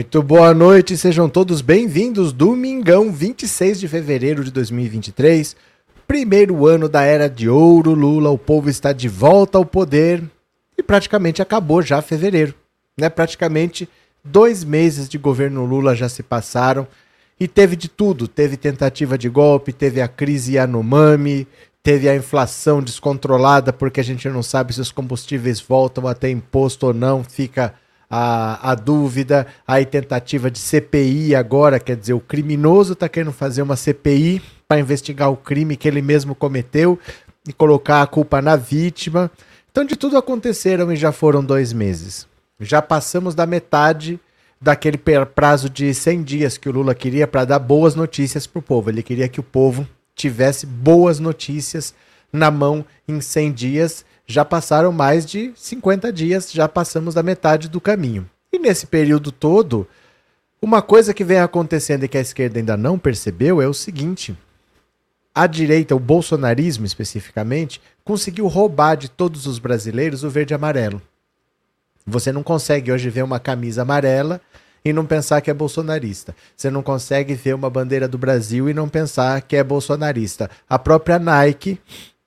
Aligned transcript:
Muito 0.00 0.22
boa 0.22 0.54
noite, 0.54 0.96
sejam 0.96 1.28
todos 1.28 1.60
bem-vindos. 1.60 2.32
Domingão, 2.32 3.12
26 3.12 3.80
de 3.80 3.86
fevereiro 3.86 4.42
de 4.42 4.50
2023, 4.50 5.54
primeiro 6.08 6.66
ano 6.66 6.88
da 6.88 7.02
era 7.02 7.28
de 7.28 7.50
ouro. 7.50 7.92
Lula, 7.92 8.30
o 8.30 8.38
povo 8.38 8.70
está 8.70 8.94
de 8.94 9.10
volta 9.10 9.58
ao 9.58 9.64
poder 9.66 10.22
e 10.78 10.82
praticamente 10.82 11.42
acabou 11.42 11.82
já 11.82 12.00
fevereiro, 12.00 12.54
né? 12.98 13.10
Praticamente 13.10 13.86
dois 14.24 14.64
meses 14.64 15.06
de 15.06 15.18
governo 15.18 15.66
Lula 15.66 15.94
já 15.94 16.08
se 16.08 16.22
passaram 16.22 16.88
e 17.38 17.46
teve 17.46 17.76
de 17.76 17.86
tudo. 17.86 18.26
Teve 18.26 18.56
tentativa 18.56 19.18
de 19.18 19.28
golpe, 19.28 19.70
teve 19.70 20.00
a 20.00 20.08
crise 20.08 20.54
Yanomami, 20.54 21.46
teve 21.82 22.08
a 22.08 22.16
inflação 22.16 22.82
descontrolada 22.82 23.70
porque 23.70 24.00
a 24.00 24.04
gente 24.04 24.26
não 24.30 24.42
sabe 24.42 24.72
se 24.72 24.80
os 24.80 24.90
combustíveis 24.90 25.60
voltam 25.60 26.08
a 26.08 26.14
ter 26.14 26.30
imposto 26.30 26.86
ou 26.86 26.94
não, 26.94 27.22
fica 27.22 27.74
a, 28.10 28.72
a 28.72 28.74
dúvida, 28.74 29.46
aí 29.64 29.86
tentativa 29.86 30.50
de 30.50 30.58
CPI 30.58 31.36
agora, 31.36 31.78
quer 31.78 31.96
dizer, 31.96 32.12
o 32.12 32.20
criminoso 32.20 32.94
está 32.94 33.08
querendo 33.08 33.32
fazer 33.32 33.62
uma 33.62 33.76
CPI 33.76 34.42
para 34.66 34.80
investigar 34.80 35.30
o 35.30 35.36
crime 35.36 35.76
que 35.76 35.86
ele 35.86 36.02
mesmo 36.02 36.34
cometeu 36.34 36.98
e 37.46 37.52
colocar 37.52 38.02
a 38.02 38.06
culpa 38.06 38.42
na 38.42 38.56
vítima. 38.56 39.30
Então, 39.70 39.84
de 39.84 39.94
tudo 39.94 40.18
aconteceram 40.18 40.92
e 40.92 40.96
já 40.96 41.12
foram 41.12 41.44
dois 41.44 41.72
meses. 41.72 42.26
Já 42.58 42.82
passamos 42.82 43.34
da 43.34 43.46
metade 43.46 44.18
daquele 44.60 44.98
prazo 44.98 45.70
de 45.70 45.94
100 45.94 46.22
dias 46.22 46.58
que 46.58 46.68
o 46.68 46.72
Lula 46.72 46.94
queria 46.94 47.26
para 47.26 47.44
dar 47.44 47.58
boas 47.60 47.94
notícias 47.94 48.46
para 48.46 48.58
o 48.58 48.62
povo. 48.62 48.90
Ele 48.90 49.02
queria 49.02 49.28
que 49.28 49.40
o 49.40 49.44
povo 49.44 49.88
tivesse 50.14 50.66
boas 50.66 51.18
notícias 51.18 51.94
na 52.32 52.50
mão 52.50 52.84
em 53.08 53.20
100 53.20 53.52
dias 53.52 54.04
já 54.30 54.44
passaram 54.44 54.92
mais 54.92 55.26
de 55.26 55.52
50 55.56 56.12
dias, 56.12 56.52
já 56.52 56.68
passamos 56.68 57.14
da 57.14 57.22
metade 57.22 57.68
do 57.68 57.80
caminho. 57.80 58.28
E 58.52 58.58
nesse 58.58 58.86
período 58.86 59.32
todo, 59.32 59.86
uma 60.62 60.80
coisa 60.82 61.12
que 61.12 61.24
vem 61.24 61.38
acontecendo 61.38 62.04
e 62.04 62.08
que 62.08 62.18
a 62.18 62.20
esquerda 62.20 62.58
ainda 62.58 62.76
não 62.76 62.98
percebeu 62.98 63.60
é 63.60 63.66
o 63.66 63.74
seguinte: 63.74 64.36
a 65.34 65.46
direita, 65.46 65.96
o 65.96 66.00
bolsonarismo 66.00 66.86
especificamente, 66.86 67.80
conseguiu 68.04 68.46
roubar 68.46 68.96
de 68.96 69.08
todos 69.08 69.46
os 69.46 69.58
brasileiros 69.58 70.22
o 70.22 70.30
verde 70.30 70.54
e 70.54 70.56
amarelo. 70.56 71.00
Você 72.06 72.32
não 72.32 72.42
consegue 72.42 72.90
hoje 72.90 73.10
ver 73.10 73.22
uma 73.22 73.38
camisa 73.38 73.82
amarela 73.82 74.40
e 74.84 74.92
não 74.92 75.04
pensar 75.04 75.40
que 75.40 75.50
é 75.50 75.54
bolsonarista. 75.54 76.34
Você 76.56 76.70
não 76.70 76.82
consegue 76.82 77.34
ver 77.34 77.54
uma 77.54 77.68
bandeira 77.68 78.08
do 78.08 78.16
Brasil 78.16 78.68
e 78.68 78.74
não 78.74 78.88
pensar 78.88 79.42
que 79.42 79.56
é 79.56 79.62
bolsonarista. 79.62 80.50
A 80.68 80.78
própria 80.78 81.18
Nike 81.18 81.78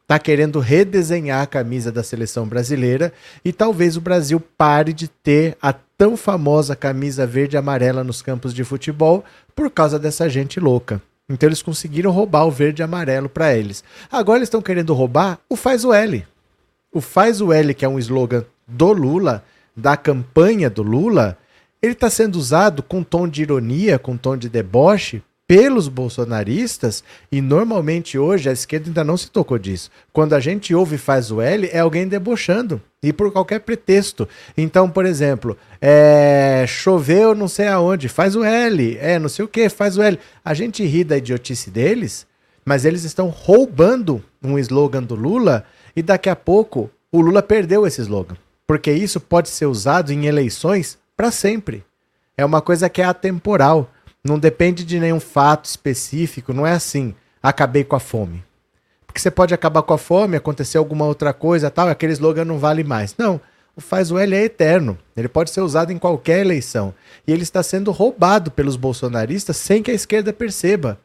está 0.03 0.19
querendo 0.19 0.59
redesenhar 0.59 1.41
a 1.41 1.47
camisa 1.47 1.91
da 1.91 2.03
seleção 2.03 2.47
brasileira 2.47 3.11
e 3.43 3.51
talvez 3.51 3.97
o 3.97 4.01
Brasil 4.01 4.39
pare 4.39 4.93
de 4.93 5.07
ter 5.07 5.57
a 5.61 5.73
tão 5.73 6.15
famosa 6.15 6.75
camisa 6.75 7.25
verde 7.25 7.55
e 7.55 7.57
amarela 7.57 8.03
nos 8.03 8.21
campos 8.21 8.53
de 8.53 8.63
futebol 8.63 9.23
por 9.55 9.69
causa 9.69 9.97
dessa 9.97 10.29
gente 10.29 10.59
louca. 10.59 11.01
Então 11.29 11.47
eles 11.47 11.61
conseguiram 11.61 12.11
roubar 12.11 12.45
o 12.45 12.51
verde 12.51 12.81
e 12.81 12.83
amarelo 12.83 13.29
para 13.29 13.55
eles. 13.55 13.83
Agora 14.11 14.39
eles 14.39 14.47
estão 14.47 14.61
querendo 14.61 14.93
roubar 14.93 15.39
o 15.49 15.55
Faz 15.55 15.85
o 15.85 15.93
L. 15.93 16.25
O 16.91 16.99
Faz 16.99 17.39
o 17.39 17.51
L, 17.51 17.73
que 17.73 17.85
é 17.85 17.89
um 17.89 17.97
slogan 17.97 18.45
do 18.67 18.91
Lula, 18.91 19.43
da 19.75 19.95
campanha 19.95 20.69
do 20.69 20.83
Lula, 20.83 21.37
ele 21.81 21.93
está 21.93 22.09
sendo 22.09 22.35
usado 22.35 22.83
com 22.83 23.03
tom 23.03 23.27
de 23.27 23.41
ironia, 23.41 23.97
com 23.97 24.15
tom 24.15 24.37
de 24.37 24.47
deboche, 24.47 25.23
pelos 25.47 25.87
bolsonaristas, 25.87 27.03
e 27.31 27.41
normalmente 27.41 28.17
hoje 28.17 28.49
a 28.49 28.53
esquerda 28.53 28.87
ainda 28.87 29.03
não 29.03 29.17
se 29.17 29.29
tocou 29.29 29.59
disso. 29.59 29.91
Quando 30.11 30.33
a 30.33 30.39
gente 30.39 30.73
ouve 30.73 30.97
faz 30.97 31.31
o 31.31 31.41
L, 31.41 31.69
é 31.71 31.79
alguém 31.79 32.07
debochando, 32.07 32.81
e 33.01 33.11
por 33.11 33.31
qualquer 33.31 33.59
pretexto. 33.59 34.27
Então, 34.57 34.89
por 34.89 35.05
exemplo, 35.05 35.57
é, 35.81 36.65
choveu 36.67 37.35
não 37.35 37.47
sei 37.47 37.67
aonde, 37.67 38.07
faz 38.07 38.35
o 38.35 38.43
L, 38.43 38.97
é 38.99 39.19
não 39.19 39.29
sei 39.29 39.43
o 39.43 39.47
que, 39.47 39.67
faz 39.69 39.97
o 39.97 40.01
L. 40.01 40.17
A 40.43 40.53
gente 40.53 40.85
ri 40.85 41.03
da 41.03 41.17
idiotice 41.17 41.69
deles, 41.69 42.25
mas 42.65 42.85
eles 42.85 43.03
estão 43.03 43.27
roubando 43.27 44.23
um 44.41 44.57
slogan 44.57 45.03
do 45.03 45.15
Lula, 45.15 45.65
e 45.95 46.01
daqui 46.01 46.29
a 46.29 46.35
pouco 46.35 46.89
o 47.11 47.21
Lula 47.21 47.43
perdeu 47.43 47.85
esse 47.85 48.01
slogan. 48.01 48.37
Porque 48.65 48.91
isso 48.91 49.19
pode 49.19 49.49
ser 49.49 49.65
usado 49.65 50.11
em 50.11 50.25
eleições 50.25 50.97
para 51.15 51.29
sempre. 51.29 51.83
É 52.37 52.43
uma 52.43 52.61
coisa 52.61 52.89
que 52.89 53.01
é 53.01 53.05
atemporal. 53.05 53.91
Não 54.23 54.39
depende 54.39 54.85
de 54.85 54.99
nenhum 54.99 55.19
fato 55.19 55.65
específico, 55.65 56.53
não 56.53 56.65
é 56.65 56.71
assim, 56.71 57.13
acabei 57.41 57.83
com 57.83 57.95
a 57.95 57.99
fome. 57.99 58.43
Porque 59.05 59.19
você 59.19 59.29
pode 59.29 59.53
acabar 59.53 59.81
com 59.83 59.93
a 59.93 59.97
fome, 59.97 60.37
acontecer 60.37 60.77
alguma 60.77 61.05
outra 61.05 61.33
coisa, 61.33 61.69
tal, 61.69 61.89
aquele 61.89 62.13
slogan 62.13 62.45
não 62.45 62.57
vale 62.57 62.83
mais. 62.83 63.15
Não, 63.17 63.39
o 63.75 63.81
faz 63.81 64.11
o 64.11 64.17
L 64.17 64.35
é 64.35 64.43
eterno. 64.43 64.97
Ele 65.15 65.27
pode 65.27 65.51
ser 65.51 65.61
usado 65.61 65.91
em 65.91 65.97
qualquer 65.97 66.39
eleição. 66.39 66.93
E 67.27 67.31
ele 67.31 67.43
está 67.43 67.61
sendo 67.61 67.91
roubado 67.91 68.49
pelos 68.49 68.75
bolsonaristas 68.75 69.57
sem 69.57 69.83
que 69.83 69.91
a 69.91 69.93
esquerda 69.93 70.31
perceba. 70.31 70.99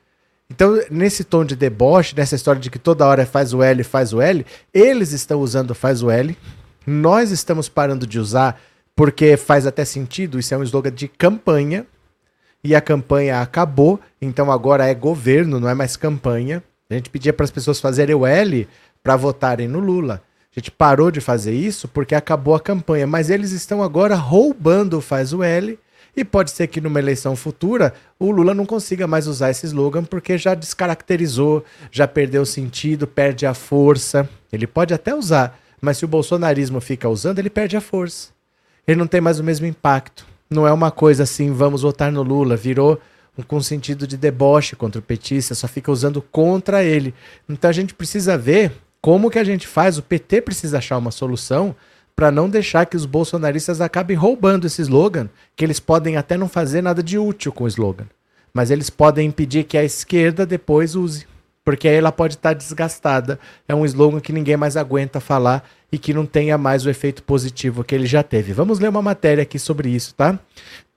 Então, 0.50 0.80
nesse 0.90 1.24
tom 1.24 1.44
de 1.44 1.54
deboche, 1.54 2.16
nessa 2.16 2.34
história 2.34 2.60
de 2.60 2.70
que 2.70 2.78
toda 2.78 3.06
hora 3.06 3.26
faz 3.26 3.52
o 3.52 3.62
L, 3.62 3.84
faz 3.84 4.12
o 4.12 4.20
L, 4.20 4.46
eles 4.72 5.12
estão 5.12 5.40
usando 5.40 5.74
faz 5.74 6.02
o 6.02 6.10
L, 6.10 6.36
nós 6.86 7.30
estamos 7.30 7.68
parando 7.68 8.06
de 8.06 8.18
usar 8.18 8.58
porque 8.96 9.36
faz 9.36 9.66
até 9.66 9.84
sentido, 9.84 10.38
isso 10.38 10.54
é 10.54 10.58
um 10.58 10.62
slogan 10.62 10.90
de 10.90 11.06
campanha, 11.06 11.86
e 12.68 12.74
a 12.74 12.82
campanha 12.82 13.40
acabou, 13.40 13.98
então 14.20 14.52
agora 14.52 14.84
é 14.86 14.92
governo, 14.92 15.58
não 15.58 15.70
é 15.70 15.74
mais 15.74 15.96
campanha. 15.96 16.62
A 16.90 16.94
gente 16.94 17.08
pedia 17.08 17.32
para 17.32 17.44
as 17.44 17.50
pessoas 17.50 17.80
fazerem 17.80 18.14
o 18.14 18.26
L 18.26 18.68
para 19.02 19.16
votarem 19.16 19.66
no 19.66 19.80
Lula. 19.80 20.22
A 20.54 20.60
gente 20.60 20.70
parou 20.70 21.10
de 21.10 21.18
fazer 21.18 21.54
isso 21.54 21.88
porque 21.88 22.14
acabou 22.14 22.54
a 22.54 22.60
campanha, 22.60 23.06
mas 23.06 23.30
eles 23.30 23.52
estão 23.52 23.82
agora 23.82 24.14
roubando 24.16 24.98
o 24.98 25.00
faz 25.00 25.32
o 25.32 25.42
L 25.42 25.78
e 26.14 26.22
pode 26.22 26.50
ser 26.50 26.66
que 26.66 26.78
numa 26.78 26.98
eleição 26.98 27.34
futura 27.34 27.94
o 28.18 28.30
Lula 28.30 28.52
não 28.52 28.66
consiga 28.66 29.06
mais 29.06 29.26
usar 29.26 29.50
esse 29.50 29.64
slogan 29.64 30.04
porque 30.04 30.36
já 30.36 30.54
descaracterizou, 30.54 31.64
já 31.90 32.06
perdeu 32.06 32.42
o 32.42 32.46
sentido, 32.46 33.06
perde 33.06 33.46
a 33.46 33.54
força. 33.54 34.28
Ele 34.52 34.66
pode 34.66 34.92
até 34.92 35.14
usar, 35.14 35.58
mas 35.80 35.96
se 35.96 36.04
o 36.04 36.08
bolsonarismo 36.08 36.82
fica 36.82 37.08
usando, 37.08 37.38
ele 37.38 37.48
perde 37.48 37.78
a 37.78 37.80
força. 37.80 38.28
Ele 38.86 38.98
não 38.98 39.06
tem 39.06 39.22
mais 39.22 39.40
o 39.40 39.44
mesmo 39.44 39.64
impacto 39.64 40.26
não 40.50 40.66
é 40.66 40.72
uma 40.72 40.90
coisa 40.90 41.22
assim, 41.22 41.52
vamos 41.52 41.82
votar 41.82 42.10
no 42.10 42.22
Lula, 42.22 42.56
virou 42.56 43.00
um, 43.36 43.42
com 43.42 43.60
sentido 43.60 44.06
de 44.06 44.16
deboche 44.16 44.74
contra 44.74 44.98
o 44.98 45.02
petista, 45.02 45.54
só 45.54 45.68
fica 45.68 45.92
usando 45.92 46.22
contra 46.22 46.82
ele. 46.82 47.14
Então 47.48 47.68
a 47.68 47.72
gente 47.72 47.94
precisa 47.94 48.36
ver 48.36 48.72
como 49.00 49.30
que 49.30 49.38
a 49.38 49.44
gente 49.44 49.66
faz, 49.66 49.98
o 49.98 50.02
PT 50.02 50.42
precisa 50.42 50.78
achar 50.78 50.98
uma 50.98 51.10
solução 51.10 51.74
para 52.16 52.32
não 52.32 52.50
deixar 52.50 52.84
que 52.84 52.96
os 52.96 53.06
bolsonaristas 53.06 53.80
acabem 53.80 54.16
roubando 54.16 54.66
esse 54.66 54.82
slogan, 54.82 55.28
que 55.54 55.64
eles 55.64 55.78
podem 55.78 56.16
até 56.16 56.36
não 56.36 56.48
fazer 56.48 56.82
nada 56.82 57.00
de 57.00 57.16
útil 57.16 57.52
com 57.52 57.62
o 57.62 57.68
slogan, 57.68 58.06
mas 58.52 58.72
eles 58.72 58.90
podem 58.90 59.28
impedir 59.28 59.62
que 59.62 59.78
a 59.78 59.84
esquerda 59.84 60.44
depois 60.44 60.96
use, 60.96 61.26
porque 61.68 61.86
aí 61.86 61.96
ela 61.96 62.10
pode 62.10 62.36
estar 62.36 62.48
tá 62.48 62.54
desgastada. 62.54 63.38
É 63.68 63.74
um 63.74 63.84
slogan 63.84 64.20
que 64.20 64.32
ninguém 64.32 64.56
mais 64.56 64.74
aguenta 64.74 65.20
falar 65.20 65.62
e 65.92 65.98
que 65.98 66.14
não 66.14 66.24
tenha 66.24 66.56
mais 66.56 66.86
o 66.86 66.88
efeito 66.88 67.22
positivo 67.22 67.84
que 67.84 67.94
ele 67.94 68.06
já 68.06 68.22
teve. 68.22 68.54
Vamos 68.54 68.78
ler 68.78 68.88
uma 68.88 69.02
matéria 69.02 69.42
aqui 69.42 69.58
sobre 69.58 69.90
isso, 69.90 70.14
tá? 70.14 70.38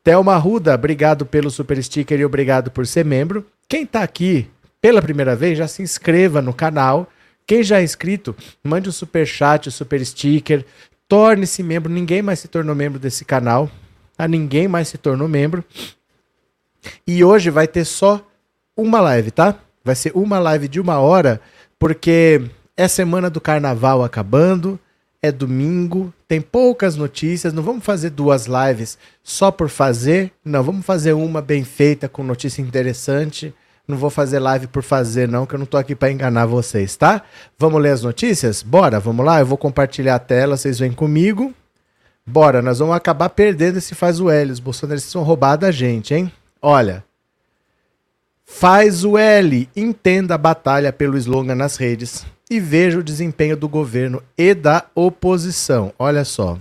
Thelma 0.01 0.37
Ruda, 0.37 0.73
obrigado 0.73 1.25
pelo 1.25 1.51
super 1.51 1.83
sticker 1.83 2.17
e 2.17 2.23
obrigado 2.23 2.71
por 2.71 2.87
ser 2.87 3.03
membro. 3.03 3.45
Quem 3.67 3.83
está 3.83 4.01
aqui 4.01 4.49
pela 4.79 5.01
primeira 5.01 5.35
vez, 5.35 5.57
já 5.57 5.67
se 5.67 5.81
inscreva 5.81 6.41
no 6.41 6.53
canal. 6.53 7.05
Quem 7.45 7.61
já 7.61 7.81
é 7.81 7.83
inscrito, 7.83 8.33
mande 8.63 8.87
um 8.87 8.93
super 8.93 9.27
chat, 9.27 9.65
o 9.65 9.67
um 9.67 9.73
super 9.73 10.05
sticker, 10.05 10.65
torne-se 11.05 11.61
membro. 11.61 11.91
Ninguém 11.91 12.21
mais 12.21 12.39
se 12.39 12.47
tornou 12.47 12.73
membro 12.73 12.97
desse 12.97 13.25
canal. 13.25 13.69
Tá? 14.15 14.25
Ninguém 14.25 14.69
mais 14.69 14.87
se 14.87 14.97
tornou 14.97 15.27
membro. 15.27 15.65
E 17.05 17.25
hoje 17.25 17.49
vai 17.49 17.67
ter 17.67 17.83
só 17.83 18.25
uma 18.77 19.01
live, 19.01 19.31
tá? 19.31 19.59
Vai 19.83 19.95
ser 19.95 20.11
uma 20.15 20.39
live 20.39 20.67
de 20.67 20.79
uma 20.79 20.99
hora, 20.99 21.41
porque 21.79 22.41
é 22.77 22.87
semana 22.87 23.29
do 23.29 23.41
carnaval 23.41 24.03
acabando, 24.03 24.79
é 25.21 25.31
domingo, 25.31 26.13
tem 26.27 26.41
poucas 26.41 26.95
notícias. 26.95 27.53
Não 27.53 27.61
vamos 27.61 27.85
fazer 27.85 28.09
duas 28.09 28.47
lives 28.47 28.97
só 29.23 29.51
por 29.51 29.69
fazer. 29.69 30.31
Não, 30.43 30.63
vamos 30.63 30.85
fazer 30.85 31.13
uma 31.13 31.41
bem 31.41 31.63
feita 31.63 32.09
com 32.09 32.23
notícia 32.23 32.61
interessante. 32.61 33.53
Não 33.87 33.97
vou 33.97 34.09
fazer 34.09 34.39
live 34.39 34.67
por 34.67 34.83
fazer, 34.83 35.27
não, 35.27 35.45
que 35.45 35.53
eu 35.53 35.59
não 35.59 35.65
tô 35.65 35.77
aqui 35.77 35.95
para 35.95 36.11
enganar 36.11 36.45
vocês, 36.45 36.95
tá? 36.95 37.23
Vamos 37.57 37.81
ler 37.81 37.91
as 37.91 38.03
notícias? 38.03 38.63
Bora, 38.63 38.99
vamos 38.99 39.25
lá. 39.25 39.39
Eu 39.39 39.45
vou 39.45 39.57
compartilhar 39.57 40.15
a 40.15 40.19
tela, 40.19 40.55
vocês 40.57 40.79
vêm 40.79 40.91
comigo. 40.91 41.53
Bora, 42.25 42.61
nós 42.61 42.79
vamos 42.79 42.95
acabar 42.95 43.29
perdendo 43.29 43.77
esse 43.77 43.93
faz 43.93 44.19
o 44.19 44.29
L. 44.29 44.51
Os 44.51 44.59
bolsonaristas 44.59 45.13
vão 45.13 45.23
roubar 45.23 45.57
da 45.57 45.71
gente, 45.71 46.13
hein? 46.13 46.31
Olha. 46.61 47.03
Faz 48.53 49.03
o 49.03 49.17
L. 49.17 49.67
Entenda 49.75 50.35
a 50.35 50.37
batalha 50.37 50.93
pelo 50.93 51.17
slogan 51.17 51.55
nas 51.55 51.77
redes 51.77 52.23
e 52.47 52.59
veja 52.59 52.99
o 52.99 53.03
desempenho 53.03 53.57
do 53.57 53.67
governo 53.67 54.21
e 54.37 54.53
da 54.53 54.85
oposição. 54.93 55.91
Olha 55.97 56.23
só. 56.23 56.59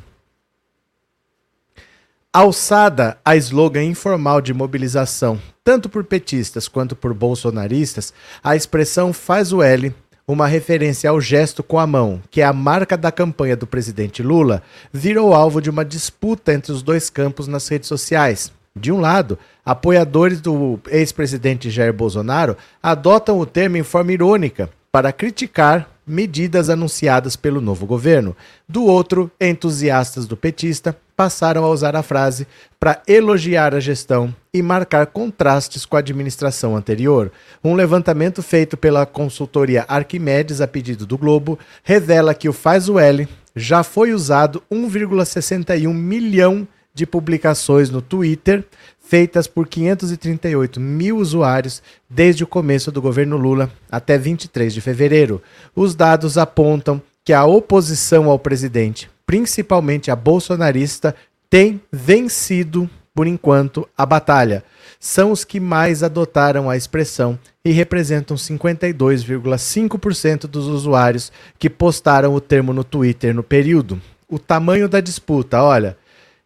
Alçada 2.32 3.19
a 3.22 3.37
slogan 3.37 3.82
informal 3.82 4.40
de 4.40 4.54
mobilização, 4.54 5.38
tanto 5.62 5.90
por 5.90 6.04
petistas 6.04 6.69
quanto 6.69 6.96
por 6.96 7.12
bolsonaristas, 7.12 8.14
a 8.42 8.56
expressão 8.56 9.12
faz 9.12 9.52
o 9.52 9.62
L, 9.62 9.92
uma 10.26 10.46
referência 10.46 11.10
ao 11.10 11.20
gesto 11.20 11.62
com 11.62 11.78
a 11.78 11.87
mão, 11.87 12.22
que 12.31 12.40
é 12.40 12.44
a 12.44 12.52
marca 12.52 12.96
da 12.96 13.12
campanha 13.12 13.56
do 13.56 13.66
presidente 13.66 14.22
Lula, 14.22 14.62
virou 14.90 15.34
alvo 15.34 15.60
de 15.60 15.69
uma 15.69 15.84
disputa 15.84 16.54
entre 16.54 16.72
os 16.72 16.82
dois 16.82 17.10
campos 17.10 17.46
nas 17.46 17.69
redes 17.69 17.88
sociais. 17.88 18.50
De 18.75 18.93
um 18.93 19.00
lado, 19.00 19.37
apoiadores 19.64 20.40
do 20.40 20.78
ex-presidente 20.88 21.70
Jair 21.70 21.93
Bolsonaro 21.93 22.56
adotam 22.81 23.38
o 23.38 23.46
termo 23.46 23.76
em 23.76 23.82
forma 23.82 24.12
irônica 24.12 24.70
para 24.93 25.12
criticar 25.12 25.88
medidas 26.06 26.70
anunciadas 26.70 27.37
pelo 27.37 27.61
novo 27.61 27.84
governo. 27.87 28.37
Do 28.69 28.84
outro, 28.84 29.31
entusiastas 29.40 30.26
do 30.26 30.37
petista 30.37 30.96
passaram 31.17 31.64
a 31.64 31.69
usar 31.69 31.94
a 31.94 32.02
frase 32.02 32.46
para 32.78 33.02
elogiar 33.06 33.75
a 33.75 33.81
gestão 33.81 34.34
e 34.55 34.62
marcar 34.62 35.06
contrastes 35.06 35.84
com 35.84 35.96
a 35.96 35.99
administração 35.99 36.76
anterior. 36.76 37.31
Um 37.62 37.75
levantamento 37.75 38.43
feito 38.43 38.76
pela 38.76 39.05
consultoria 39.05 39.84
Arquimedes 39.87 40.61
a 40.61 40.66
pedido 40.66 41.06
do 41.06 41.19
Globo 41.19 41.58
revela 41.84 42.34
que 42.34 42.49
o 42.49 42.52
Faz 42.52 42.88
o 42.88 42.99
L 42.99 43.28
já 43.55 43.82
foi 43.82 44.12
usado 44.12 44.62
1,61 44.73 45.93
milhão 45.93 46.61
de 46.62 46.80
publicações 47.06 47.90
no 47.90 48.02
Twitter 48.02 48.64
feitas 49.00 49.48
por 49.48 49.66
538 49.66 50.78
mil 50.78 51.16
usuários 51.16 51.82
desde 52.08 52.44
o 52.44 52.46
começo 52.46 52.92
do 52.92 53.02
governo 53.02 53.37
Lula 53.37 53.69
até 53.90 54.16
23 54.16 54.72
de 54.72 54.81
fevereiro. 54.81 55.42
Os 55.75 55.96
dados 55.96 56.38
apontam 56.38 57.02
que 57.25 57.32
a 57.32 57.44
oposição 57.44 58.31
ao 58.31 58.38
presidente, 58.38 59.10
principalmente 59.26 60.10
a 60.10 60.16
bolsonarista, 60.16 61.14
tem 61.48 61.81
vencido, 61.92 62.88
por 63.12 63.26
enquanto, 63.26 63.88
a 63.98 64.06
batalha. 64.06 64.62
São 65.00 65.32
os 65.32 65.44
que 65.44 65.58
mais 65.58 66.02
adotaram 66.02 66.70
a 66.70 66.76
expressão 66.76 67.38
e 67.64 67.72
representam 67.72 68.37
52,5% 68.37 70.46
dos 70.46 70.66
usuários 70.66 71.32
que 71.58 71.69
postaram 71.69 72.34
o 72.34 72.40
termo 72.40 72.72
no 72.72 72.84
Twitter 72.84 73.34
no 73.34 73.42
período. 73.42 74.00
O 74.28 74.38
tamanho 74.38 74.88
da 74.88 75.00
disputa, 75.00 75.60
olha, 75.62 75.96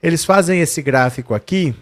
eles 0.05 0.23
fazem 0.23 0.61
esse 0.61 0.83
gráfico 0.83 1.33
aqui 1.33 1.75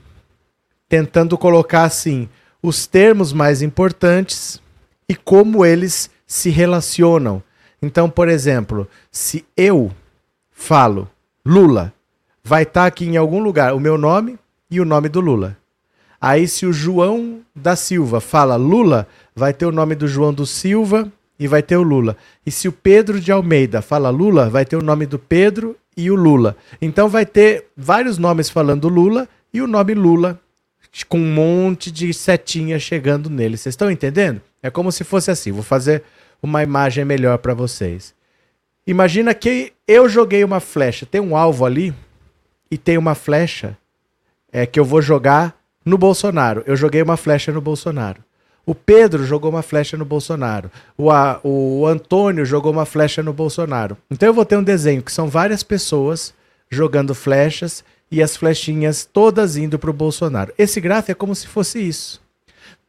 tentando 0.88 1.36
colocar 1.36 1.82
assim 1.82 2.28
os 2.62 2.86
termos 2.86 3.32
mais 3.32 3.62
importantes 3.62 4.62
e 5.08 5.16
como 5.16 5.66
eles 5.66 6.08
se 6.24 6.48
relacionam. 6.48 7.42
Então, 7.82 8.08
por 8.08 8.28
exemplo, 8.28 8.86
se 9.10 9.44
eu 9.56 9.90
falo 10.52 11.10
Lula, 11.44 11.92
vai 12.44 12.62
estar 12.62 12.82
tá 12.82 12.86
aqui 12.86 13.06
em 13.06 13.16
algum 13.16 13.42
lugar 13.42 13.74
o 13.74 13.80
meu 13.80 13.98
nome 13.98 14.38
e 14.70 14.80
o 14.80 14.84
nome 14.84 15.08
do 15.08 15.20
Lula. 15.20 15.58
Aí, 16.20 16.46
se 16.46 16.64
o 16.64 16.72
João 16.72 17.40
da 17.52 17.74
Silva 17.74 18.20
fala 18.20 18.54
Lula, 18.54 19.08
vai 19.34 19.52
ter 19.52 19.66
o 19.66 19.72
nome 19.72 19.96
do 19.96 20.06
João 20.06 20.32
do 20.32 20.46
Silva 20.46 21.10
e 21.40 21.48
vai 21.48 21.60
ter 21.60 21.76
o 21.76 21.82
Lula. 21.82 22.16
E 22.46 22.52
se 22.52 22.68
o 22.68 22.72
Pedro 22.72 23.20
de 23.20 23.32
Almeida 23.32 23.82
fala 23.82 24.10
Lula, 24.10 24.48
vai 24.48 24.64
ter 24.64 24.76
o 24.76 24.82
nome 24.82 25.06
do 25.06 25.18
Pedro 25.18 25.76
e 25.96 26.10
o 26.10 26.14
Lula. 26.14 26.56
Então 26.80 27.08
vai 27.08 27.26
ter 27.26 27.66
vários 27.76 28.18
nomes 28.18 28.48
falando 28.48 28.88
Lula 28.88 29.28
e 29.52 29.60
o 29.60 29.66
nome 29.66 29.94
Lula 29.94 30.40
com 31.08 31.18
um 31.18 31.34
monte 31.34 31.90
de 31.90 32.12
setinha 32.12 32.78
chegando 32.78 33.30
nele. 33.30 33.56
Vocês 33.56 33.72
estão 33.72 33.90
entendendo? 33.90 34.40
É 34.62 34.70
como 34.70 34.92
se 34.92 35.04
fosse 35.04 35.30
assim. 35.30 35.50
Vou 35.50 35.62
fazer 35.62 36.02
uma 36.42 36.62
imagem 36.62 37.04
melhor 37.04 37.38
para 37.38 37.54
vocês. 37.54 38.14
Imagina 38.86 39.32
que 39.32 39.72
eu 39.86 40.08
joguei 40.08 40.44
uma 40.44 40.60
flecha. 40.60 41.06
Tem 41.06 41.20
um 41.20 41.36
alvo 41.36 41.64
ali 41.64 41.94
e 42.70 42.76
tem 42.76 42.98
uma 42.98 43.14
flecha 43.14 43.76
é 44.52 44.66
que 44.66 44.78
eu 44.78 44.84
vou 44.84 45.00
jogar 45.00 45.56
no 45.84 45.96
Bolsonaro. 45.96 46.62
Eu 46.66 46.76
joguei 46.76 47.00
uma 47.00 47.16
flecha 47.16 47.50
no 47.50 47.60
Bolsonaro. 47.60 48.22
O 48.64 48.74
Pedro 48.74 49.24
jogou 49.24 49.50
uma 49.50 49.62
flecha 49.62 49.96
no 49.96 50.04
Bolsonaro. 50.04 50.70
O, 50.96 51.10
a, 51.10 51.40
o 51.42 51.86
Antônio 51.86 52.44
jogou 52.44 52.72
uma 52.72 52.86
flecha 52.86 53.22
no 53.22 53.32
Bolsonaro. 53.32 53.96
Então 54.10 54.28
eu 54.28 54.34
vou 54.34 54.44
ter 54.44 54.56
um 54.56 54.62
desenho 54.62 55.02
que 55.02 55.10
são 55.10 55.28
várias 55.28 55.62
pessoas 55.62 56.32
jogando 56.70 57.14
flechas 57.14 57.84
e 58.10 58.22
as 58.22 58.36
flechinhas 58.36 59.08
todas 59.10 59.56
indo 59.56 59.78
para 59.78 59.90
o 59.90 59.94
Bolsonaro. 59.94 60.52
Esse 60.56 60.80
gráfico 60.80 61.12
é 61.12 61.14
como 61.14 61.34
se 61.34 61.48
fosse 61.48 61.80
isso. 61.80 62.20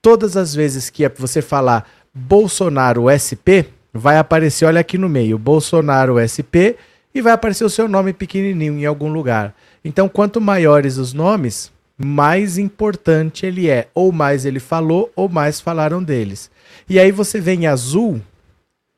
Todas 0.02 0.38
as 0.38 0.54
vezes 0.54 0.90
que 0.90 1.08
você 1.18 1.42
falar 1.42 1.90
Bolsonaro 2.14 3.06
SP, 3.10 3.66
vai 3.94 4.18
aparecer, 4.18 4.66
olha 4.66 4.82
aqui 4.82 4.98
no 4.98 5.10
meio, 5.10 5.38
Bolsonaro 5.38 6.16
SP, 6.20 6.78
e 7.14 7.22
vai 7.22 7.34
aparecer 7.34 7.64
o 7.64 7.70
seu 7.70 7.88
nome 7.88 8.12
pequenininho 8.12 8.78
em 8.78 8.86
algum 8.86 9.12
lugar. 9.12 9.56
Então, 9.84 10.10
quanto 10.10 10.42
maiores 10.42 10.98
os 10.98 11.14
nomes, 11.14 11.72
mais 11.98 12.58
importante 12.58 13.46
ele 13.46 13.70
é. 13.70 13.88
Ou 13.94 14.12
mais 14.12 14.46
ele 14.46 14.60
falou, 14.60 15.12
ou 15.16 15.30
mais 15.30 15.60
falaram 15.60 16.04
deles. 16.04 16.50
E 16.90 17.00
aí 17.00 17.12
você 17.12 17.40
vê 17.40 17.54
em 17.54 17.68
azul 17.68 18.22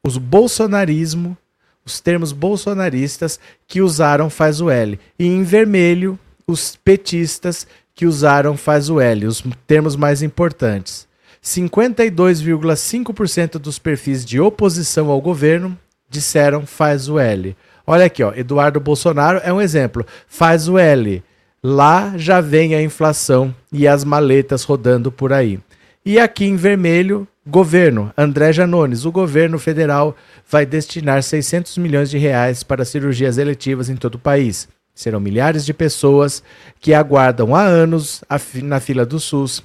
os 0.06 0.18
bolsonarismo, 0.18 1.38
os 1.84 2.00
termos 2.00 2.32
bolsonaristas 2.32 3.38
que 3.68 3.82
usaram 3.82 4.30
faz 4.30 4.62
o 4.62 4.70
L. 4.70 5.00
E 5.18 5.26
em 5.26 5.42
vermelho, 5.44 6.20
os 6.48 6.76
petistas 6.76 7.66
que 7.94 8.06
usaram 8.06 8.56
faz 8.58 8.90
o 8.90 9.00
L, 9.00 9.26
os 9.26 9.44
termos 9.66 9.96
mais 9.96 10.22
importantes. 10.22 11.08
52,5% 11.44 13.58
dos 13.60 13.80
perfis 13.80 14.26
de 14.26 14.40
oposição 14.40 15.10
ao 15.10 15.22
governo 15.22 15.78
disseram 16.10 16.66
faz 16.66 17.08
o 17.08 17.20
L. 17.20 17.56
Olha 17.86 18.06
aqui, 18.06 18.24
ó, 18.24 18.34
Eduardo 18.34 18.80
Bolsonaro 18.80 19.40
é 19.44 19.54
um 19.54 19.62
exemplo. 19.62 20.04
Faz 20.28 20.68
o 20.68 20.76
L. 20.78 21.24
Lá 21.68 22.14
já 22.16 22.42
vem 22.42 22.76
a 22.76 22.84
inflação 22.84 23.52
e 23.72 23.88
as 23.88 24.04
maletas 24.04 24.64
rodando 24.64 25.12
por 25.12 25.34
aí. 25.34 25.60
E 26.06 26.20
aqui 26.20 26.46
em 26.46 26.56
vermelho, 26.56 27.28
Governo, 27.44 28.14
André 28.16 28.54
Janones, 28.54 29.04
o 29.04 29.12
governo 29.12 29.58
federal 29.58 30.16
vai 30.48 30.64
destinar 30.64 31.24
600 31.24 31.80
milhões 31.80 32.12
de 32.12 32.20
reais 32.20 32.62
para 32.62 32.86
cirurgias 32.86 33.40
eletivas 33.40 33.90
em 33.90 33.96
todo 33.96 34.14
o 34.14 34.20
país. 34.20 34.68
Serão 34.94 35.20
milhares 35.20 35.66
de 35.66 35.74
pessoas 35.74 36.44
que 36.80 36.94
aguardam 36.94 37.56
há 37.56 37.64
anos 37.64 38.24
na 38.62 38.80
fila 38.80 39.04
do 39.04 39.20
SUS, 39.20 39.64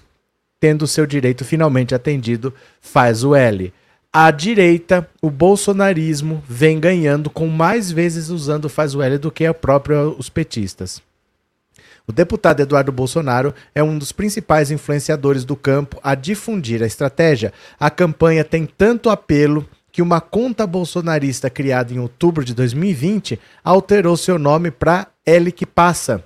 tendo 0.58 0.86
seu 0.86 1.04
direito 1.04 1.44
finalmente 1.44 1.94
atendido, 1.94 2.54
faz 2.80 3.22
o 3.24 3.34
L. 3.34 3.74
A 4.10 4.30
direita, 4.30 5.06
o 5.20 5.28
bolsonarismo, 5.28 6.42
vem 6.48 6.80
ganhando 6.80 7.28
com 7.28 7.46
mais 7.46 7.92
vezes 7.92 8.30
usando 8.30 8.70
faz 8.70 8.94
o 8.94 9.02
L 9.02 9.18
do 9.18 9.30
que 9.30 9.44
a 9.44 9.52
própria 9.52 10.00
os 10.08 10.30
petistas. 10.30 11.02
O 12.10 12.12
deputado 12.12 12.58
Eduardo 12.58 12.90
Bolsonaro 12.90 13.54
é 13.72 13.80
um 13.84 13.96
dos 13.96 14.10
principais 14.10 14.72
influenciadores 14.72 15.44
do 15.44 15.54
campo 15.54 16.00
a 16.02 16.16
difundir 16.16 16.82
a 16.82 16.86
estratégia. 16.86 17.52
A 17.78 17.88
campanha 17.88 18.42
tem 18.42 18.66
tanto 18.66 19.08
apelo 19.08 19.64
que 19.92 20.02
uma 20.02 20.20
conta 20.20 20.66
bolsonarista 20.66 21.48
criada 21.48 21.94
em 21.94 22.00
outubro 22.00 22.44
de 22.44 22.52
2020 22.52 23.38
alterou 23.62 24.16
seu 24.16 24.40
nome 24.40 24.72
para 24.72 25.06
L 25.24 25.52
que 25.52 25.64
passa 25.64 26.24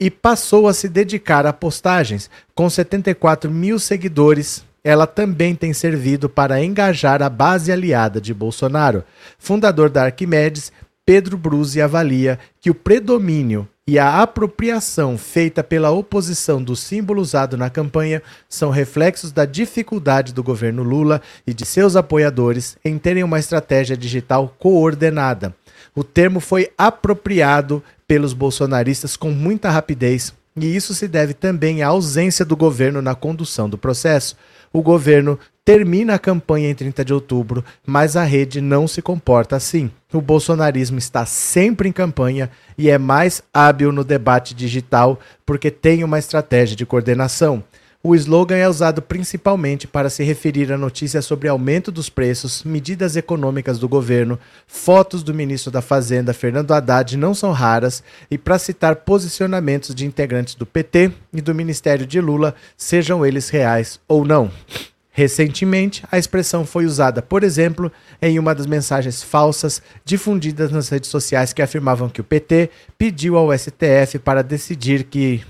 e 0.00 0.10
passou 0.10 0.66
a 0.66 0.74
se 0.74 0.88
dedicar 0.88 1.46
a 1.46 1.52
postagens. 1.52 2.28
Com 2.52 2.68
74 2.68 3.48
mil 3.52 3.78
seguidores, 3.78 4.64
ela 4.82 5.06
também 5.06 5.54
tem 5.54 5.72
servido 5.72 6.28
para 6.28 6.60
engajar 6.60 7.22
a 7.22 7.28
base 7.28 7.70
aliada 7.70 8.20
de 8.20 8.34
Bolsonaro. 8.34 9.04
Fundador 9.38 9.90
da 9.90 10.02
Arquimedes, 10.02 10.72
Pedro 11.10 11.36
Bruzi 11.36 11.82
avalia 11.82 12.38
que 12.60 12.70
o 12.70 12.74
predomínio 12.74 13.68
e 13.84 13.98
a 13.98 14.22
apropriação 14.22 15.18
feita 15.18 15.60
pela 15.60 15.90
oposição 15.90 16.62
do 16.62 16.76
símbolo 16.76 17.20
usado 17.20 17.56
na 17.56 17.68
campanha 17.68 18.22
são 18.48 18.70
reflexos 18.70 19.32
da 19.32 19.44
dificuldade 19.44 20.32
do 20.32 20.40
governo 20.40 20.84
Lula 20.84 21.20
e 21.44 21.52
de 21.52 21.66
seus 21.66 21.96
apoiadores 21.96 22.78
em 22.84 22.96
terem 22.96 23.24
uma 23.24 23.40
estratégia 23.40 23.96
digital 23.96 24.54
coordenada. 24.56 25.52
O 25.96 26.04
termo 26.04 26.38
foi 26.38 26.70
apropriado 26.78 27.82
pelos 28.06 28.32
bolsonaristas 28.32 29.16
com 29.16 29.32
muita 29.32 29.68
rapidez, 29.68 30.32
e 30.56 30.76
isso 30.76 30.94
se 30.94 31.08
deve 31.08 31.34
também 31.34 31.82
à 31.82 31.88
ausência 31.88 32.44
do 32.44 32.56
governo 32.56 33.02
na 33.02 33.16
condução 33.16 33.68
do 33.68 33.76
processo. 33.76 34.36
O 34.72 34.82
governo 34.82 35.36
termina 35.64 36.14
a 36.14 36.18
campanha 36.18 36.70
em 36.70 36.74
30 36.74 37.04
de 37.04 37.12
outubro, 37.12 37.64
mas 37.84 38.16
a 38.16 38.22
rede 38.22 38.60
não 38.60 38.86
se 38.86 39.02
comporta 39.02 39.56
assim. 39.56 39.90
O 40.12 40.20
bolsonarismo 40.20 40.98
está 40.98 41.26
sempre 41.26 41.88
em 41.88 41.92
campanha 41.92 42.50
e 42.78 42.88
é 42.88 42.96
mais 42.96 43.42
hábil 43.52 43.90
no 43.90 44.04
debate 44.04 44.54
digital 44.54 45.18
porque 45.44 45.70
tem 45.70 46.04
uma 46.04 46.18
estratégia 46.18 46.76
de 46.76 46.86
coordenação. 46.86 47.64
O 48.02 48.14
slogan 48.14 48.56
é 48.56 48.66
usado 48.66 49.02
principalmente 49.02 49.86
para 49.86 50.08
se 50.08 50.24
referir 50.24 50.72
a 50.72 50.78
notícias 50.78 51.26
sobre 51.26 51.48
aumento 51.48 51.92
dos 51.92 52.08
preços, 52.08 52.64
medidas 52.64 53.14
econômicas 53.14 53.78
do 53.78 53.86
governo, 53.86 54.38
fotos 54.66 55.22
do 55.22 55.34
ministro 55.34 55.70
da 55.70 55.82
Fazenda, 55.82 56.32
Fernando 56.32 56.72
Haddad, 56.72 57.14
não 57.18 57.34
são 57.34 57.52
raras, 57.52 58.02
e 58.30 58.38
para 58.38 58.58
citar 58.58 58.96
posicionamentos 58.96 59.94
de 59.94 60.06
integrantes 60.06 60.54
do 60.54 60.64
PT 60.64 61.12
e 61.30 61.42
do 61.42 61.54
Ministério 61.54 62.06
de 62.06 62.22
Lula, 62.22 62.54
sejam 62.74 63.26
eles 63.26 63.50
reais 63.50 64.00
ou 64.08 64.24
não. 64.24 64.50
Recentemente, 65.12 66.02
a 66.10 66.16
expressão 66.16 66.64
foi 66.64 66.86
usada, 66.86 67.20
por 67.20 67.44
exemplo, 67.44 67.92
em 68.22 68.38
uma 68.38 68.54
das 68.54 68.64
mensagens 68.64 69.22
falsas 69.22 69.82
difundidas 70.06 70.70
nas 70.70 70.88
redes 70.88 71.10
sociais 71.10 71.52
que 71.52 71.60
afirmavam 71.60 72.08
que 72.08 72.22
o 72.22 72.24
PT 72.24 72.70
pediu 72.96 73.36
ao 73.36 73.52
STF 73.52 74.18
para 74.24 74.42
decidir 74.42 75.04
que 75.04 75.42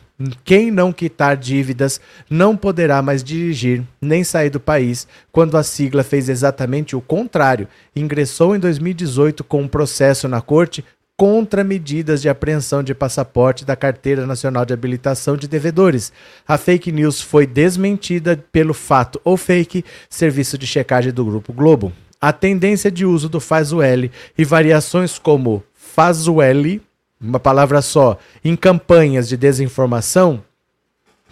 quem 0.44 0.70
não 0.70 0.92
quitar 0.92 1.36
dívidas 1.36 2.00
não 2.28 2.56
poderá 2.56 3.00
mais 3.00 3.24
dirigir 3.24 3.82
nem 4.00 4.22
sair 4.22 4.50
do 4.50 4.60
país, 4.60 5.06
quando 5.32 5.56
a 5.56 5.62
sigla 5.62 6.02
fez 6.02 6.28
exatamente 6.28 6.94
o 6.94 7.00
contrário. 7.00 7.68
Ingressou 7.94 8.54
em 8.54 8.58
2018 8.58 9.42
com 9.44 9.62
um 9.62 9.68
processo 9.68 10.28
na 10.28 10.40
corte 10.40 10.84
contra 11.16 11.62
medidas 11.62 12.22
de 12.22 12.30
apreensão 12.30 12.82
de 12.82 12.94
passaporte 12.94 13.62
da 13.62 13.76
Carteira 13.76 14.26
Nacional 14.26 14.64
de 14.64 14.72
Habilitação 14.72 15.36
de 15.36 15.46
Devedores. 15.46 16.10
A 16.48 16.56
fake 16.56 16.90
news 16.90 17.20
foi 17.20 17.46
desmentida 17.46 18.42
pelo 18.50 18.72
fato 18.72 19.20
ou 19.22 19.36
fake, 19.36 19.84
serviço 20.08 20.56
de 20.56 20.66
checagem 20.66 21.12
do 21.12 21.22
Grupo 21.22 21.52
Globo. 21.52 21.92
A 22.18 22.32
tendência 22.32 22.90
de 22.90 23.04
uso 23.04 23.28
do 23.28 23.38
faz 23.38 23.70
L 23.70 24.10
e 24.36 24.44
variações 24.46 25.18
como 25.18 25.62
faz 25.74 26.26
L, 26.26 26.80
uma 27.20 27.38
palavra 27.38 27.82
só, 27.82 28.18
em 28.44 28.56
campanhas 28.56 29.28
de 29.28 29.36
desinformação 29.36 30.42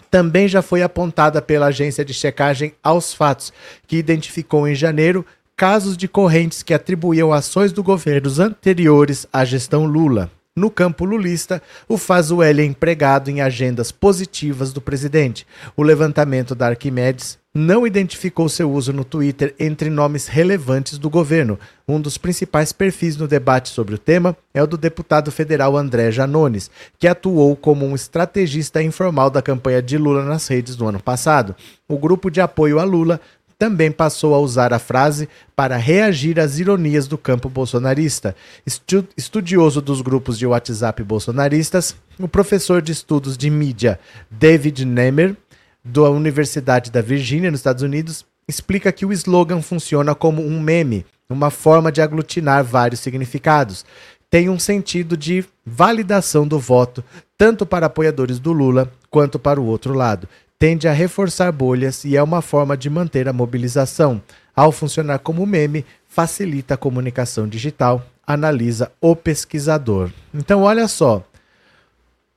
também 0.09 0.47
já 0.47 0.61
foi 0.61 0.81
apontada 0.81 1.41
pela 1.41 1.67
agência 1.67 2.03
de 2.03 2.13
checagem 2.13 2.73
aos 2.83 3.13
fatos, 3.13 3.53
que 3.87 3.97
identificou 3.97 4.67
em 4.67 4.75
janeiro 4.75 5.25
casos 5.55 5.97
de 5.97 6.07
correntes 6.07 6.63
que 6.63 6.73
atribuíam 6.73 7.33
ações 7.33 7.71
do 7.71 7.83
governos 7.83 8.39
anteriores 8.39 9.27
à 9.31 9.43
gestão 9.43 9.85
Lula. 9.85 10.31
No 10.59 10.69
campo 10.69 11.05
lulista, 11.05 11.61
o 11.87 11.97
Fazueli 11.97 12.61
é 12.61 12.65
empregado 12.65 13.29
em 13.29 13.39
agendas 13.39 13.93
positivas 13.93 14.73
do 14.73 14.81
presidente. 14.81 15.47
O 15.73 15.81
levantamento 15.81 16.53
da 16.53 16.67
Arquimedes 16.67 17.39
não 17.53 17.87
identificou 17.87 18.49
seu 18.49 18.69
uso 18.69 18.91
no 18.91 19.05
Twitter 19.05 19.55
entre 19.57 19.89
nomes 19.89 20.27
relevantes 20.27 20.97
do 20.97 21.09
governo. 21.09 21.57
Um 21.87 21.99
dos 21.99 22.17
principais 22.17 22.73
perfis 22.73 23.15
no 23.15 23.25
debate 23.25 23.69
sobre 23.69 23.95
o 23.95 23.97
tema 23.97 24.35
é 24.53 24.61
o 24.61 24.67
do 24.67 24.77
deputado 24.77 25.31
federal 25.31 25.77
André 25.77 26.11
Janones, 26.11 26.69
que 26.99 27.07
atuou 27.07 27.55
como 27.55 27.85
um 27.85 27.95
estrategista 27.95 28.83
informal 28.83 29.29
da 29.29 29.41
campanha 29.41 29.81
de 29.81 29.97
Lula 29.97 30.25
nas 30.25 30.45
redes 30.47 30.75
no 30.75 30.89
ano 30.89 31.01
passado. 31.01 31.55
O 31.87 31.97
grupo 31.97 32.29
de 32.29 32.41
apoio 32.41 32.79
a 32.79 32.83
Lula 32.83 33.19
também 33.59 33.91
passou 33.91 34.33
a 34.33 34.39
usar 34.39 34.73
a 34.73 34.79
frase 34.79 35.27
para 35.53 35.75
reagir 35.75 36.39
às 36.39 36.57
ironias 36.59 37.07
do 37.07 37.17
campo 37.17 37.49
bolsonarista. 37.49 38.33
Estu 38.65 39.05
estudioso 39.17 39.81
dos 39.81 40.01
grupos 40.01 40.39
de 40.39 40.47
WhatsApp 40.47 41.03
bolsonaristas, 41.03 41.93
o 42.17 42.27
professor 42.27 42.81
de 42.81 42.93
estudos 42.93 43.37
de 43.37 43.49
mídia 43.49 43.99
David 44.31 44.85
Nemer, 44.85 45.35
da 45.83 46.09
Universidade 46.09 46.89
da 46.89 47.01
Virgínia, 47.01 47.51
nos 47.51 47.59
Estados 47.59 47.83
Unidos, 47.83 48.25
explica 48.47 48.93
que 48.93 49.05
o 49.05 49.11
slogan 49.11 49.61
funciona 49.61 50.15
como 50.15 50.41
um 50.41 50.59
meme, 50.61 51.05
uma 51.29 51.49
forma 51.49 51.91
de 51.91 52.01
aglutinar 52.01 52.63
vários 52.63 53.01
significados. 53.01 53.85
Tem 54.29 54.47
um 54.47 54.59
sentido 54.59 55.17
de 55.17 55.43
validação 55.65 56.47
do 56.47 56.57
voto, 56.57 57.03
tanto 57.37 57.65
para 57.65 57.87
apoiadores 57.87 58.39
do 58.39 58.53
Lula 58.53 58.89
quanto 59.09 59.37
para 59.37 59.59
o 59.59 59.65
outro 59.65 59.93
lado 59.93 60.29
tende 60.59 60.89
a 60.89 60.91
reforçar 60.91 61.51
bolhas 61.53 62.03
e 62.03 62.17
é 62.17 62.21
uma 62.21 62.41
forma 62.41 62.75
de 62.75 62.89
manter 62.89 63.29
a 63.29 63.33
mobilização. 63.33 64.21
Ao 64.53 64.73
funcionar 64.73 65.19
como 65.19 65.45
meme, 65.45 65.85
facilita 66.07 66.73
a 66.73 66.77
comunicação 66.77 67.47
digital, 67.47 68.05
analisa 68.27 68.91
o 68.99 69.15
pesquisador. 69.15 70.11
Então, 70.33 70.63
olha 70.63 70.87
só. 70.89 71.23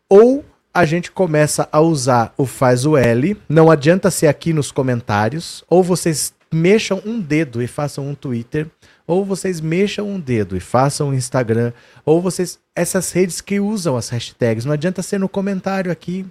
Ou 0.09 0.45
a 0.73 0.85
gente 0.85 1.11
começa 1.11 1.69
a 1.73 1.81
usar 1.81 2.33
o 2.37 2.47
faz 2.47 2.87
o 2.87 2.97
L, 2.97 3.37
não 3.49 3.71
adianta 3.71 4.11
ser 4.11 4.29
aqui 4.29 4.52
nos 4.52 4.71
comentários, 4.71 5.64
ou 5.69 5.83
vocês 5.83 6.33
mexam 6.52 7.02
um 7.05 7.21
dedo 7.21 7.61
e 7.61 7.67
façam 7.67 8.09
um 8.09 8.14
Twitter, 8.14 8.69
ou 9.07 9.25
vocês 9.25 9.61
mexam 9.61 10.09
um 10.09 10.21
dedo 10.21 10.57
e 10.57 10.61
façam 10.61 11.09
um 11.09 11.14
Instagram, 11.14 11.73
ou 12.05 12.23
vocês 12.23 12.59
essas 12.75 13.11
redes 13.11 13.41
que 13.41 13.59
usam 13.59 13.97
as 13.97 14.09
hashtags, 14.09 14.64
não 14.64 14.73
adianta 14.73 15.02
ser 15.02 15.19
no 15.19 15.29
comentário 15.29 15.91
aqui, 15.91 16.25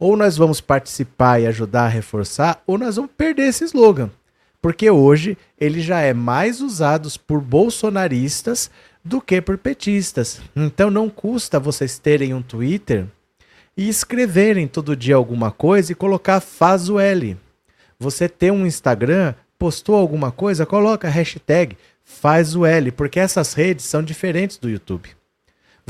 ou 0.00 0.16
nós 0.16 0.38
vamos 0.38 0.62
participar 0.62 1.40
e 1.40 1.46
ajudar 1.46 1.84
a 1.84 1.88
reforçar, 1.88 2.62
ou 2.66 2.78
nós 2.78 2.96
vamos 2.96 3.10
perder 3.16 3.48
esse 3.48 3.64
slogan. 3.64 4.10
Porque 4.60 4.90
hoje 4.90 5.36
ele 5.58 5.80
já 5.80 6.00
é 6.00 6.14
mais 6.14 6.60
usado 6.60 7.08
por 7.26 7.40
bolsonaristas 7.40 8.70
do 9.04 9.20
que 9.20 9.40
por 9.40 9.58
petistas. 9.58 10.40
Então 10.56 10.90
não 10.90 11.08
custa 11.08 11.60
vocês 11.60 11.98
terem 11.98 12.34
um 12.34 12.42
Twitter 12.42 13.06
e 13.76 13.88
escreverem 13.88 14.66
todo 14.66 14.96
dia 14.96 15.14
alguma 15.14 15.50
coisa 15.50 15.92
e 15.92 15.94
colocar 15.94 16.40
faz 16.40 16.88
o 16.88 16.98
L. 16.98 17.36
Você 17.98 18.28
tem 18.28 18.50
um 18.50 18.66
Instagram, 18.66 19.34
postou 19.58 19.94
alguma 19.94 20.32
coisa, 20.32 20.64
coloca 20.64 21.08
hashtag 21.08 21.76
faz 22.02 22.56
o 22.56 22.66
L, 22.66 22.90
porque 22.90 23.20
essas 23.20 23.52
redes 23.52 23.84
são 23.84 24.02
diferentes 24.02 24.56
do 24.56 24.68
YouTube. 24.68 25.19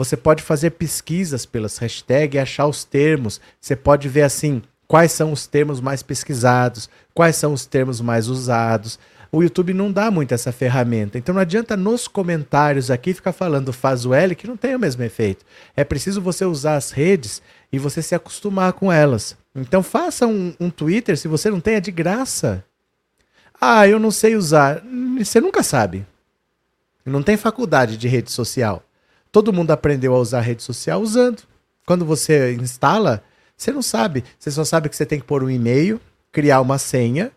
Você 0.01 0.17
pode 0.17 0.43
fazer 0.43 0.71
pesquisas 0.71 1.45
pelas 1.45 1.77
hashtags 1.77 2.35
e 2.35 2.39
achar 2.39 2.67
os 2.67 2.85
termos. 2.85 3.39
Você 3.61 3.77
pode 3.77 4.09
ver 4.09 4.23
assim 4.23 4.63
quais 4.89 5.13
são 5.13 5.31
os 5.31 5.47
termos 5.47 5.79
mais 5.79 6.03
pesquisados, 6.03 6.89
quais 7.13 7.37
são 7.37 7.53
os 7.53 7.67
termos 7.67 8.01
mais 8.01 8.27
usados. 8.27 8.99
O 9.31 9.43
YouTube 9.43 9.75
não 9.75 9.93
dá 9.93 10.11
muito 10.11 10.33
essa 10.33 10.53
ferramenta. 10.53 11.19
Então 11.19 11.35
não 11.35 11.43
adianta 11.43 11.77
nos 11.77 12.09
comentários 12.09 12.91
aqui 12.91 13.13
ficar 13.13 13.33
falando 13.33 13.75
faz 13.75 14.07
o 14.07 14.15
L 14.15 14.35
que 14.35 14.47
não 14.47 14.57
tem 14.57 14.75
o 14.75 14.79
mesmo 14.79 15.03
efeito. 15.03 15.45
É 15.77 15.85
preciso 15.85 16.23
você 16.23 16.47
usar 16.47 16.77
as 16.77 16.91
redes 16.93 17.43
e 17.71 17.79
você 17.79 18.01
se 18.01 18.15
acostumar 18.15 18.73
com 18.73 18.91
elas. 18.91 19.37
Então 19.55 19.83
faça 19.83 20.27
um, 20.27 20.55
um 20.59 20.71
Twitter 20.71 21.15
se 21.19 21.29
você 21.29 21.51
não 21.51 21.61
tem 21.61 21.75
é 21.75 21.81
de 21.81 21.91
graça. 21.93 22.65
Ah, 23.61 23.87
eu 23.87 23.99
não 23.99 24.11
sei 24.11 24.35
usar. 24.35 24.83
Você 25.19 25.43
nunca 25.43 25.63
sabe. 25.63 26.07
Não 27.05 27.23
tem 27.23 27.37
faculdade 27.37 27.99
de 27.99 28.09
rede 28.09 28.31
social. 28.33 28.83
Todo 29.33 29.53
mundo 29.53 29.71
aprendeu 29.71 30.15
a 30.15 30.19
usar 30.19 30.39
a 30.39 30.43
rede 30.43 30.63
social 30.63 31.01
usando. 31.01 31.43
Quando 31.87 32.05
você 32.05 32.55
instala, 32.55 33.23
você 33.57 33.73
não 33.73 33.83
sabe. 33.83 34.25
Você 34.39 34.51
só 34.51 34.65
sabe 34.65 34.89
que 34.89 34.97
você 34.97 35.07
tem 35.07 35.21
que 35.21 35.27
pôr 35.27 35.43
um 35.43 35.51
e-mail, 35.51 36.01
criar 36.33 36.61
uma 36.61 36.79
senha, 36.79 37.31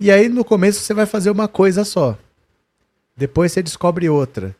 e 0.00 0.10
aí 0.10 0.28
no 0.28 0.44
começo 0.44 0.80
você 0.80 0.94
vai 0.94 1.06
fazer 1.06 1.30
uma 1.30 1.48
coisa 1.48 1.84
só. 1.84 2.16
Depois 3.16 3.52
você 3.52 3.62
descobre 3.62 4.08
outra. 4.08 4.54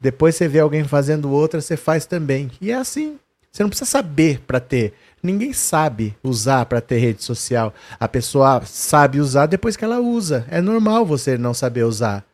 Depois 0.00 0.36
você 0.36 0.46
vê 0.46 0.60
alguém 0.60 0.84
fazendo 0.84 1.30
outra, 1.30 1.60
você 1.60 1.76
faz 1.76 2.06
também. 2.06 2.50
E 2.60 2.70
é 2.70 2.74
assim. 2.74 3.18
Você 3.50 3.62
não 3.62 3.70
precisa 3.70 3.90
saber 3.90 4.40
para 4.40 4.60
ter. 4.60 4.94
Ninguém 5.22 5.52
sabe 5.52 6.16
usar 6.22 6.66
para 6.66 6.80
ter 6.80 6.98
rede 6.98 7.22
social. 7.22 7.72
A 7.98 8.08
pessoa 8.08 8.62
sabe 8.64 9.20
usar 9.20 9.46
depois 9.46 9.76
que 9.76 9.84
ela 9.84 10.00
usa. 10.00 10.44
É 10.50 10.60
normal 10.60 11.06
você 11.06 11.38
não 11.38 11.54
saber 11.54 11.84
usar. 11.84 12.24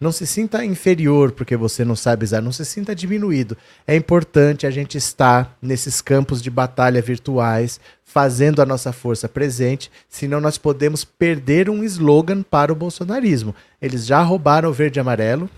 Não 0.00 0.10
se 0.10 0.26
sinta 0.26 0.64
inferior 0.64 1.30
porque 1.30 1.56
você 1.56 1.84
não 1.84 1.94
sabe 1.94 2.24
usar, 2.24 2.40
não 2.40 2.50
se 2.50 2.64
sinta 2.64 2.94
diminuído. 2.94 3.56
É 3.86 3.94
importante 3.94 4.66
a 4.66 4.70
gente 4.70 4.98
estar 4.98 5.56
nesses 5.62 6.00
campos 6.00 6.42
de 6.42 6.50
batalha 6.50 7.00
virtuais, 7.00 7.78
fazendo 8.02 8.60
a 8.60 8.66
nossa 8.66 8.92
força 8.92 9.28
presente, 9.28 9.90
senão 10.08 10.40
nós 10.40 10.58
podemos 10.58 11.04
perder 11.04 11.70
um 11.70 11.84
slogan 11.84 12.42
para 12.42 12.72
o 12.72 12.76
bolsonarismo. 12.76 13.54
Eles 13.80 14.04
já 14.04 14.20
roubaram 14.20 14.68
o 14.68 14.72
verde 14.72 14.98
e 14.98 15.00
amarelo. 15.00 15.48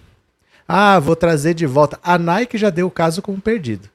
Ah, 0.69 0.99
vou 0.99 1.17
trazer 1.17 1.55
de 1.55 1.65
volta. 1.65 1.99
A 2.03 2.19
Nike 2.19 2.59
já 2.59 2.69
deu 2.69 2.89
o 2.89 2.91
caso 2.91 3.23
como 3.23 3.41
perdido. 3.41 3.89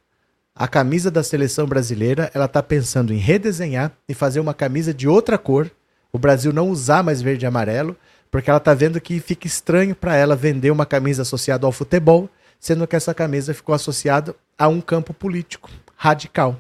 A 0.56 0.68
camisa 0.68 1.12
da 1.12 1.24
seleção 1.24 1.68
brasileira, 1.68 2.32
ela 2.34 2.46
está 2.46 2.64
pensando 2.64 3.14
em 3.14 3.18
redesenhar 3.18 3.92
e 4.10 4.14
fazer 4.16 4.40
uma 4.40 4.56
camisa 4.56 4.92
de 4.92 5.08
outra 5.08 5.38
cor. 5.38 5.70
O 6.12 6.18
Brasil 6.18 6.52
não 6.52 6.70
usar 6.70 7.04
mais 7.04 7.22
verde 7.22 7.46
e 7.46 7.48
amarelo 7.48 7.96
porque 8.32 8.50
ela 8.50 8.62
tá 8.62 8.74
vendo 8.74 9.02
que 9.02 9.20
fica 9.20 9.46
estranho 9.46 9.94
para 9.94 10.16
ela 10.16 10.36
vender 10.36 10.72
uma 10.72 10.86
camisa 10.86 11.22
associada 11.24 11.68
ao 11.68 11.72
futebol, 11.72 12.30
sendo 12.58 12.88
que 12.88 12.96
essa 12.96 13.14
camisa 13.14 13.54
ficou 13.54 13.76
associada 13.76 14.34
a 14.58 14.70
um 14.70 14.80
campo 14.80 15.14
político 15.14 15.70
radical. 15.98 16.58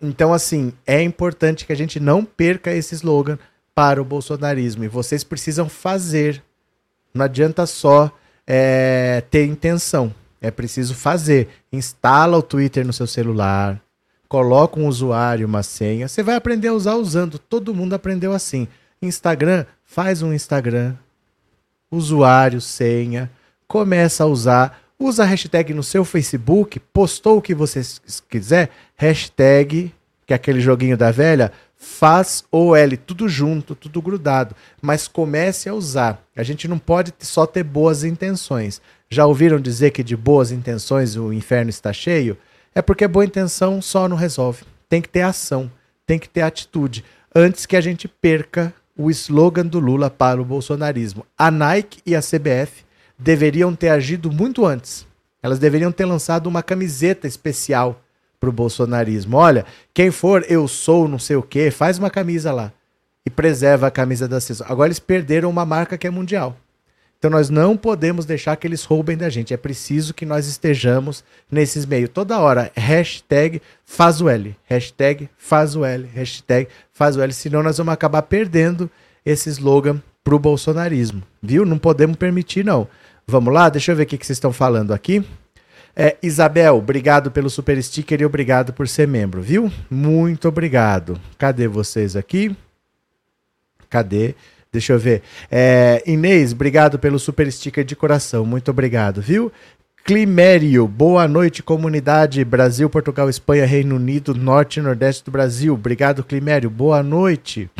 Então, 0.00 0.32
assim, 0.32 0.72
é 0.86 1.02
importante 1.02 1.64
que 1.66 1.72
a 1.72 1.76
gente 1.76 1.98
não 1.98 2.24
perca 2.24 2.70
esse 2.70 2.94
slogan 2.94 3.38
para 3.74 4.00
o 4.00 4.04
bolsonarismo. 4.04 4.84
E 4.84 4.88
vocês 4.88 5.24
precisam 5.24 5.68
fazer. 5.68 6.42
Não 7.14 7.24
adianta 7.24 7.64
só 7.66 8.12
é, 8.46 9.22
ter 9.30 9.46
intenção. 9.46 10.14
É 10.40 10.50
preciso 10.50 10.94
fazer. 10.94 11.48
Instala 11.72 12.36
o 12.36 12.42
Twitter 12.42 12.86
no 12.86 12.92
seu 12.92 13.06
celular. 13.06 13.80
Coloca 14.28 14.78
um 14.78 14.86
usuário, 14.86 15.46
uma 15.46 15.62
senha. 15.62 16.06
Você 16.06 16.22
vai 16.22 16.36
aprender 16.36 16.68
a 16.68 16.74
usar 16.74 16.94
usando. 16.94 17.38
Todo 17.38 17.74
mundo 17.74 17.94
aprendeu 17.94 18.32
assim. 18.32 18.68
Instagram, 19.00 19.64
faz 19.88 20.22
um 20.22 20.34
Instagram, 20.34 20.94
usuário, 21.90 22.60
senha, 22.60 23.30
começa 23.66 24.22
a 24.22 24.26
usar, 24.26 24.82
usa 25.00 25.22
a 25.22 25.26
hashtag 25.26 25.72
no 25.72 25.82
seu 25.82 26.04
Facebook, 26.04 26.78
postou 26.78 27.38
o 27.38 27.42
que 27.42 27.54
você 27.54 27.80
quiser, 28.28 28.68
hashtag, 28.94 29.92
que 30.26 30.34
é 30.34 30.36
aquele 30.36 30.60
joguinho 30.60 30.96
da 30.96 31.10
velha, 31.10 31.50
faz 31.74 32.44
OL, 32.52 32.96
tudo 33.06 33.28
junto, 33.30 33.74
tudo 33.74 34.02
grudado, 34.02 34.54
mas 34.80 35.08
comece 35.08 35.70
a 35.70 35.74
usar. 35.74 36.22
A 36.36 36.42
gente 36.42 36.68
não 36.68 36.78
pode 36.78 37.14
só 37.20 37.46
ter 37.46 37.62
boas 37.62 38.04
intenções. 38.04 38.82
Já 39.08 39.24
ouviram 39.24 39.58
dizer 39.58 39.90
que 39.92 40.04
de 40.04 40.14
boas 40.14 40.52
intenções 40.52 41.16
o 41.16 41.32
inferno 41.32 41.70
está 41.70 41.94
cheio? 41.94 42.36
É 42.74 42.82
porque 42.82 43.08
boa 43.08 43.24
intenção 43.24 43.80
só 43.80 44.06
não 44.06 44.16
resolve. 44.16 44.64
Tem 44.86 45.00
que 45.00 45.08
ter 45.08 45.22
ação, 45.22 45.70
tem 46.06 46.18
que 46.18 46.28
ter 46.28 46.42
atitude, 46.42 47.04
antes 47.34 47.64
que 47.64 47.76
a 47.76 47.80
gente 47.80 48.06
perca 48.06 48.74
o 48.98 49.10
slogan 49.10 49.64
do 49.64 49.78
Lula 49.78 50.10
para 50.10 50.42
o 50.42 50.44
bolsonarismo. 50.44 51.24
A 51.38 51.50
Nike 51.50 52.02
e 52.04 52.16
a 52.16 52.20
CBF 52.20 52.84
deveriam 53.16 53.74
ter 53.74 53.90
agido 53.90 54.30
muito 54.30 54.66
antes. 54.66 55.06
Elas 55.40 55.60
deveriam 55.60 55.92
ter 55.92 56.04
lançado 56.04 56.48
uma 56.48 56.64
camiseta 56.64 57.28
especial 57.28 58.02
para 58.40 58.50
o 58.50 58.52
bolsonarismo. 58.52 59.36
Olha, 59.36 59.64
quem 59.94 60.10
for 60.10 60.44
eu 60.48 60.66
sou 60.66 61.06
não 61.06 61.18
sei 61.18 61.36
o 61.36 61.42
que, 61.42 61.70
faz 61.70 61.96
uma 61.98 62.10
camisa 62.10 62.52
lá 62.52 62.72
e 63.24 63.30
preserva 63.30 63.86
a 63.86 63.90
camisa 63.90 64.26
da 64.26 64.40
CISO. 64.40 64.64
Agora 64.68 64.88
eles 64.88 64.98
perderam 64.98 65.48
uma 65.48 65.64
marca 65.64 65.96
que 65.96 66.06
é 66.06 66.10
mundial. 66.10 66.56
Então 67.18 67.30
nós 67.30 67.50
não 67.50 67.76
podemos 67.76 68.24
deixar 68.24 68.54
que 68.56 68.66
eles 68.66 68.84
roubem 68.84 69.16
da 69.16 69.28
gente. 69.28 69.52
É 69.52 69.56
preciso 69.56 70.14
que 70.14 70.24
nós 70.24 70.46
estejamos 70.46 71.24
nesses 71.50 71.84
meios. 71.84 72.10
Toda 72.10 72.38
hora, 72.38 72.70
hashtag 72.76 73.60
faz 73.84 74.20
o 74.20 74.28
L. 74.28 74.56
Hashtag 74.64 75.28
faz 75.36 75.74
o 75.74 75.84
L. 75.84 76.08
Hashtag 76.14 76.68
faz 76.92 77.16
o 77.16 77.20
L. 77.20 77.32
Senão 77.32 77.62
nós 77.62 77.78
vamos 77.78 77.92
acabar 77.92 78.22
perdendo 78.22 78.88
esse 79.26 79.50
slogan 79.50 80.00
pro 80.22 80.38
bolsonarismo. 80.38 81.22
Viu? 81.42 81.64
Não 81.64 81.76
podemos 81.76 82.16
permitir, 82.16 82.64
não. 82.64 82.86
Vamos 83.26 83.52
lá? 83.52 83.68
Deixa 83.68 83.90
eu 83.90 83.96
ver 83.96 84.04
o 84.04 84.06
que, 84.06 84.16
que 84.16 84.24
vocês 84.24 84.36
estão 84.36 84.52
falando 84.52 84.94
aqui. 84.94 85.24
É, 85.96 86.16
Isabel, 86.22 86.76
obrigado 86.76 87.28
pelo 87.32 87.50
super 87.50 87.82
sticker 87.82 88.20
e 88.20 88.24
obrigado 88.24 88.72
por 88.72 88.86
ser 88.86 89.08
membro, 89.08 89.42
viu? 89.42 89.72
Muito 89.90 90.46
obrigado. 90.46 91.20
Cadê 91.36 91.66
vocês 91.66 92.14
aqui? 92.14 92.56
Cadê? 93.90 94.36
Deixa 94.72 94.92
eu 94.92 94.98
ver. 94.98 95.22
É, 95.50 96.02
Inês, 96.06 96.52
obrigado 96.52 96.98
pelo 96.98 97.18
super 97.18 97.50
sticker 97.50 97.84
de 97.84 97.96
coração. 97.96 98.44
Muito 98.44 98.70
obrigado, 98.70 99.20
viu? 99.20 99.50
Climério, 100.04 100.88
boa 100.88 101.28
noite, 101.28 101.62
comunidade 101.62 102.42
Brasil, 102.44 102.88
Portugal, 102.88 103.28
Espanha, 103.28 103.66
Reino 103.66 103.96
Unido, 103.96 104.34
Norte 104.34 104.78
e 104.78 104.82
Nordeste 104.82 105.24
do 105.24 105.30
Brasil. 105.30 105.74
Obrigado, 105.74 106.24
Climério. 106.24 106.70
Boa 106.70 107.02
noite. 107.02 107.70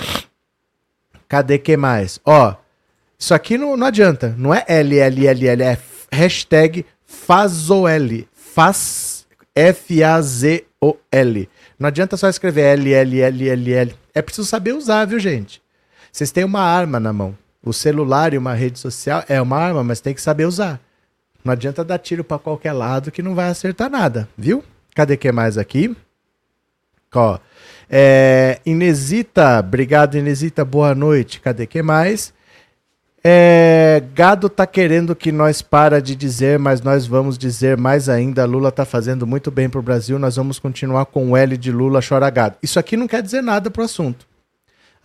Cadê 1.27 1.59
que 1.59 1.77
mais? 1.77 2.21
Ó, 2.25 2.55
isso 3.19 3.35
aqui 3.35 3.57
não, 3.57 3.77
não 3.77 3.87
adianta. 3.87 4.35
Não 4.37 4.55
é 4.55 4.65
LLLL, 4.69 5.63
é 5.63 5.79
hashtag 6.13 6.85
FAZOL. 7.07 7.89
Faz, 8.33 9.27
F-A-Z-O-L. 9.55 11.49
Não 11.79 11.89
adianta 11.89 12.17
só 12.17 12.29
escrever 12.29 12.79
LLLLL. 12.79 13.95
É 14.15 14.21
preciso 14.21 14.47
saber 14.47 14.73
usar, 14.75 15.05
viu, 15.07 15.19
gente? 15.19 15.63
Vocês 16.19 16.33
têm 16.33 16.43
uma 16.43 16.63
arma 16.63 16.99
na 16.99 17.13
mão. 17.13 17.39
O 17.65 17.73
celular 17.73 18.35
e 18.35 18.39
uma 18.39 18.53
rede 18.53 18.77
social 18.77 19.23
é 19.29 19.41
uma 19.41 19.57
arma, 19.57 19.85
mas 19.85 20.01
tem 20.01 20.13
que 20.13 20.21
saber 20.21 20.47
usar. 20.47 20.81
Não 21.45 21.53
adianta 21.53 21.85
dar 21.85 21.97
tiro 21.99 22.25
para 22.25 22.41
qualquer 22.41 22.73
lado 22.73 23.13
que 23.13 23.23
não 23.23 23.37
vai 23.37 23.49
acertar 23.49 23.89
nada, 23.89 24.29
viu? 24.37 24.65
Cadê 24.97 25.17
que 25.17 25.31
mais 25.31 25.57
aqui? 25.57 25.97
Ó, 27.15 27.39
é, 27.89 28.59
Inesita, 28.67 29.61
obrigado 29.61 30.17
Inesita, 30.17 30.65
boa 30.65 30.93
noite. 30.93 31.41
Cadê 31.41 31.69
que 31.69 31.83
mais? 31.83 32.35
É, 33.23 34.03
Gado 34.13 34.49
tá 34.49 34.67
querendo 34.67 35.15
que 35.15 35.31
nós 35.31 35.63
para 35.63 36.03
de 36.03 36.17
dizer, 36.17 36.59
mas 36.59 36.81
nós 36.81 37.07
vamos 37.07 37.39
dizer 37.39 37.77
mais 37.77 38.09
ainda. 38.09 38.45
Lula 38.45 38.73
tá 38.73 38.85
fazendo 38.85 39.25
muito 39.25 39.53
bem 39.53 39.71
pro 39.71 39.81
Brasil, 39.81 40.19
nós 40.19 40.35
vamos 40.35 40.59
continuar 40.59 41.07
com 41.07 41.31
o 41.31 41.37
L 41.37 41.57
de 41.57 41.71
Lula 41.71 42.01
chora 42.03 42.29
gado. 42.29 42.57
Isso 42.61 42.77
aqui 42.77 42.97
não 42.97 43.07
quer 43.07 43.23
dizer 43.23 43.41
nada 43.41 43.71
pro 43.71 43.85
assunto. 43.85 44.27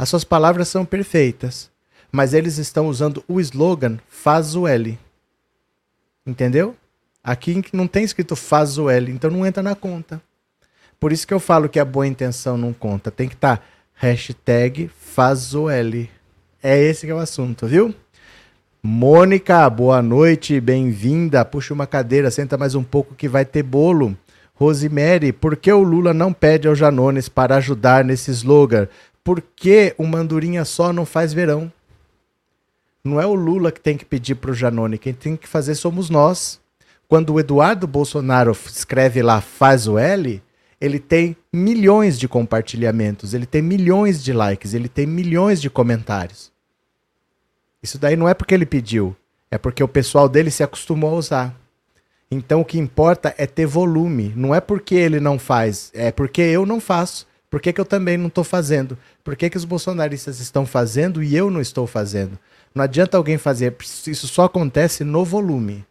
As 0.03 0.09
suas 0.09 0.25
palavras 0.25 0.67
são 0.67 0.83
perfeitas, 0.83 1.71
mas 2.11 2.33
eles 2.33 2.57
estão 2.57 2.87
usando 2.87 3.23
o 3.25 3.39
slogan 3.39 3.97
faz 4.09 4.53
o 4.53 4.67
L. 4.67 4.99
Entendeu? 6.27 6.75
Aqui 7.23 7.63
não 7.71 7.87
tem 7.87 8.03
escrito 8.03 8.35
faz 8.35 8.77
o 8.77 8.89
L, 8.89 9.09
então 9.09 9.31
não 9.31 9.45
entra 9.45 9.63
na 9.63 9.75
conta. 9.75 10.21
Por 10.99 11.13
isso 11.13 11.25
que 11.25 11.33
eu 11.33 11.39
falo 11.39 11.69
que 11.69 11.79
a 11.79 11.85
boa 11.85 12.05
intenção 12.05 12.57
não 12.57 12.73
conta. 12.73 13.09
Tem 13.11 13.29
que 13.29 13.35
estar 13.35 13.55
tá 13.55 13.63
hashtag 13.93 14.91
faz 14.93 15.55
o 15.55 15.69
L. 15.69 16.11
É 16.61 16.77
esse 16.77 17.05
que 17.05 17.11
é 17.13 17.15
o 17.15 17.19
assunto, 17.19 17.65
viu? 17.65 17.95
Mônica, 18.83 19.69
boa 19.69 20.01
noite, 20.01 20.59
bem-vinda. 20.59 21.45
Puxa 21.45 21.73
uma 21.73 21.87
cadeira, 21.87 22.29
senta 22.29 22.57
mais 22.57 22.75
um 22.75 22.83
pouco 22.83 23.15
que 23.15 23.29
vai 23.29 23.45
ter 23.45 23.63
bolo. 23.63 24.17
Rosemary, 24.55 25.31
por 25.31 25.55
que 25.55 25.71
o 25.71 25.81
Lula 25.81 26.13
não 26.13 26.31
pede 26.31 26.67
ao 26.67 26.75
Janones 26.75 27.27
para 27.29 27.55
ajudar 27.55 28.03
nesse 28.03 28.31
slogan? 28.31 28.87
Por 29.23 29.41
que 29.41 29.95
o 29.97 30.05
Mandurinha 30.05 30.65
só 30.65 30.91
não 30.91 31.05
faz 31.05 31.33
verão? 31.33 31.71
Não 33.03 33.19
é 33.21 33.25
o 33.25 33.33
Lula 33.33 33.71
que 33.71 33.79
tem 33.79 33.97
que 33.97 34.05
pedir 34.05 34.35
para 34.35 34.51
o 34.51 34.53
Janone, 34.53 34.97
quem 34.97 35.13
tem 35.13 35.35
que 35.35 35.47
fazer 35.47 35.75
somos 35.75 36.09
nós. 36.09 36.59
Quando 37.07 37.33
o 37.33 37.39
Eduardo 37.39 37.85
Bolsonaro 37.85 38.51
escreve 38.51 39.21
lá 39.21 39.39
faz 39.39 39.87
o 39.87 39.97
L, 39.97 40.41
ele 40.79 40.99
tem 40.99 41.37
milhões 41.51 42.19
de 42.19 42.27
compartilhamentos, 42.27 43.33
ele 43.33 43.45
tem 43.45 43.61
milhões 43.61 44.23
de 44.23 44.33
likes, 44.33 44.73
ele 44.73 44.89
tem 44.89 45.05
milhões 45.05 45.61
de 45.61 45.69
comentários. 45.69 46.51
Isso 47.81 47.97
daí 47.97 48.15
não 48.15 48.27
é 48.27 48.33
porque 48.33 48.53
ele 48.53 48.65
pediu, 48.65 49.15
é 49.51 49.57
porque 49.57 49.83
o 49.83 49.87
pessoal 49.87 50.27
dele 50.27 50.51
se 50.51 50.63
acostumou 50.63 51.13
a 51.13 51.17
usar. 51.17 51.55
Então 52.31 52.61
o 52.61 52.65
que 52.65 52.79
importa 52.79 53.33
é 53.37 53.45
ter 53.45 53.65
volume, 53.65 54.33
não 54.35 54.53
é 54.55 54.59
porque 54.59 54.95
ele 54.95 55.19
não 55.19 55.37
faz, 55.37 55.91
é 55.93 56.11
porque 56.11 56.41
eu 56.41 56.65
não 56.65 56.79
faço. 56.79 57.27
Por 57.53 57.61
que, 57.61 57.71
que 57.71 57.79
eu 57.79 57.85
também 57.85 58.17
não 58.17 58.29
estou 58.29 58.43
fazendo? 58.43 58.97
Por 59.23 59.35
que, 59.35 59.47
que 59.47 59.57
os 59.57 59.63
bolsonaristas 59.63 60.39
estão 60.39 60.65
fazendo 60.65 61.21
e 61.21 61.35
eu 61.35 61.51
não 61.51 61.61
estou 61.61 61.85
fazendo? 61.85 62.39
Não 62.73 62.83
adianta 62.83 63.15
alguém 63.15 63.37
fazer, 63.37 63.75
isso 64.07 64.27
só 64.27 64.45
acontece 64.45 65.03
no 65.03 65.23
volume. 65.23 65.85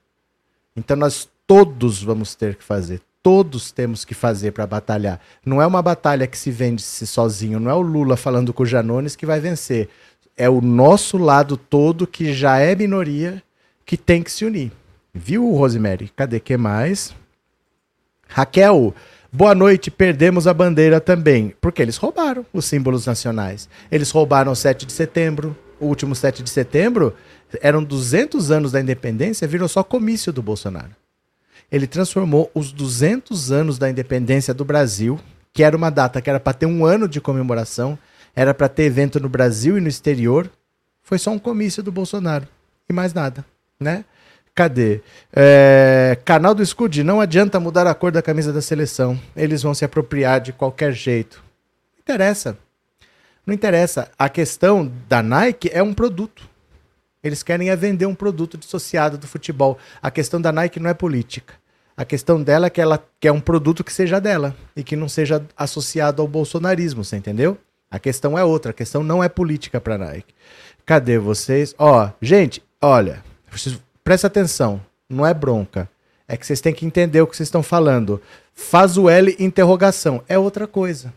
Então 0.75 0.97
nós 0.97 1.31
todos 1.47 2.03
vamos 2.03 2.35
ter 2.35 2.57
que 2.57 2.65
fazer, 2.65 3.01
todos 3.23 3.71
temos 3.71 4.05
que 4.05 4.13
fazer 4.13 4.51
para 4.51 4.67
batalhar. 4.67 5.21
Não 5.47 5.63
é 5.63 5.67
uma 5.67 5.81
batalha 5.81 6.27
que 6.27 6.37
se 6.37 6.51
vende 6.51 6.83
-se 6.83 7.07
sozinho, 7.07 7.61
não 7.61 7.71
é 7.71 7.75
o 7.75 7.81
Lula 7.81 8.17
falando 8.17 8.53
com 8.53 8.65
o 8.65 8.67
Janones 8.67 9.15
que 9.15 9.25
vai 9.25 9.39
vencer. 9.39 9.89
É 10.37 10.51
o 10.51 10.61
nosso 10.61 11.17
lado 11.17 11.57
todo, 11.57 12.09
que 12.09 12.33
já 12.33 12.59
é 12.59 12.75
minoria, 12.75 13.41
que 13.87 13.97
tem 13.97 14.21
que 14.21 14.33
se 14.33 14.45
unir. 14.45 14.73
Viu, 15.15 15.49
Rosemary? 15.55 16.09
Cadê 16.17 16.41
que 16.41 16.57
mais? 16.57 17.15
Raquel, 18.27 18.93
Boa 19.35 19.55
noite, 19.55 19.91
perdemos 19.91 20.47
a 20.47 20.53
bandeira 20.53 21.01
também. 21.01 21.55
Porque 21.59 21.81
eles 21.81 21.97
roubaram 21.97 22.45
os 22.53 22.67
símbolos 22.67 23.07
nacionais. 23.07 23.67
Eles 23.91 24.11
roubaram 24.11 24.53
o 24.53 24.55
7 24.55 24.85
de 24.85 24.93
setembro. 24.93 25.57
O 25.81 25.87
último 25.87 26.15
7 26.15 26.43
de 26.43 26.51
setembro 26.51 27.17
eram 27.63 27.83
200 27.83 28.51
anos 28.51 28.73
da 28.73 28.81
independência, 28.81 29.49
virou 29.49 29.69
só 29.69 29.83
comício 29.83 30.35
do 30.35 30.43
Bolsonaro. 30.43 30.95
Ele 31.71 31.87
transformou 31.87 32.51
os 32.55 32.73
200 32.73 33.51
anos 33.51 33.79
da 33.79 33.89
independência 33.89 34.53
do 34.53 34.67
Brasil, 34.67 35.19
que 35.51 35.63
era 35.63 35.75
uma 35.75 35.89
data 35.89 36.21
que 36.21 36.29
era 36.29 36.39
para 36.39 36.53
ter 36.53 36.67
um 36.67 36.85
ano 36.85 37.09
de 37.09 37.19
comemoração, 37.19 37.99
era 38.37 38.53
para 38.53 38.69
ter 38.69 38.83
evento 38.83 39.19
no 39.19 39.31
Brasil 39.31 39.79
e 39.79 39.81
no 39.81 39.89
exterior, 39.89 40.51
foi 41.03 41.19
só 41.19 41.31
um 41.31 41.39
comício 41.39 41.83
do 41.83 41.91
Bolsonaro 41.91 42.47
e 42.89 42.93
mais 42.93 43.15
nada, 43.15 43.45
né? 43.81 44.05
Cadê? 44.55 45.01
É, 45.33 46.19
canal 46.25 46.55
do 46.55 46.65
Scud, 46.65 47.03
não 47.03 47.21
adianta 47.21 47.59
mudar 47.59 47.87
a 47.87 47.95
cor 47.95 48.13
da 48.13 48.21
camisa 48.21 48.53
da 48.53 48.61
seleção. 48.61 49.19
Eles 49.35 49.63
vão 49.63 49.73
se 49.73 49.85
apropriar 49.85 50.41
de 50.41 50.53
qualquer 50.53 50.93
jeito. 50.93 51.43
Não 51.97 52.03
interessa. 52.03 52.59
Não 53.47 53.55
interessa. 53.55 54.11
A 54.19 54.29
questão 54.29 54.93
da 55.09 55.23
Nike 55.23 55.71
é 55.73 55.83
um 55.83 55.95
produto. 55.95 56.49
Eles 57.23 57.43
querem 57.43 57.71
é 57.71 57.77
vender 57.77 58.05
um 58.05 58.15
produto 58.15 58.59
dissociado 58.59 59.17
do 59.17 59.27
futebol. 59.27 59.79
A 60.03 60.11
questão 60.11 60.41
da 60.41 60.53
Nike 60.53 60.79
não 60.79 60.91
é 60.91 60.95
política. 60.95 61.55
A 61.97 62.05
questão 62.05 62.43
dela 62.43 62.67
é 62.67 62.71
que 62.71 62.81
ela 62.81 63.03
quer 63.21 63.33
um 63.33 63.41
produto 63.41 63.85
que 63.85 63.93
seja 63.93 64.21
dela 64.21 64.55
e 64.75 64.83
que 64.83 64.97
não 64.97 65.09
seja 65.09 65.43
associado 65.57 66.21
ao 66.21 66.29
bolsonarismo, 66.29 67.05
você 67.05 67.17
entendeu? 67.17 67.57
A 67.91 67.99
questão 67.99 68.39
é 68.39 68.45
outra. 68.45 68.71
A 68.71 68.75
questão 68.75 69.03
não 69.03 69.23
é 69.23 69.29
política 69.29 69.81
para 69.81 69.99
Nike. 69.99 70.35
Cadê 70.85 71.19
vocês? 71.19 71.75
Ó, 71.79 72.11
gente, 72.21 72.63
olha, 72.81 73.23
Presta 74.05 74.27
atenção, 74.27 74.81
não 75.09 75.25
é 75.25 75.33
bronca. 75.33 75.89
É 76.27 76.37
que 76.37 76.47
vocês 76.47 76.61
têm 76.61 76.75
que 76.75 76.87
entender 76.87 77.21
o 77.21 77.27
que 77.27 77.37
vocês 77.37 77.47
estão 77.47 77.63
falando. 77.63 78.21
Faz 78.55 78.97
o 78.97 79.09
L 79.09 79.37
interrogação 79.39 80.23
é 80.29 80.39
outra 80.39 80.67
coisa. 80.67 81.13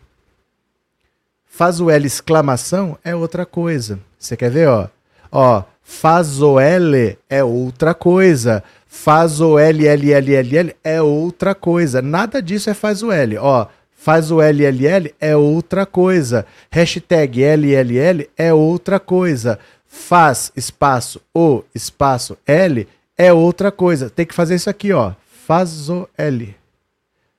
Faz 1.46 1.80
o 1.80 1.90
L 1.90 2.06
exclamação 2.06 2.98
é 3.02 3.14
outra 3.14 3.44
coisa. 3.44 3.98
Você 4.18 4.36
quer 4.36 4.50
ver, 4.50 4.68
ó? 4.68 4.88
Ó, 5.32 5.64
faz 5.82 6.40
o 6.40 6.60
L 6.60 7.18
é 7.28 7.42
outra 7.42 7.94
coisa. 7.94 8.62
Faz 8.86 9.40
o 9.40 9.58
L, 9.58 9.86
L, 9.86 10.12
L, 10.12 10.34
L, 10.34 10.56
L 10.56 10.76
é 10.84 11.02
outra 11.02 11.54
coisa. 11.54 12.00
Nada 12.00 12.40
disso 12.40 12.70
é 12.70 12.74
faz 12.74 13.02
o 13.02 13.10
L. 13.10 13.36
Ó, 13.38 13.66
faz 13.94 14.30
o 14.30 14.40
L, 14.40 14.64
L, 14.64 14.86
L 14.86 15.14
é 15.20 15.36
outra 15.36 15.84
coisa. 15.84 16.46
Hashtag 16.70 17.42
L, 17.42 17.74
L, 17.74 17.98
L 17.98 18.30
é 18.36 18.54
outra 18.54 19.00
coisa 19.00 19.58
faz 19.96 20.52
espaço 20.54 21.20
o 21.34 21.64
espaço 21.74 22.36
L 22.46 22.86
é 23.16 23.32
outra 23.32 23.72
coisa. 23.72 24.10
Tem 24.10 24.26
que 24.26 24.34
fazer 24.34 24.54
isso 24.54 24.70
aqui, 24.70 24.92
ó. 24.92 25.14
Faz 25.46 25.88
o 25.88 26.08
L. 26.16 26.54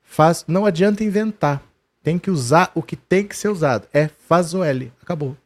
Faz, 0.04 0.44
não 0.48 0.66
adianta 0.66 1.04
inventar. 1.04 1.62
Tem 2.04 2.18
que 2.18 2.32
usar 2.32 2.72
o 2.74 2.82
que 2.82 2.96
tem 2.96 3.26
que 3.26 3.38
ser 3.38 3.50
usado. 3.50 3.88
É 3.94 4.10
faz 4.28 4.54
o 4.54 4.64
L. 4.64 4.92
Acabou. 5.02 5.38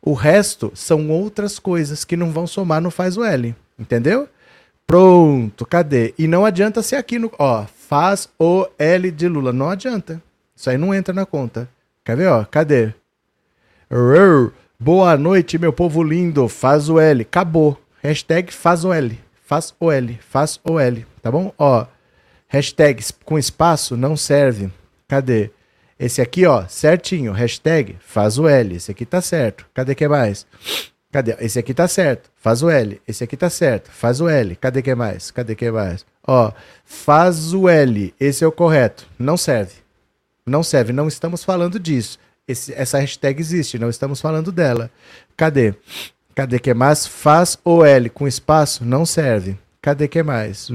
O 0.00 0.12
resto 0.12 0.70
são 0.74 1.10
outras 1.10 1.58
coisas 1.58 2.04
que 2.04 2.16
não 2.16 2.30
vão 2.30 2.46
somar 2.46 2.80
no 2.80 2.90
faz 2.90 3.16
o 3.16 3.24
L. 3.24 3.56
Entendeu? 3.78 4.28
Pronto, 4.86 5.64
cadê? 5.64 6.12
E 6.18 6.28
não 6.28 6.44
adianta 6.44 6.82
ser 6.82 6.96
aqui 6.96 7.18
no. 7.18 7.32
Ó, 7.38 7.64
faz 7.64 8.28
o 8.38 8.68
L 8.78 9.10
de 9.10 9.26
Lula. 9.26 9.52
Não 9.52 9.70
adianta. 9.70 10.22
Isso 10.54 10.68
aí 10.68 10.76
não 10.76 10.94
entra 10.94 11.14
na 11.14 11.24
conta. 11.24 11.68
Quer 12.04 12.16
ver, 12.16 12.28
ó? 12.28 12.44
Cadê? 12.44 12.94
Boa 14.84 15.16
noite, 15.16 15.58
meu 15.58 15.72
povo 15.72 16.02
lindo. 16.02 16.48
Faz 16.48 16.88
o 16.88 16.98
L. 16.98 17.22
Acabou. 17.22 17.78
Hashtag 18.02 18.52
faz 18.52 18.84
o 18.84 18.92
L. 18.92 19.16
Faz 19.46 19.72
o 19.78 19.92
L. 19.92 20.18
Faz 20.28 20.58
o 20.64 20.76
L. 20.76 21.06
Tá 21.22 21.30
bom? 21.30 21.54
Ó. 21.56 21.86
Hashtag 22.48 23.00
com 23.24 23.38
espaço 23.38 23.96
não 23.96 24.16
serve. 24.16 24.72
Cadê? 25.06 25.52
Esse 25.96 26.20
aqui, 26.20 26.44
ó, 26.46 26.66
certinho. 26.66 27.30
Hashtag 27.30 27.96
faz 28.00 28.40
o 28.40 28.48
L. 28.48 28.74
Esse 28.74 28.90
aqui 28.90 29.06
tá 29.06 29.20
certo. 29.20 29.64
Cadê 29.72 29.94
que 29.94 30.08
mais? 30.08 30.44
Cadê? 31.12 31.36
Esse 31.38 31.60
aqui 31.60 31.72
tá 31.72 31.86
certo, 31.86 32.28
faz 32.34 32.60
o 32.60 32.68
L. 32.68 33.00
Esse 33.06 33.22
aqui 33.22 33.36
tá 33.36 33.48
certo, 33.48 33.88
faz 33.88 34.20
o 34.20 34.28
L. 34.28 34.56
Cadê 34.56 34.82
que 34.82 34.96
mais? 34.96 35.30
Cadê 35.30 35.54
que 35.54 35.70
mais? 35.70 36.04
Ó, 36.26 36.50
faz 36.84 37.54
o 37.54 37.68
L. 37.68 38.12
Esse 38.18 38.42
é 38.42 38.48
o 38.48 38.50
correto. 38.50 39.06
Não 39.16 39.36
serve. 39.36 39.74
Não 40.44 40.64
serve. 40.64 40.92
Não 40.92 41.06
estamos 41.06 41.44
falando 41.44 41.78
disso. 41.78 42.18
Esse, 42.46 42.72
essa 42.74 42.98
hashtag 42.98 43.40
existe, 43.40 43.78
não 43.78 43.88
estamos 43.88 44.20
falando 44.20 44.50
dela. 44.50 44.90
Cadê? 45.36 45.74
Cadê 46.34 46.58
que 46.58 46.74
mais? 46.74 47.06
Faz 47.06 47.58
o 47.64 47.84
L 47.84 48.08
com 48.10 48.26
espaço? 48.26 48.84
Não 48.84 49.06
serve. 49.06 49.56
Cadê 49.80 50.08
que 50.08 50.22
mais? 50.22 50.68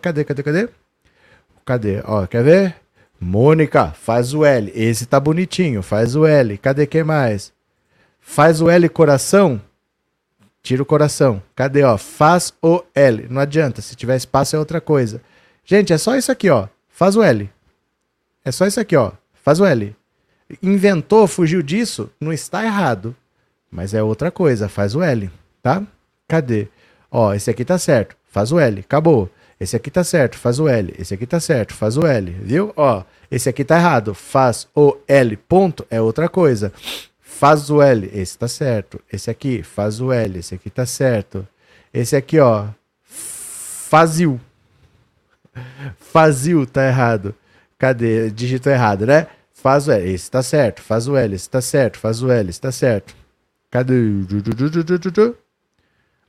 Cadê, 0.00 0.24
cadê, 0.24 0.42
cadê? 0.42 0.68
Cadê? 1.64 2.02
Ó, 2.04 2.26
quer 2.26 2.42
ver? 2.42 2.76
Mônica, 3.20 3.92
faz 3.92 4.34
o 4.34 4.44
L. 4.44 4.70
Esse 4.74 5.06
tá 5.06 5.18
bonitinho, 5.18 5.82
faz 5.82 6.14
o 6.16 6.26
L. 6.26 6.58
Cadê 6.58 6.86
que 6.86 7.02
mais? 7.02 7.52
Faz 8.20 8.60
o 8.60 8.68
L 8.68 8.88
coração. 8.88 9.60
Tira 10.62 10.82
o 10.82 10.86
coração. 10.86 11.42
Cadê, 11.54 11.82
ó? 11.84 11.96
Faz 11.96 12.52
o 12.60 12.82
L. 12.94 13.26
Não 13.30 13.40
adianta. 13.40 13.80
Se 13.80 13.94
tiver 13.94 14.16
espaço 14.16 14.56
é 14.56 14.58
outra 14.58 14.80
coisa. 14.80 15.20
Gente, 15.64 15.92
é 15.92 15.98
só 15.98 16.16
isso 16.16 16.32
aqui, 16.32 16.50
ó. 16.50 16.68
Faz 16.88 17.16
o 17.16 17.22
L. 17.22 17.50
É 18.44 18.50
só 18.50 18.66
isso 18.66 18.80
aqui, 18.80 18.96
ó. 18.96 19.12
Faz 19.42 19.60
o 19.60 19.64
L. 19.64 19.94
Inventou, 20.62 21.26
fugiu 21.26 21.62
disso, 21.62 22.10
não 22.20 22.32
está 22.32 22.64
errado. 22.64 23.14
Mas 23.70 23.94
é 23.94 24.02
outra 24.02 24.30
coisa. 24.30 24.68
Faz 24.68 24.94
o 24.94 25.02
L, 25.02 25.30
tá? 25.62 25.82
Cadê? 26.28 26.68
Ó, 27.10 27.34
esse 27.34 27.50
aqui 27.50 27.64
tá 27.64 27.78
certo. 27.78 28.16
Faz 28.30 28.52
o 28.52 28.58
L. 28.58 28.80
Acabou. 28.80 29.30
Esse 29.58 29.74
aqui 29.74 29.90
tá 29.90 30.04
certo, 30.04 30.36
faz 30.36 30.60
o 30.60 30.68
L. 30.68 30.94
Esse 30.98 31.14
aqui 31.14 31.26
tá 31.26 31.40
certo, 31.40 31.72
faz 31.72 31.96
o 31.96 32.04
L, 32.04 32.30
viu? 32.42 32.74
Ó, 32.76 33.02
esse 33.30 33.48
aqui 33.48 33.64
tá 33.64 33.76
errado, 33.76 34.12
faz 34.14 34.68
o 34.74 34.94
L, 35.08 35.34
ponto, 35.34 35.86
é 35.88 35.98
outra 35.98 36.28
coisa 36.28 36.70
faz 37.36 37.68
o 37.68 37.82
L, 37.82 38.10
esse 38.14 38.38
tá 38.38 38.48
certo. 38.48 39.00
Esse 39.12 39.30
aqui, 39.30 39.62
faz 39.62 40.00
o 40.00 40.10
L, 40.10 40.38
esse 40.38 40.54
aqui 40.54 40.70
tá 40.70 40.86
certo. 40.86 41.46
Esse 41.92 42.16
aqui, 42.16 42.38
ó, 42.40 42.66
fazil. 43.04 44.40
Fazil 45.98 46.66
tá 46.66 46.86
errado. 46.86 47.34
Cadê? 47.78 48.30
Digito 48.30 48.68
errado, 48.68 49.06
né? 49.06 49.26
Faz 49.66 49.88
o 49.88 49.92
L, 49.92 50.12
esse 50.12 50.30
tá 50.30 50.42
certo. 50.42 50.80
Faz 50.80 51.08
o 51.08 51.16
L, 51.16 51.34
esse 51.34 51.50
tá 51.50 51.60
certo. 51.60 51.98
Faz 51.98 52.22
o 52.22 52.30
L, 52.30 52.48
esse 52.48 52.60
tá 52.60 52.70
certo. 52.70 53.16
Cadê? 53.68 53.94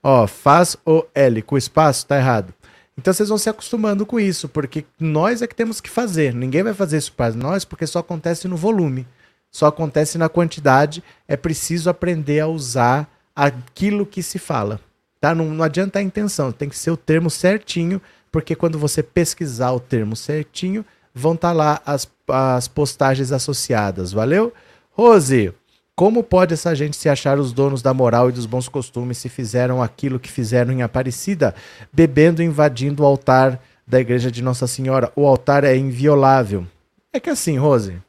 Ó, 0.02 0.26
faz 0.26 0.76
o 0.84 1.06
L 1.14 1.42
com 1.44 1.56
espaço, 1.56 2.08
tá 2.08 2.18
errado. 2.18 2.52
Então 2.98 3.14
vocês 3.14 3.30
vão 3.30 3.38
se 3.38 3.48
acostumando 3.48 4.08
com 4.08 4.20
isso, 4.20 4.50
porque 4.50 4.86
nós 5.00 5.44
é 5.44 5.48
que 5.48 5.54
temos 5.54 5.80
que 5.80 5.90
fazer. 5.90 6.34
Ninguém 6.34 6.64
vai 6.64 6.74
fazer 6.74 6.98
isso 6.98 7.14
para 7.14 7.36
nós, 7.36 7.64
porque 7.64 7.86
só 7.86 8.00
acontece 8.00 8.48
no 8.48 8.58
volume 8.58 9.06
só 9.52 9.68
acontece 9.68 10.18
na 10.18 10.30
quantidade, 10.30 11.04
é 11.28 11.36
preciso 11.36 11.90
aprender 11.90 12.40
a 12.40 12.48
usar 12.48 13.10
aquilo 13.36 14.06
que 14.06 14.22
se 14.22 14.38
fala. 14.38 14.80
Tá? 15.20 15.34
Não, 15.34 15.46
não 15.46 15.64
adianta 15.64 16.00
a 16.00 16.02
intenção, 16.02 16.52
tem 16.52 16.70
que 16.70 16.78
ser 16.78 16.92
o 16.92 16.98
termo 16.98 17.30
certinho, 17.30 18.02
porque 18.32 18.56
quando 18.56 18.78
você 18.78 19.02
pesquisar 19.02 19.72
o 19.72 19.80
termo 19.80 20.16
certinho, 20.16 20.86
vão 21.18 21.34
estar 21.34 21.50
tá 21.50 21.54
lá 21.54 21.82
as, 21.86 22.08
as 22.28 22.68
postagens 22.68 23.32
associadas. 23.32 24.12
Valeu? 24.12 24.54
Rose, 24.92 25.54
como 25.96 26.24
pode 26.24 26.54
essa 26.54 26.76
gente 26.76 26.96
se 26.96 27.10
achar 27.10 27.40
os 27.40 27.52
donos 27.52 27.82
da 27.82 27.94
moral 27.94 28.30
e 28.30 28.32
dos 28.32 28.46
bons 28.46 28.70
costumes 28.70 29.18
se 29.18 29.30
fizeram 29.30 29.82
aquilo 29.82 30.20
que 30.20 30.32
fizeram 30.32 30.72
em 30.72 30.84
Aparecida, 30.84 31.56
bebendo 31.92 32.42
e 32.42 32.46
invadindo 32.46 33.04
o 33.04 33.06
altar 33.06 33.60
da 33.86 34.00
igreja 34.00 34.30
de 34.30 34.44
Nossa 34.44 34.68
Senhora? 34.68 35.12
O 35.16 35.26
altar 35.26 35.64
é 35.64 35.76
inviolável. 35.76 36.68
É 37.12 37.20
que 37.20 37.30
assim, 37.30 37.58
Rose, 37.58 38.00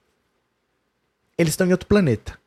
eles 1.39 1.53
estão 1.53 1.67
em 1.67 1.73
outro 1.73 1.87
planeta. 1.87 2.39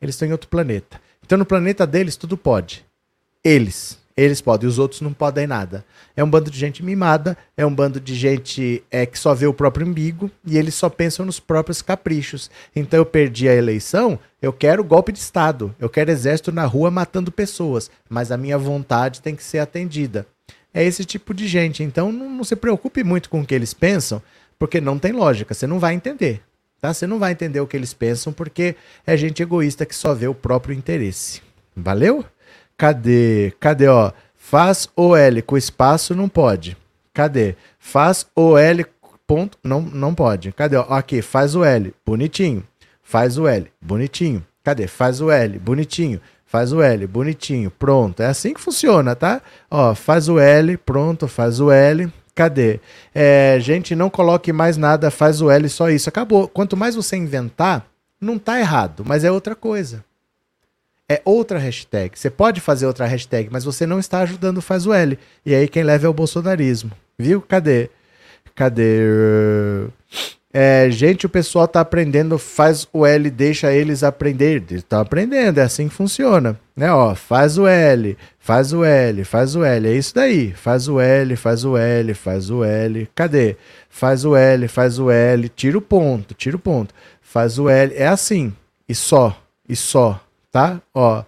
Eles 0.00 0.14
estão 0.14 0.28
em 0.28 0.32
outro 0.32 0.48
planeta. 0.48 1.00
Então 1.22 1.36
no 1.36 1.44
planeta 1.44 1.86
deles 1.86 2.16
tudo 2.16 2.36
pode. 2.36 2.84
Eles. 3.42 3.98
Eles 4.16 4.40
podem, 4.40 4.68
os 4.68 4.78
outros 4.78 5.00
não 5.00 5.12
podem 5.12 5.44
nada. 5.44 5.84
É 6.16 6.22
um 6.22 6.30
bando 6.30 6.48
de 6.48 6.56
gente 6.56 6.84
mimada, 6.84 7.36
é 7.56 7.66
um 7.66 7.74
bando 7.74 7.98
de 8.00 8.14
gente 8.14 8.82
é, 8.88 9.04
que 9.04 9.18
só 9.18 9.34
vê 9.34 9.46
o 9.46 9.52
próprio 9.52 9.86
umbigo 9.86 10.30
e 10.46 10.56
eles 10.56 10.74
só 10.74 10.88
pensam 10.88 11.26
nos 11.26 11.40
próprios 11.40 11.82
caprichos. 11.82 12.48
Então 12.76 12.98
eu 12.98 13.06
perdi 13.06 13.48
a 13.48 13.54
eleição, 13.54 14.16
eu 14.40 14.52
quero 14.52 14.84
golpe 14.84 15.10
de 15.10 15.18
Estado, 15.18 15.74
eu 15.80 15.88
quero 15.88 16.12
exército 16.12 16.52
na 16.52 16.64
rua 16.64 16.92
matando 16.92 17.32
pessoas, 17.32 17.90
mas 18.08 18.30
a 18.30 18.36
minha 18.36 18.56
vontade 18.56 19.20
tem 19.20 19.34
que 19.34 19.42
ser 19.42 19.58
atendida. 19.58 20.24
É 20.72 20.84
esse 20.84 21.04
tipo 21.04 21.34
de 21.34 21.48
gente. 21.48 21.82
Então 21.82 22.12
não, 22.12 22.30
não 22.30 22.44
se 22.44 22.54
preocupe 22.54 23.02
muito 23.02 23.28
com 23.28 23.40
o 23.40 23.46
que 23.46 23.54
eles 23.54 23.74
pensam, 23.74 24.22
porque 24.56 24.80
não 24.80 24.96
tem 24.96 25.10
lógica, 25.10 25.54
você 25.54 25.66
não 25.66 25.80
vai 25.80 25.92
entender. 25.92 26.40
Tá? 26.80 26.94
Você 26.94 27.06
não 27.06 27.18
vai 27.18 27.32
entender 27.32 27.60
o 27.60 27.66
que 27.66 27.76
eles 27.76 27.94
pensam 27.94 28.32
porque 28.32 28.76
é 29.04 29.16
gente 29.16 29.42
egoísta 29.42 29.84
que 29.84 29.94
só 29.94 30.14
vê 30.14 30.28
o 30.28 30.34
próprio 30.34 30.74
interesse. 30.76 31.42
Valeu? 31.74 32.24
Cadê? 32.76 33.52
Cadê, 33.60 33.88
ó? 33.88 34.12
Faz 34.34 34.88
OL 34.96 35.42
com 35.46 35.56
espaço 35.56 36.14
não 36.14 36.28
pode. 36.28 36.76
Cadê? 37.12 37.56
Faz 37.78 38.26
OL 38.34 38.84
ponto 39.26 39.58
não 39.62 39.80
não 39.80 40.14
pode. 40.14 40.52
Cadê? 40.52 40.76
Ó, 40.76 40.82
aqui, 40.90 41.22
faz 41.22 41.54
o 41.54 41.64
L, 41.64 41.94
bonitinho. 42.04 42.62
Faz 43.02 43.38
o 43.38 43.46
L, 43.46 43.70
bonitinho. 43.80 44.44
Cadê? 44.62 44.86
Faz 44.86 45.20
o 45.20 45.30
L, 45.30 45.58
bonitinho. 45.58 46.20
Faz 46.46 46.72
o 46.72 46.82
L, 46.82 47.06
bonitinho. 47.06 47.70
Pronto. 47.70 48.22
É 48.22 48.26
assim 48.26 48.54
que 48.54 48.60
funciona, 48.60 49.14
tá? 49.14 49.42
Ó, 49.70 49.94
faz 49.94 50.28
o 50.28 50.38
L, 50.38 50.76
pronto, 50.76 51.26
faz 51.26 51.60
o 51.60 51.70
L. 51.70 52.12
Cadê? 52.34 52.80
É, 53.14 53.58
gente, 53.60 53.94
não 53.94 54.10
coloque 54.10 54.52
mais 54.52 54.76
nada, 54.76 55.10
faz 55.10 55.40
o 55.40 55.50
L 55.50 55.68
só 55.68 55.88
isso. 55.90 56.08
Acabou. 56.08 56.48
Quanto 56.48 56.76
mais 56.76 56.94
você 56.94 57.16
inventar, 57.16 57.86
não 58.20 58.38
tá 58.38 58.58
errado, 58.58 59.04
mas 59.06 59.24
é 59.24 59.30
outra 59.30 59.54
coisa. 59.54 60.04
É 61.08 61.20
outra 61.24 61.58
hashtag. 61.58 62.18
Você 62.18 62.30
pode 62.30 62.60
fazer 62.60 62.86
outra 62.86 63.06
hashtag, 63.06 63.48
mas 63.52 63.64
você 63.64 63.86
não 63.86 63.98
está 63.98 64.20
ajudando 64.20 64.62
faz 64.62 64.86
o 64.86 64.92
L. 64.92 65.18
E 65.44 65.54
aí 65.54 65.68
quem 65.68 65.82
leva 65.82 66.06
é 66.06 66.08
o 66.08 66.14
bolsonarismo. 66.14 66.92
Viu? 67.18 67.42
Cadê? 67.42 67.90
Cadê? 68.54 69.00
É, 70.56 70.88
gente, 70.88 71.26
o 71.26 71.28
pessoal 71.28 71.66
tá 71.66 71.80
aprendendo, 71.80 72.38
faz 72.38 72.86
o 72.92 73.04
L, 73.04 73.28
deixa 73.28 73.72
eles 73.72 74.04
aprender. 74.04 74.64
Estão 74.70 75.00
aprendendo, 75.00 75.58
é 75.58 75.62
assim 75.62 75.88
que 75.88 75.94
funciona. 75.94 76.58
Né? 76.76 76.90
Ó, 76.92 77.14
faz 77.14 77.58
o 77.58 77.66
L, 77.66 78.16
faz 78.38 78.72
o 78.72 78.84
L, 78.84 79.24
faz 79.24 79.56
o 79.56 79.64
L. 79.64 79.88
É 79.88 79.92
isso 79.92 80.14
daí. 80.14 80.52
Faz 80.52 80.88
o 80.88 81.00
L, 81.00 81.34
faz 81.34 81.64
o 81.64 81.76
L, 81.76 82.14
faz 82.14 82.50
o 82.50 82.62
L. 82.62 83.08
Cadê? 83.14 83.56
Faz 83.90 84.24
o 84.24 84.36
L, 84.36 84.68
faz 84.68 84.98
o 85.00 85.10
L, 85.10 85.48
tira 85.48 85.76
o 85.76 85.82
ponto, 85.82 86.34
tira 86.34 86.56
o 86.56 86.60
ponto. 86.60 86.94
Faz 87.20 87.58
o 87.58 87.68
L. 87.68 87.92
É 87.96 88.06
assim. 88.06 88.54
E 88.88 88.94
só, 88.94 89.36
e 89.68 89.74
só, 89.74 90.20
tá? 90.54 90.80
Ó. 90.94 91.24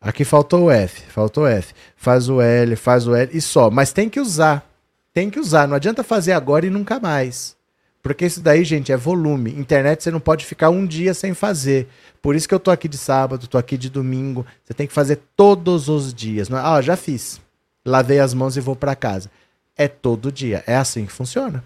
Aqui 0.00 0.24
faltou 0.24 0.64
o 0.64 0.70
F, 0.72 1.02
faltou 1.02 1.44
o 1.44 1.46
F. 1.46 1.72
Faz 1.96 2.28
o 2.28 2.40
L, 2.40 2.74
faz 2.74 3.06
o 3.06 3.14
L 3.14 3.30
e 3.32 3.40
só. 3.40 3.70
Mas 3.70 3.92
tem 3.92 4.08
que 4.08 4.18
usar. 4.18 4.68
Tem 5.14 5.30
que 5.30 5.38
usar. 5.38 5.68
Não 5.68 5.76
adianta 5.76 6.02
fazer 6.02 6.32
agora 6.32 6.66
e 6.66 6.70
nunca 6.70 6.98
mais. 6.98 7.56
Porque 8.02 8.26
isso 8.26 8.40
daí, 8.40 8.64
gente, 8.64 8.90
é 8.90 8.96
volume. 8.96 9.52
Internet 9.52 10.02
você 10.02 10.10
não 10.10 10.18
pode 10.18 10.44
ficar 10.44 10.68
um 10.68 10.84
dia 10.84 11.14
sem 11.14 11.32
fazer. 11.32 11.86
Por 12.20 12.34
isso 12.34 12.48
que 12.48 12.54
eu 12.54 12.60
tô 12.60 12.72
aqui 12.72 12.88
de 12.88 12.98
sábado, 12.98 13.46
tô 13.46 13.56
aqui 13.56 13.78
de 13.78 13.88
domingo. 13.88 14.44
Você 14.64 14.74
tem 14.74 14.88
que 14.88 14.92
fazer 14.92 15.20
todos 15.36 15.88
os 15.88 16.12
dias. 16.12 16.50
É, 16.50 16.54
ah, 16.56 16.82
já 16.82 16.96
fiz. 16.96 17.40
Lavei 17.84 18.18
as 18.18 18.34
mãos 18.34 18.56
e 18.56 18.60
vou 18.60 18.74
para 18.74 18.96
casa. 18.96 19.30
É 19.76 19.86
todo 19.86 20.32
dia. 20.32 20.64
É 20.66 20.76
assim 20.76 21.06
que 21.06 21.12
funciona. 21.12 21.62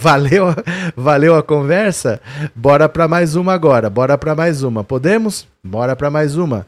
Valeu, 0.00 0.46
valeu 0.96 1.36
a 1.36 1.42
conversa? 1.42 2.20
Bora 2.54 2.88
para 2.88 3.06
mais 3.06 3.36
uma 3.36 3.52
agora. 3.52 3.90
Bora 3.90 4.16
para 4.16 4.34
mais 4.34 4.62
uma. 4.62 4.82
Podemos? 4.82 5.46
Bora 5.62 5.94
para 5.94 6.10
mais 6.10 6.36
uma. 6.36 6.66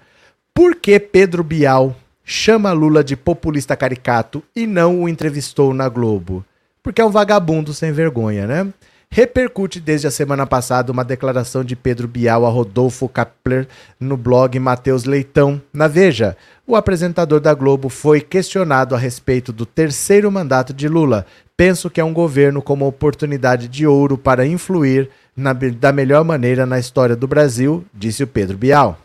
Por 0.54 0.76
que 0.76 1.00
Pedro 1.00 1.42
Bial 1.42 1.96
chama 2.22 2.72
Lula 2.72 3.02
de 3.02 3.16
populista 3.16 3.74
caricato 3.74 4.42
e 4.54 4.66
não 4.66 5.02
o 5.02 5.08
entrevistou 5.08 5.72
na 5.72 5.88
Globo? 5.88 6.44
porque 6.82 7.00
é 7.00 7.04
um 7.04 7.10
vagabundo 7.10 7.72
sem 7.72 7.92
vergonha, 7.92 8.46
né? 8.46 8.66
Repercute 9.08 9.78
desde 9.78 10.06
a 10.06 10.10
semana 10.10 10.46
passada 10.46 10.90
uma 10.90 11.04
declaração 11.04 11.62
de 11.62 11.76
Pedro 11.76 12.08
Bial 12.08 12.46
a 12.46 12.48
Rodolfo 12.48 13.06
Kapler 13.06 13.68
no 14.00 14.16
blog 14.16 14.58
Matheus 14.58 15.04
Leitão. 15.04 15.60
Na 15.70 15.86
Veja, 15.86 16.34
o 16.66 16.74
apresentador 16.74 17.38
da 17.38 17.52
Globo 17.52 17.90
foi 17.90 18.22
questionado 18.22 18.94
a 18.94 18.98
respeito 18.98 19.52
do 19.52 19.66
terceiro 19.66 20.32
mandato 20.32 20.72
de 20.72 20.88
Lula. 20.88 21.26
Penso 21.56 21.90
que 21.90 22.00
é 22.00 22.04
um 22.04 22.12
governo 22.12 22.62
com 22.62 22.74
uma 22.74 22.86
oportunidade 22.86 23.68
de 23.68 23.86
ouro 23.86 24.16
para 24.16 24.46
influir 24.46 25.10
na, 25.36 25.52
da 25.52 25.92
melhor 25.92 26.24
maneira 26.24 26.64
na 26.66 26.78
história 26.78 27.14
do 27.14 27.26
Brasil, 27.26 27.84
disse 27.94 28.22
o 28.22 28.26
Pedro 28.26 28.56
Bial. 28.56 28.98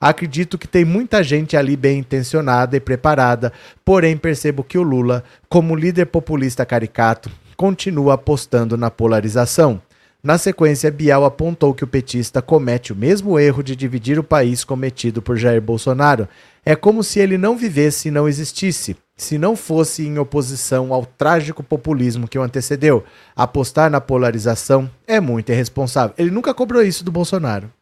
Acredito 0.00 0.58
que 0.58 0.68
tem 0.68 0.84
muita 0.84 1.22
gente 1.24 1.56
ali 1.56 1.74
bem 1.76 2.00
intencionada 2.00 2.76
e 2.76 2.80
preparada, 2.80 3.52
porém 3.84 4.16
percebo 4.16 4.62
que 4.62 4.76
o 4.76 4.82
Lula, 4.82 5.24
como 5.48 5.74
líder 5.74 6.06
populista 6.06 6.66
caricato, 6.66 7.30
continua 7.56 8.14
apostando 8.14 8.76
na 8.76 8.90
polarização. 8.90 9.80
Na 10.22 10.36
sequência, 10.36 10.90
Bial 10.90 11.24
apontou 11.24 11.72
que 11.72 11.84
o 11.84 11.86
petista 11.86 12.42
comete 12.42 12.92
o 12.92 12.96
mesmo 12.96 13.38
erro 13.38 13.62
de 13.62 13.74
dividir 13.74 14.18
o 14.18 14.24
país 14.24 14.64
cometido 14.64 15.22
por 15.22 15.36
Jair 15.36 15.62
Bolsonaro. 15.62 16.28
É 16.64 16.76
como 16.76 17.02
se 17.02 17.20
ele 17.20 17.38
não 17.38 17.56
vivesse 17.56 18.08
e 18.08 18.10
não 18.10 18.28
existisse, 18.28 18.96
se 19.16 19.38
não 19.38 19.56
fosse 19.56 20.06
em 20.06 20.18
oposição 20.18 20.92
ao 20.92 21.06
trágico 21.06 21.62
populismo 21.62 22.28
que 22.28 22.38
o 22.38 22.42
antecedeu. 22.42 23.02
Apostar 23.34 23.90
na 23.90 24.00
polarização 24.00 24.90
é 25.06 25.18
muito 25.18 25.50
irresponsável. 25.50 26.14
Ele 26.18 26.30
nunca 26.30 26.52
cobrou 26.52 26.82
isso 26.82 27.02
do 27.02 27.10
Bolsonaro. 27.10 27.72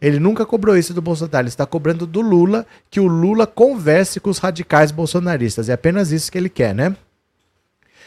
Ele 0.00 0.18
nunca 0.18 0.46
cobrou 0.46 0.76
isso 0.76 0.94
do 0.94 1.02
Bolsonaro, 1.02 1.42
ele 1.42 1.48
está 1.48 1.66
cobrando 1.66 2.06
do 2.06 2.20
Lula 2.20 2.64
que 2.88 3.00
o 3.00 3.08
Lula 3.08 3.48
converse 3.48 4.20
com 4.20 4.30
os 4.30 4.38
radicais 4.38 4.92
bolsonaristas. 4.92 5.68
É 5.68 5.72
apenas 5.72 6.12
isso 6.12 6.30
que 6.30 6.38
ele 6.38 6.48
quer, 6.48 6.72
né? 6.72 6.96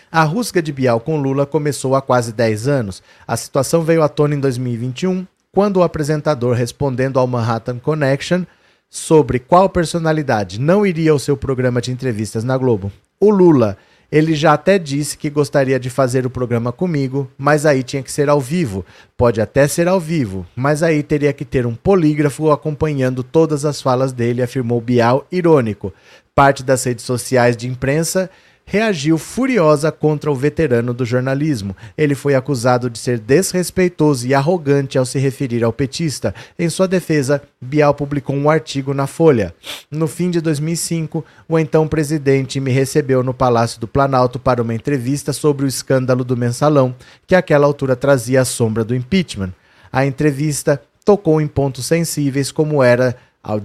A 0.10 0.24
rusga 0.24 0.62
de 0.62 0.72
Bial 0.72 1.02
com 1.02 1.20
Lula 1.20 1.46
começou 1.46 1.96
há 1.96 2.02
quase 2.02 2.34
10 2.34 2.68
anos. 2.68 3.04
A 3.28 3.36
situação 3.36 3.82
veio 3.82 4.04
à 4.04 4.10
tona 4.10 4.36
em 4.36 4.40
2021, 4.40 5.28
quando 5.52 5.78
o 5.78 5.84
apresentador, 5.84 6.56
respondendo 6.56 7.20
ao 7.20 7.28
Manhattan 7.28 7.78
Connection 7.78 8.46
sobre 8.94 9.40
qual 9.40 9.70
personalidade 9.70 10.60
não 10.60 10.86
iria 10.86 11.12
ao 11.12 11.18
seu 11.18 11.38
programa 11.38 11.82
de 11.82 11.94
entrevistas 11.94 12.44
na 12.44 12.58
Globo, 12.58 12.92
o 13.22 13.30
Lula 13.30 13.78
ele 14.12 14.36
já 14.36 14.52
até 14.52 14.78
disse 14.78 15.18
que 15.18 15.30
gostaria 15.30 15.80
de 15.80 15.90
fazer 15.90 16.26
o 16.26 16.30
programa 16.30 16.74
comigo, 16.74 17.32
mas 17.38 17.66
aí 17.66 17.82
tinha 17.82 18.04
que 18.04 18.12
ser 18.12 18.28
ao 18.28 18.42
vivo. 18.42 18.86
Pode 19.16 19.40
até 19.40 19.66
ser 19.70 19.88
ao 19.88 20.02
vivo, 20.02 20.46
mas 20.54 20.84
aí 20.84 21.02
teria 21.02 21.32
que 21.32 21.46
ter 21.46 21.66
um 21.66 21.74
polígrafo 21.74 22.52
acompanhando 22.52 23.24
todas 23.24 23.64
as 23.64 23.82
falas 23.82 24.12
dele, 24.12 24.44
afirmou 24.44 24.82
Bial, 24.82 25.26
irônico. 25.32 25.94
Parte 26.36 26.62
das 26.62 26.84
redes 26.84 27.06
sociais 27.06 27.56
de 27.56 27.70
imprensa 27.70 28.30
reagiu 28.72 29.18
furiosa 29.18 29.92
contra 29.92 30.32
o 30.32 30.36
veterano 30.36 30.94
do 30.94 31.04
jornalismo. 31.04 31.76
Ele 31.98 32.16
foi 32.16 32.36
acusado 32.36 32.90
de 32.90 32.98
ser 32.98 33.20
desrespeitoso 33.20 34.26
e 34.26 34.34
arrogante 34.34 34.98
ao 34.98 35.06
se 35.06 35.20
referir 35.20 35.62
ao 35.62 35.74
petista. 35.74 36.34
Em 36.58 36.70
sua 36.70 36.88
defesa, 36.88 37.42
Bial 37.60 37.94
publicou 37.94 38.34
um 38.34 38.50
artigo 38.50 38.94
na 38.94 39.08
Folha. 39.08 39.54
No 39.92 40.08
fim 40.08 40.32
de 40.32 40.40
2005, 40.40 41.26
o 41.50 41.60
então 41.60 41.86
presidente 41.86 42.62
me 42.62 42.72
recebeu 42.72 43.22
no 43.22 43.34
Palácio 43.34 43.78
do 43.78 43.90
Planalto 43.90 44.40
para 44.40 44.62
uma 44.62 44.74
entrevista 44.74 45.34
sobre 45.34 45.66
o 45.66 45.68
escândalo 45.68 46.24
do 46.24 46.38
mensalão, 46.38 46.96
que 47.28 47.36
àquela 47.36 47.68
altura 47.68 47.94
trazia 47.94 48.40
a 48.40 48.46
sombra 48.46 48.86
do 48.86 48.96
impeachment. 48.96 49.52
A 49.92 50.06
entrevista 50.06 50.82
tocou 51.04 51.42
em 51.42 51.48
pontos 51.48 51.86
sensíveis, 51.86 52.54
como 52.54 52.82
era 52.82 53.18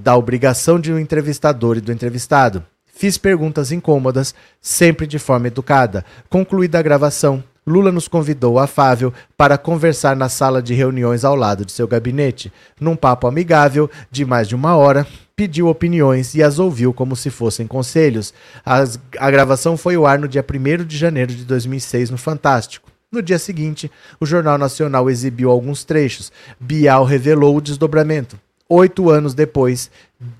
da 0.02 0.16
obrigação 0.16 0.80
de 0.80 0.92
um 0.92 0.98
entrevistador 0.98 1.76
e 1.76 1.80
do 1.80 1.92
entrevistado. 1.92 2.64
Fiz 2.96 3.18
perguntas 3.18 3.70
incômodas, 3.70 4.34
sempre 4.58 5.06
de 5.06 5.18
forma 5.18 5.48
educada. 5.48 6.02
Concluída 6.30 6.78
a 6.78 6.82
gravação, 6.82 7.44
Lula 7.66 7.92
nos 7.92 8.08
convidou 8.08 8.58
afável 8.58 9.12
para 9.36 9.58
conversar 9.58 10.16
na 10.16 10.30
sala 10.30 10.62
de 10.62 10.72
reuniões 10.72 11.22
ao 11.22 11.36
lado 11.36 11.62
de 11.62 11.72
seu 11.72 11.86
gabinete. 11.86 12.50
Num 12.80 12.96
papo 12.96 13.26
amigável, 13.26 13.90
de 14.10 14.24
mais 14.24 14.48
de 14.48 14.54
uma 14.54 14.76
hora, 14.76 15.06
pediu 15.34 15.68
opiniões 15.68 16.34
e 16.34 16.42
as 16.42 16.58
ouviu 16.58 16.94
como 16.94 17.14
se 17.14 17.28
fossem 17.28 17.66
conselhos. 17.66 18.32
As, 18.64 18.98
a 19.18 19.30
gravação 19.30 19.76
foi 19.76 19.96
ao 19.96 20.06
ar 20.06 20.18
no 20.18 20.26
dia 20.26 20.42
1 20.42 20.84
de 20.84 20.96
janeiro 20.96 21.34
de 21.34 21.44
2006 21.44 22.08
no 22.08 22.16
Fantástico. 22.16 22.90
No 23.12 23.20
dia 23.20 23.38
seguinte, 23.38 23.90
o 24.18 24.24
Jornal 24.24 24.56
Nacional 24.56 25.10
exibiu 25.10 25.50
alguns 25.50 25.84
trechos. 25.84 26.32
Bial 26.58 27.04
revelou 27.04 27.56
o 27.56 27.60
desdobramento. 27.60 28.40
Oito 28.68 29.10
anos 29.10 29.32
depois, 29.32 29.90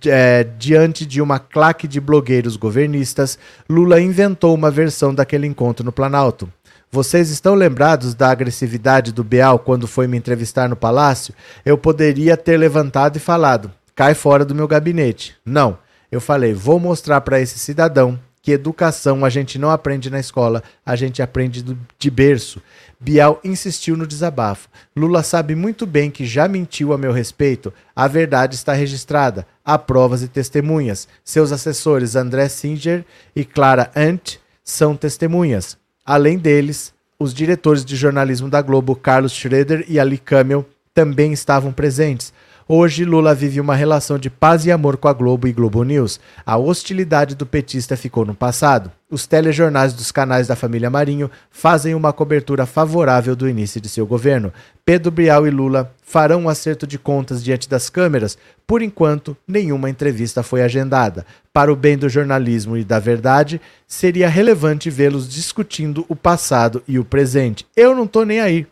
é, 0.04 0.42
diante 0.58 1.06
de 1.06 1.22
uma 1.22 1.38
claque 1.38 1.86
de 1.86 2.00
blogueiros 2.00 2.56
governistas, 2.56 3.38
Lula 3.68 4.00
inventou 4.00 4.52
uma 4.52 4.68
versão 4.68 5.14
daquele 5.14 5.46
encontro 5.46 5.84
no 5.84 5.92
Planalto. 5.92 6.52
Vocês 6.90 7.30
estão 7.30 7.54
lembrados 7.54 8.14
da 8.14 8.30
agressividade 8.30 9.12
do 9.12 9.22
Beal 9.22 9.60
quando 9.60 9.86
foi 9.86 10.08
me 10.08 10.16
entrevistar 10.16 10.68
no 10.68 10.74
palácio? 10.74 11.34
Eu 11.64 11.78
poderia 11.78 12.36
ter 12.36 12.56
levantado 12.56 13.16
e 13.16 13.20
falado: 13.20 13.70
cai 13.94 14.14
fora 14.14 14.44
do 14.44 14.54
meu 14.54 14.66
gabinete. 14.66 15.36
Não. 15.44 15.78
Eu 16.10 16.20
falei: 16.20 16.52
vou 16.52 16.80
mostrar 16.80 17.20
para 17.20 17.40
esse 17.40 17.58
cidadão 17.60 18.18
que 18.46 18.52
educação 18.52 19.24
a 19.24 19.28
gente 19.28 19.58
não 19.58 19.70
aprende 19.70 20.08
na 20.08 20.20
escola, 20.20 20.62
a 20.84 20.94
gente 20.94 21.20
aprende 21.20 21.64
de 21.98 22.10
berço. 22.12 22.62
Bial 22.98 23.40
insistiu 23.44 23.96
no 23.96 24.06
desabafo. 24.06 24.68
Lula 24.96 25.22
sabe 25.22 25.54
muito 25.54 25.86
bem 25.86 26.10
que 26.10 26.24
já 26.24 26.48
mentiu 26.48 26.92
a 26.92 26.98
meu 26.98 27.12
respeito. 27.12 27.72
A 27.94 28.08
verdade 28.08 28.54
está 28.54 28.72
registrada. 28.72 29.46
Há 29.64 29.78
provas 29.78 30.22
e 30.22 30.28
testemunhas. 30.28 31.06
Seus 31.22 31.52
assessores 31.52 32.16
André 32.16 32.48
Singer 32.48 33.04
e 33.34 33.44
Clara 33.44 33.90
Ant 33.94 34.38
são 34.64 34.96
testemunhas. 34.96 35.76
Além 36.04 36.38
deles, 36.38 36.94
os 37.18 37.34
diretores 37.34 37.84
de 37.84 37.96
jornalismo 37.96 38.48
da 38.48 38.62
Globo, 38.62 38.96
Carlos 38.96 39.32
Schroeder 39.32 39.84
e 39.88 39.98
Ali 40.00 40.18
Camel, 40.18 40.66
também 40.94 41.32
estavam 41.32 41.72
presentes. 41.72 42.32
Hoje, 42.68 43.04
Lula 43.04 43.32
vive 43.32 43.60
uma 43.60 43.76
relação 43.76 44.18
de 44.18 44.28
paz 44.28 44.66
e 44.66 44.72
amor 44.72 44.96
com 44.96 45.06
a 45.06 45.12
Globo 45.12 45.46
e 45.46 45.52
Globo 45.52 45.84
News. 45.84 46.18
A 46.44 46.56
hostilidade 46.56 47.36
do 47.36 47.46
petista 47.46 47.96
ficou 47.96 48.24
no 48.24 48.34
passado. 48.34 48.90
Os 49.08 49.24
telejornais 49.24 49.92
dos 49.92 50.10
canais 50.10 50.48
da 50.48 50.56
família 50.56 50.90
Marinho 50.90 51.30
fazem 51.48 51.94
uma 51.94 52.12
cobertura 52.12 52.66
favorável 52.66 53.36
do 53.36 53.48
início 53.48 53.80
de 53.80 53.88
seu 53.88 54.04
governo. 54.04 54.52
Pedro 54.84 55.12
Bial 55.12 55.46
e 55.46 55.50
Lula 55.50 55.94
farão 56.02 56.40
um 56.40 56.48
acerto 56.48 56.88
de 56.88 56.98
contas 56.98 57.44
diante 57.44 57.68
das 57.68 57.88
câmeras. 57.88 58.36
Por 58.66 58.82
enquanto, 58.82 59.36
nenhuma 59.46 59.88
entrevista 59.88 60.42
foi 60.42 60.60
agendada. 60.62 61.24
Para 61.52 61.72
o 61.72 61.76
bem 61.76 61.96
do 61.96 62.08
jornalismo 62.08 62.76
e 62.76 62.82
da 62.82 62.98
verdade, 62.98 63.60
seria 63.86 64.28
relevante 64.28 64.90
vê-los 64.90 65.28
discutindo 65.28 66.04
o 66.08 66.16
passado 66.16 66.82
e 66.88 66.98
o 66.98 67.04
presente. 67.04 67.64
Eu 67.76 67.94
não 67.94 68.08
tô 68.08 68.24
nem 68.24 68.40
aí 68.40 68.66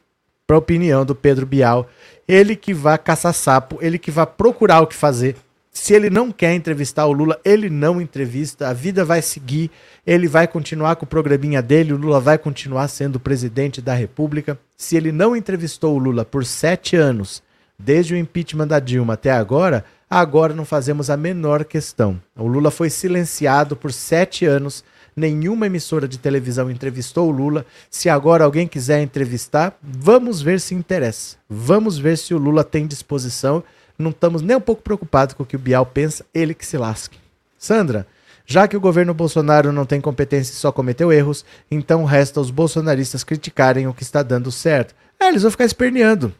para 0.46 0.57
a 0.57 0.59
opinião 0.59 1.04
do 1.04 1.14
Pedro 1.14 1.46
Bial 1.46 1.88
ele 2.26 2.56
que 2.56 2.74
vai 2.74 2.96
caçar 2.98 3.34
sapo, 3.34 3.78
ele 3.80 3.98
que 3.98 4.10
vai 4.10 4.26
procurar 4.26 4.80
o 4.80 4.87
que 4.87 4.94
fazer. 4.94 5.37
Se 5.70 5.92
ele 5.92 6.08
não 6.08 6.30
quer 6.30 6.54
entrevistar 6.54 7.04
o 7.06 7.12
Lula, 7.12 7.38
ele 7.44 7.68
não 7.68 8.00
entrevista, 8.00 8.68
a 8.68 8.72
vida 8.72 9.04
vai 9.04 9.20
seguir, 9.20 9.70
ele 10.06 10.28
vai 10.28 10.46
continuar 10.46 10.94
com 10.94 11.04
o 11.04 11.08
programinha 11.08 11.60
dele, 11.60 11.92
o 11.92 11.96
Lula 11.96 12.20
vai 12.20 12.38
continuar 12.38 12.87
sendo 12.87 13.18
presidente 13.18 13.82
da 13.82 13.92
República. 13.92 14.56
Se 14.76 14.96
ele 14.96 15.10
não 15.10 15.34
entrevistou 15.34 15.96
o 15.96 15.98
Lula 15.98 16.24
por 16.24 16.44
sete 16.44 16.94
anos, 16.94 17.42
desde 17.76 18.14
o 18.14 18.16
impeachment 18.16 18.68
da 18.68 18.78
Dilma 18.78 19.14
até 19.14 19.32
agora, 19.32 19.84
agora 20.08 20.54
não 20.54 20.64
fazemos 20.64 21.10
a 21.10 21.16
menor 21.16 21.64
questão. 21.64 22.20
O 22.37 22.46
Lula 22.46 22.70
foi 22.70 22.88
silenciado 22.88 23.74
por 23.74 23.92
sete 23.92 24.46
anos 24.46 24.84
nenhuma 25.16 25.66
emissora 25.66 26.09
de 26.09 26.18
televisão 26.18 26.70
entrevistou 26.70 27.29
o 27.29 27.31
Lula. 27.31 27.64
Se 27.90 28.09
agora 28.09 28.44
alguém 28.44 28.66
quiser 28.66 29.03
entrevistar, 29.03 29.77
vamos 29.83 30.42
ver 30.42 30.61
se 30.61 30.74
interessa. 30.74 31.37
Vamos 31.48 31.98
ver 31.98 32.18
se 32.18 32.35
o 32.35 32.38
Lula 32.38 32.64
tem 32.64 32.87
disposição. 32.87 33.62
Não 33.98 34.11
estamos 34.11 34.42
nem 34.42 34.57
um 34.57 34.61
pouco 34.61 34.83
preocupados 34.83 35.35
com 35.35 35.42
o 35.42 35.46
que 35.46 35.57
o 35.57 35.59
Bial 35.59 35.87
pensa, 35.87 36.24
ele 36.35 36.55
que 36.55 36.66
se 36.66 36.77
lasque. 36.77 37.18
Sandra, 37.59 38.07
já 38.46 38.68
que 38.68 38.77
o 38.77 38.81
governo 38.81 39.14
Bolsonaro 39.14 39.72
não 39.72 39.87
tem 39.87 40.00
competência 40.00 40.53
e 40.53 40.57
só 40.57 40.70
cometeu 40.70 41.12
erros, 41.12 41.44
então 41.70 42.05
resta 42.05 42.40
os 42.40 42.50
bolsonaristas 42.50 43.24
criticarem 43.24 43.87
o 43.87 43.94
que 43.94 44.03
está 44.03 44.22
dando 44.22 44.53
certo. 44.53 44.94
É, 45.18 45.29
eles 45.29 45.42
vão 45.42 45.50
ficar 45.50 45.64
esperneando. 45.64 46.35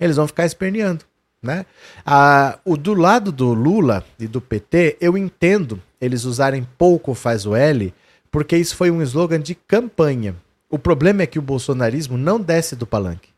Eles 0.00 0.16
vão 0.16 0.26
ficar 0.26 0.46
esperneando. 0.46 1.04
Né? 1.42 1.66
Ah, 2.06 2.58
o 2.64 2.74
do 2.74 2.94
lado 2.94 3.30
do 3.30 3.52
Lula 3.52 4.02
e 4.18 4.26
do 4.26 4.40
PT, 4.40 4.96
eu 4.98 5.18
entendo 5.18 5.80
eles 6.04 6.24
usarem 6.24 6.66
pouco 6.76 7.14
faz 7.14 7.46
o 7.46 7.54
L, 7.54 7.92
porque 8.30 8.56
isso 8.56 8.76
foi 8.76 8.90
um 8.90 9.02
slogan 9.02 9.40
de 9.40 9.54
campanha. 9.54 10.36
O 10.68 10.78
problema 10.78 11.22
é 11.22 11.26
que 11.26 11.38
o 11.38 11.42
bolsonarismo 11.42 12.18
não 12.18 12.40
desce 12.40 12.74
do 12.74 12.86
palanque. 12.86 13.28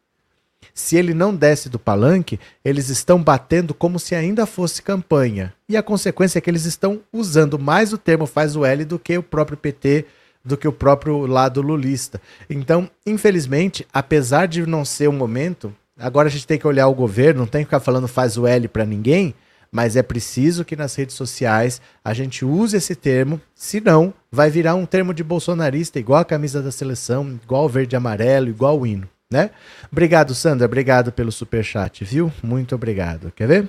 Se 0.74 0.96
ele 0.96 1.14
não 1.14 1.35
desce 1.35 1.68
do 1.68 1.79
palanque, 1.79 2.40
eles 2.64 2.88
estão 2.88 3.22
batendo 3.22 3.72
como 3.72 3.98
se 3.98 4.14
ainda 4.14 4.46
fosse 4.46 4.83
campanha. 4.83 5.52
E 5.68 5.76
a 5.76 5.83
consequência 5.83 6.38
é 6.38 6.40
que 6.40 6.50
eles 6.50 6.64
estão 6.64 7.00
usando 7.12 7.59
mais 7.59 7.92
o 7.92 7.98
termo 7.98 8.26
faz 8.26 8.57
o 8.57 8.64
L 8.64 8.85
do 8.85 8.98
que 8.98 9.16
o 9.16 9.22
próprio 9.22 9.57
PT, 9.57 10.07
do 10.44 10.57
que 10.57 10.68
o 10.68 10.72
próprio 10.72 11.26
lado 11.26 11.62
lulista. 11.62 12.20
Então, 12.48 12.90
infelizmente, 13.07 13.87
apesar 13.92 14.46
de 14.46 14.66
não 14.66 14.85
ser 14.85 15.09
o 15.09 15.12
momento, 15.12 15.74
agora 15.98 16.29
a 16.29 16.31
gente 16.31 16.46
tem 16.46 16.59
que 16.59 16.66
olhar 16.66 16.88
o 16.88 16.94
governo, 16.94 17.40
não 17.40 17.46
tem 17.46 17.62
que 17.62 17.66
ficar 17.66 17.81
falando 17.81 18.09
faz 18.09 18.37
o 18.37 18.46
L 18.46 18.68
para 18.68 18.85
ninguém 18.85 19.35
mas 19.76 19.94
é 19.94 20.02
preciso 20.02 20.64
que 20.64 20.74
nas 20.74 20.94
redes 20.94 21.14
sociais 21.14 21.82
a 22.02 22.14
gente 22.14 22.46
use 22.46 22.78
esse 22.78 22.94
termo, 22.94 23.38
senão 23.54 24.14
vai 24.32 24.48
virar 24.48 24.74
um 24.74 24.86
termo 24.86 25.12
de 25.12 25.22
bolsonarista, 25.22 25.98
igual 25.98 26.20
a 26.20 26.24
camisa 26.24 26.62
da 26.62 26.72
seleção, 26.72 27.38
igual 27.44 27.68
verde 27.68 27.94
e 27.94 27.98
amarelo, 27.98 28.48
igual 28.48 28.80
o 28.80 28.86
hino, 28.86 29.06
né? 29.30 29.50
Obrigado, 29.92 30.34
Sandra, 30.34 30.64
obrigado 30.64 31.12
pelo 31.12 31.30
super 31.30 31.62
chat, 31.62 32.02
viu? 32.06 32.32
Muito 32.42 32.74
obrigado. 32.74 33.30
Quer 33.36 33.48
ver? 33.48 33.68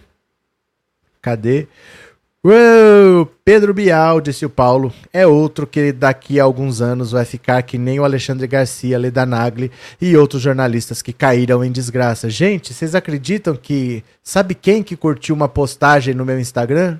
Cadê? 1.22 1.68
Uou, 2.44 3.26
Pedro 3.44 3.74
Bial, 3.74 4.22
disse 4.22 4.46
o 4.46 4.50
Paulo, 4.50 4.94
é 5.12 5.26
outro 5.26 5.66
que 5.66 5.92
daqui 5.92 6.40
a 6.40 6.44
alguns 6.44 6.82
anos 6.82 7.12
vai 7.12 7.26
ficar 7.26 7.64
que 7.64 7.78
nem 7.80 8.00
o 8.00 8.04
Alexandre 8.04 8.46
Garcia, 8.46 8.98
Leda 8.98 9.26
Nagli 9.26 9.72
e 10.00 10.16
outros 10.16 10.44
jornalistas 10.44 11.02
que 11.02 11.12
caíram 11.12 11.64
em 11.64 11.72
desgraça. 11.72 12.30
Gente, 12.30 12.74
vocês 12.74 12.94
acreditam 12.94 13.56
que. 13.56 14.04
Sabe 14.24 14.54
quem 14.54 14.84
que 14.84 14.96
curtiu 14.96 15.36
uma 15.36 15.50
postagem 15.50 16.14
no 16.14 16.24
meu 16.24 16.40
Instagram? 16.40 17.00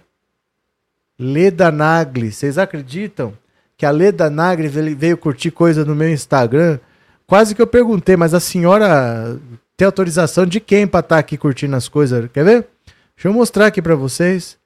Leda 1.20 1.72
Nagli. 1.72 2.32
Vocês 2.32 2.58
acreditam 2.58 3.32
que 3.78 3.86
a 3.86 3.92
Leda 3.92 4.30
Nagli 4.30 4.68
veio 4.96 5.18
curtir 5.18 5.52
coisa 5.52 5.86
no 5.86 5.96
meu 5.96 6.10
Instagram? 6.10 6.80
Quase 7.28 7.54
que 7.54 7.62
eu 7.62 7.68
perguntei, 7.68 8.18
mas 8.18 8.34
a 8.34 8.40
senhora 8.40 9.40
tem 9.78 9.86
autorização 9.86 10.48
de 10.48 10.60
quem 10.60 10.88
para 10.88 11.02
estar 11.02 11.16
tá 11.16 11.20
aqui 11.20 11.38
curtindo 11.38 11.76
as 11.76 11.88
coisas? 11.88 12.28
Quer 12.34 12.44
ver? 12.44 12.68
Deixa 13.16 13.28
eu 13.28 13.34
mostrar 13.34 13.68
aqui 13.68 13.82
para 13.82 13.96
vocês. 13.96 14.58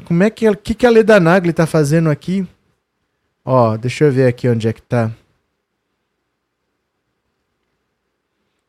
Como 0.00 0.22
é 0.22 0.30
que, 0.30 0.54
que, 0.56 0.74
que 0.74 0.86
a 0.86 0.90
Leda 0.90 1.18
Nagli 1.20 1.52
tá 1.52 1.66
fazendo 1.66 2.10
aqui? 2.10 2.46
Ó, 3.44 3.76
deixa 3.76 4.04
eu 4.04 4.12
ver 4.12 4.26
aqui 4.26 4.48
onde 4.48 4.68
é 4.68 4.72
que 4.72 4.82
tá. 4.82 5.10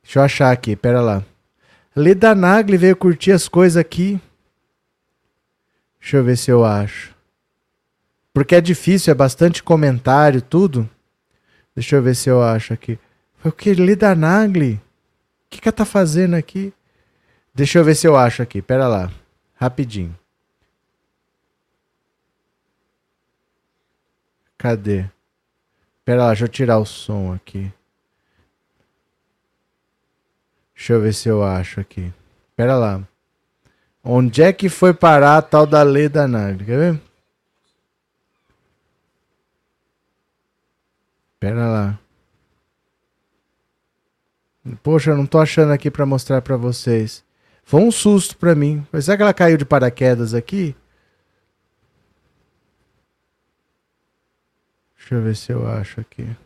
Deixa 0.01 0.19
eu 0.19 0.23
achar 0.23 0.51
aqui, 0.51 0.75
pera 0.75 1.01
lá. 1.01 1.23
Leda 1.95 2.33
Nagli 2.33 2.77
veio 2.77 2.95
curtir 2.95 3.31
as 3.31 3.47
coisas 3.47 3.77
aqui. 3.77 4.19
Deixa 5.99 6.17
eu 6.17 6.23
ver 6.23 6.37
se 6.37 6.49
eu 6.49 6.63
acho. 6.63 7.13
Porque 8.33 8.55
é 8.55 8.61
difícil, 8.61 9.11
é 9.11 9.15
bastante 9.15 9.61
comentário, 9.61 10.41
tudo. 10.41 10.89
Deixa 11.75 11.95
eu 11.95 12.01
ver 12.01 12.15
se 12.15 12.29
eu 12.29 12.41
acho 12.41 12.73
aqui. 12.73 12.97
Foi 13.37 13.49
o 13.49 13.53
que? 13.53 13.73
Leda 13.73 14.15
Nagli? 14.15 14.73
O 14.73 15.49
que, 15.49 15.61
que 15.61 15.67
ela 15.67 15.75
tá 15.75 15.85
fazendo 15.85 16.35
aqui? 16.35 16.73
Deixa 17.53 17.79
eu 17.79 17.83
ver 17.83 17.95
se 17.95 18.07
eu 18.07 18.15
acho 18.15 18.41
aqui. 18.41 18.61
Pera 18.61 18.87
lá. 18.87 19.11
Rapidinho. 19.55 20.18
Cadê? 24.59 25.05
Pera 26.03 26.23
lá, 26.23 26.27
deixa 26.27 26.43
eu 26.43 26.49
tirar 26.49 26.77
o 26.79 26.85
som 26.85 27.33
aqui. 27.33 27.71
Deixa 30.75 30.93
eu 30.93 31.01
ver 31.01 31.13
se 31.13 31.29
eu 31.29 31.41
acho 31.41 31.79
aqui. 31.79 32.13
Pera 32.57 32.77
lá. 32.77 33.01
Onde 34.03 34.41
é 34.41 34.51
que 34.51 34.67
foi 34.67 34.93
parar 34.93 35.37
a 35.37 35.41
tal 35.41 35.65
da 35.65 35.81
Leda 35.81 36.27
Nagli? 36.27 36.65
Quer 36.65 36.77
ver? 36.77 37.01
Pera 41.39 41.65
lá. 41.65 41.99
Poxa, 44.83 45.11
eu 45.11 45.17
não 45.17 45.25
tô 45.25 45.39
achando 45.39 45.71
aqui 45.71 45.89
para 45.89 46.05
mostrar 46.05 46.41
para 46.41 46.57
vocês. 46.57 47.23
Foi 47.63 47.79
um 47.81 47.91
susto 47.91 48.37
para 48.37 48.53
mim. 48.55 48.85
Será 49.01 49.15
que 49.15 49.23
ela 49.23 49.33
caiu 49.33 49.57
de 49.57 49.63
paraquedas 49.63 50.33
aqui? 50.33 50.75
Deixa 55.09 55.21
eu 55.21 55.23
ver 55.23 55.35
se 55.35 55.51
eu 55.51 55.67
acho 55.67 55.99
aqui. 55.99 56.37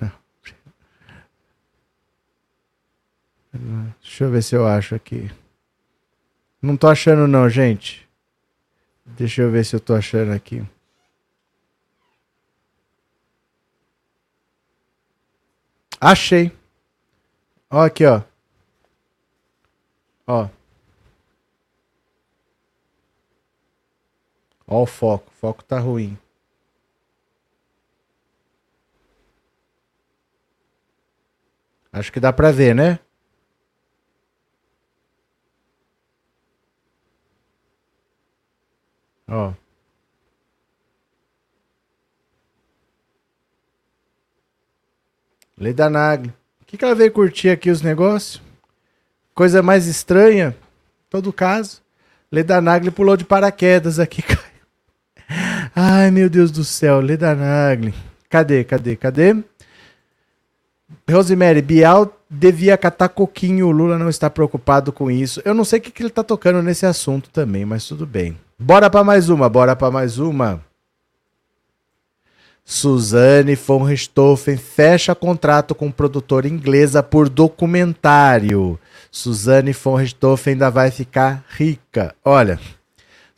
Deixa 4.00 4.24
eu 4.24 4.30
ver 4.30 4.42
se 4.42 4.56
eu 4.56 4.66
acho 4.66 4.94
aqui. 4.94 5.30
Não 6.62 6.78
tô 6.78 6.88
achando 6.88 7.28
não, 7.28 7.46
gente. 7.46 8.08
Deixa 9.04 9.42
eu 9.42 9.50
ver 9.50 9.66
se 9.66 9.76
eu 9.76 9.80
tô 9.80 9.94
achando 9.94 10.32
aqui. 10.32 10.66
Achei. 16.00 16.50
Ó 17.70 17.82
aqui, 17.82 18.06
ó. 18.06 18.22
Ó. 20.26 20.55
Ó 24.66 24.82
o 24.82 24.86
foco. 24.86 25.30
O 25.30 25.40
foco 25.40 25.64
tá 25.64 25.78
ruim. 25.78 26.18
Acho 31.92 32.12
que 32.12 32.20
dá 32.20 32.32
pra 32.32 32.50
ver, 32.50 32.74
né? 32.74 32.98
Ó. 39.28 39.52
Leda 45.56 45.88
Nagli. 45.88 46.28
O 46.60 46.64
que, 46.66 46.76
que 46.76 46.84
ela 46.84 46.94
veio 46.94 47.10
curtir 47.12 47.48
aqui 47.48 47.70
os 47.70 47.80
negócios? 47.80 48.42
Coisa 49.34 49.62
mais 49.62 49.86
estranha. 49.86 50.56
Todo 51.08 51.32
caso. 51.32 51.82
Leda 52.30 52.60
Nagli 52.60 52.90
pulou 52.90 53.16
de 53.16 53.24
paraquedas 53.24 53.98
aqui, 53.98 54.22
Ai, 55.78 56.10
meu 56.10 56.30
Deus 56.30 56.50
do 56.50 56.64
céu. 56.64 57.00
Leda 57.00 57.34
Nagli. 57.34 57.92
Cadê, 58.30 58.64
cadê, 58.64 58.96
cadê? 58.96 59.36
Rosemary, 61.10 61.60
Bial 61.60 62.18
devia 62.30 62.78
catar 62.78 63.10
coquinho. 63.10 63.66
O 63.66 63.70
Lula 63.70 63.98
não 63.98 64.08
está 64.08 64.30
preocupado 64.30 64.90
com 64.90 65.10
isso. 65.10 65.42
Eu 65.44 65.52
não 65.52 65.66
sei 65.66 65.78
o 65.78 65.82
que, 65.82 65.90
que 65.90 66.00
ele 66.00 66.08
está 66.08 66.24
tocando 66.24 66.62
nesse 66.62 66.86
assunto 66.86 67.28
também, 67.28 67.66
mas 67.66 67.86
tudo 67.86 68.06
bem. 68.06 68.38
Bora 68.58 68.88
para 68.88 69.04
mais 69.04 69.28
uma, 69.28 69.50
bora 69.50 69.76
para 69.76 69.90
mais 69.90 70.18
uma. 70.18 70.64
Suzanne 72.64 73.54
von 73.54 73.82
Richthofen 73.82 74.56
fecha 74.56 75.14
contrato 75.14 75.74
com 75.74 75.90
produtora 75.90 76.48
inglesa 76.48 77.02
por 77.02 77.28
documentário. 77.28 78.80
Suzanne 79.10 79.74
von 79.74 79.96
Richthofen 79.96 80.54
ainda 80.54 80.70
vai 80.70 80.90
ficar 80.90 81.44
rica. 81.50 82.14
Olha, 82.24 82.58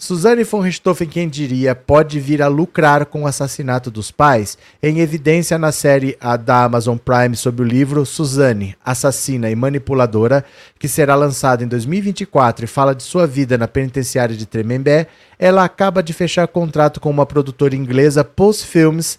Suzanne 0.01 0.45
von 0.45 0.61
Richthofen, 0.61 1.09
quem 1.09 1.29
diria, 1.29 1.75
pode 1.75 2.21
vir 2.21 2.41
a 2.41 2.47
lucrar 2.47 3.05
com 3.05 3.25
o 3.25 3.27
assassinato 3.27 3.91
dos 3.91 4.13
pais, 4.13 4.57
em 4.81 5.01
evidência 5.01 5.59
na 5.59 5.73
série 5.73 6.17
da 6.45 6.63
Amazon 6.63 6.97
Prime 6.97 7.35
sobre 7.35 7.63
o 7.63 7.65
livro 7.65 8.07
Suzanne, 8.07 8.77
Assassina 8.85 9.51
e 9.51 9.57
Manipuladora, 9.57 10.45
que 10.79 10.87
será 10.87 11.17
lançado 11.17 11.65
em 11.65 11.67
2024 11.67 12.65
e 12.65 12.69
fala 12.69 12.95
de 12.95 13.03
sua 13.03 13.27
vida 13.27 13.59
na 13.59 13.67
penitenciária 13.67 14.37
de 14.37 14.47
Tremembé, 14.47 15.09
ela 15.37 15.65
acaba 15.65 16.01
de 16.01 16.13
fechar 16.13 16.47
contrato 16.47 17.01
com 17.01 17.11
uma 17.11 17.27
produtora 17.27 17.75
inglesa 17.75 18.23
Post 18.23 18.69
Films 18.69 19.19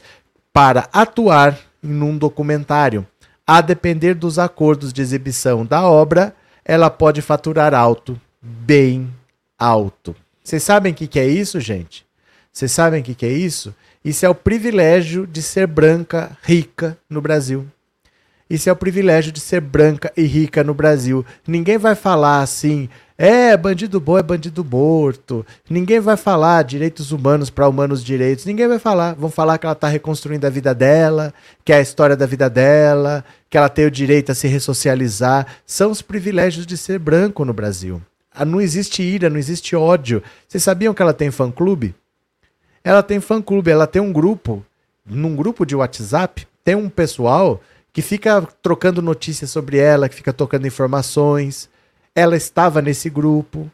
para 0.54 0.88
atuar 0.94 1.60
em 1.84 2.02
um 2.02 2.18
documentário. 2.18 3.06
A 3.46 3.60
depender 3.60 4.14
dos 4.14 4.40
acordos 4.40 4.94
de 4.94 5.02
exibição 5.02 5.66
da 5.66 5.84
obra, 5.84 6.34
ela 6.64 6.90
pode 6.90 7.22
faturar 7.22 7.74
alto, 7.74 8.18
bem 8.42 9.14
alto. 9.60 10.16
Vocês 10.50 10.64
sabem 10.64 10.92
o 10.92 10.96
que, 10.96 11.06
que 11.06 11.20
é 11.20 11.28
isso, 11.28 11.60
gente? 11.60 12.04
Vocês 12.52 12.72
sabem 12.72 13.02
o 13.02 13.04
que, 13.04 13.14
que 13.14 13.24
é 13.28 13.32
isso? 13.32 13.72
Isso 14.04 14.26
é 14.26 14.30
o 14.30 14.34
privilégio 14.34 15.28
de 15.28 15.44
ser 15.44 15.68
branca, 15.68 16.36
rica 16.42 16.98
no 17.08 17.22
Brasil. 17.22 17.68
Isso 18.50 18.68
é 18.68 18.72
o 18.72 18.76
privilégio 18.76 19.32
de 19.32 19.40
ser 19.40 19.62
branca 19.62 20.12
e 20.18 20.24
rica 20.24 20.64
no 20.64 20.74
Brasil. 20.74 21.24
Ninguém 21.46 21.78
vai 21.78 21.94
falar 21.94 22.42
assim, 22.42 22.90
é, 23.16 23.56
bandido 23.56 24.00
bom 24.00 24.18
é 24.18 24.24
bandido 24.24 24.66
morto. 24.66 25.46
Ninguém 25.70 26.00
vai 26.00 26.18
falar 26.18 26.64
direitos 26.64 27.12
humanos 27.12 27.52
para 27.52 27.70
humanos 27.70 28.04
direitos. 28.04 28.44
Ninguém 28.44 28.68
vai 28.68 28.80
falar. 28.80 29.14
Vão 29.14 29.30
falar 29.30 29.60
que 29.60 29.68
ela 29.68 29.74
está 29.74 29.88
reconstruindo 29.88 30.48
a 30.48 30.50
vida 30.50 30.74
dela, 30.74 31.32
que 31.64 31.72
é 31.72 31.76
a 31.76 31.82
história 31.82 32.18
da 32.18 32.26
vida 32.26 32.50
dela, 32.50 33.24
que 33.52 33.56
ela 33.56 33.70
tem 33.70 33.86
o 33.86 33.92
direito 33.92 34.32
a 34.32 34.36
se 34.36 34.48
ressocializar. 34.48 35.46
São 35.64 35.92
os 35.92 36.02
privilégios 36.02 36.66
de 36.66 36.76
ser 36.76 36.98
branco 36.98 37.46
no 37.46 37.54
Brasil. 37.54 38.02
Ah, 38.40 38.46
não 38.46 38.62
existe 38.62 39.04
ira, 39.04 39.30
não 39.30 39.38
existe 39.38 39.76
ódio. 39.76 40.24
Vocês 40.48 40.64
sabiam 40.64 40.94
que 40.94 41.02
ela 41.02 41.14
tem 41.14 41.30
fã-clube? 41.30 41.94
Ela 42.82 43.04
tem 43.04 43.20
fã-clube, 43.20 43.70
ela 43.70 43.86
tem 43.86 44.02
um 44.02 44.14
grupo, 44.14 44.66
num 45.06 45.36
grupo 45.36 45.66
de 45.66 45.76
WhatsApp, 45.76 46.48
tem 46.64 46.74
um 46.74 46.88
pessoal 46.88 47.60
que 47.92 48.02
fica 48.02 48.48
trocando 48.62 49.02
notícias 49.02 49.50
sobre 49.50 49.78
ela, 49.78 50.08
que 50.08 50.16
fica 50.16 50.32
trocando 50.32 50.66
informações. 50.66 51.70
Ela 52.16 52.38
estava 52.38 52.82
nesse 52.82 53.10
grupo, 53.10 53.70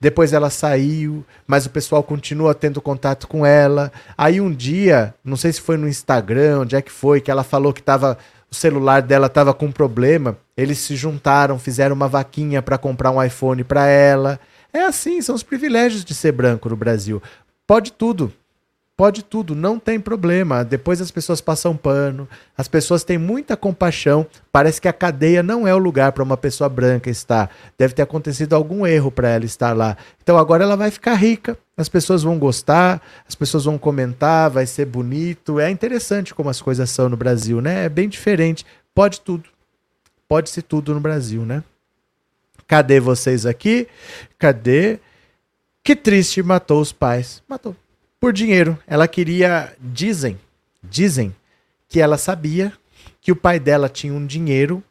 depois 0.00 0.32
ela 0.32 0.48
saiu, 0.48 1.22
mas 1.46 1.66
o 1.66 1.70
pessoal 1.70 2.02
continua 2.02 2.54
tendo 2.54 2.80
contato 2.80 3.28
com 3.28 3.44
ela. 3.44 3.92
Aí 4.16 4.40
um 4.40 4.50
dia, 4.50 5.14
não 5.22 5.36
sei 5.36 5.52
se 5.52 5.60
foi 5.60 5.76
no 5.76 5.86
Instagram, 5.86 6.60
onde 6.60 6.76
é 6.76 6.80
que 6.80 6.90
foi, 6.90 7.20
que 7.20 7.30
ela 7.30 7.44
falou 7.44 7.74
que 7.74 7.80
estava 7.80 8.16
o 8.50 8.54
celular 8.54 9.02
dela 9.02 9.26
estava 9.26 9.52
com 9.52 9.70
problema, 9.70 10.38
eles 10.56 10.78
se 10.78 10.96
juntaram, 10.96 11.58
fizeram 11.58 11.94
uma 11.94 12.08
vaquinha 12.08 12.62
para 12.62 12.78
comprar 12.78 13.10
um 13.10 13.22
iPhone 13.22 13.62
para 13.62 13.86
ela. 13.86 14.40
É 14.72 14.84
assim, 14.84 15.20
são 15.20 15.34
os 15.34 15.42
privilégios 15.42 16.04
de 16.04 16.14
ser 16.14 16.32
branco 16.32 16.68
no 16.68 16.76
Brasil. 16.76 17.22
Pode 17.66 17.92
tudo. 17.92 18.32
Pode 18.98 19.22
tudo, 19.22 19.54
não 19.54 19.78
tem 19.78 20.00
problema. 20.00 20.64
Depois 20.64 21.00
as 21.00 21.12
pessoas 21.12 21.40
passam 21.40 21.76
pano, 21.76 22.28
as 22.56 22.66
pessoas 22.66 23.04
têm 23.04 23.16
muita 23.16 23.56
compaixão. 23.56 24.26
Parece 24.50 24.80
que 24.80 24.88
a 24.88 24.92
cadeia 24.92 25.40
não 25.40 25.68
é 25.68 25.72
o 25.72 25.78
lugar 25.78 26.10
para 26.10 26.24
uma 26.24 26.36
pessoa 26.36 26.68
branca 26.68 27.08
estar. 27.08 27.48
Deve 27.78 27.94
ter 27.94 28.02
acontecido 28.02 28.54
algum 28.54 28.84
erro 28.84 29.12
para 29.12 29.28
ela 29.28 29.44
estar 29.44 29.72
lá. 29.72 29.96
Então 30.20 30.36
agora 30.36 30.64
ela 30.64 30.76
vai 30.76 30.90
ficar 30.90 31.14
rica, 31.14 31.56
as 31.76 31.88
pessoas 31.88 32.24
vão 32.24 32.40
gostar, 32.40 33.00
as 33.24 33.36
pessoas 33.36 33.66
vão 33.66 33.78
comentar, 33.78 34.50
vai 34.50 34.66
ser 34.66 34.86
bonito. 34.86 35.60
É 35.60 35.70
interessante 35.70 36.34
como 36.34 36.50
as 36.50 36.60
coisas 36.60 36.90
são 36.90 37.08
no 37.08 37.16
Brasil, 37.16 37.60
né? 37.60 37.84
É 37.84 37.88
bem 37.88 38.08
diferente. 38.08 38.66
Pode 38.92 39.20
tudo. 39.20 39.48
Pode-se 40.28 40.60
tudo 40.60 40.92
no 40.92 40.98
Brasil, 40.98 41.46
né? 41.46 41.62
Cadê 42.66 42.98
vocês 42.98 43.46
aqui? 43.46 43.86
Cadê? 44.36 44.98
Que 45.84 45.94
triste, 45.94 46.42
matou 46.42 46.80
os 46.80 46.90
pais. 46.90 47.44
Matou 47.48 47.76
por 48.20 48.32
dinheiro. 48.32 48.78
Ela 48.86 49.08
queria, 49.08 49.74
dizem, 49.80 50.38
dizem 50.82 51.34
que 51.88 52.00
ela 52.00 52.18
sabia 52.18 52.72
que 53.20 53.32
o 53.32 53.36
pai 53.36 53.58
dela 53.58 53.88
tinha 53.88 54.12
um 54.12 54.26
dinheiro 54.26 54.82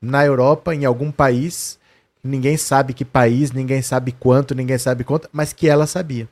na 0.00 0.24
Europa, 0.24 0.74
em 0.74 0.84
algum 0.84 1.12
país, 1.12 1.78
ninguém 2.24 2.56
sabe 2.56 2.94
que 2.94 3.04
país, 3.04 3.52
ninguém 3.52 3.82
sabe 3.82 4.12
quanto, 4.12 4.54
ninguém 4.54 4.78
sabe 4.78 5.04
quanto, 5.04 5.28
mas 5.32 5.52
que 5.52 5.68
ela 5.68 5.86
sabia. 5.86 6.28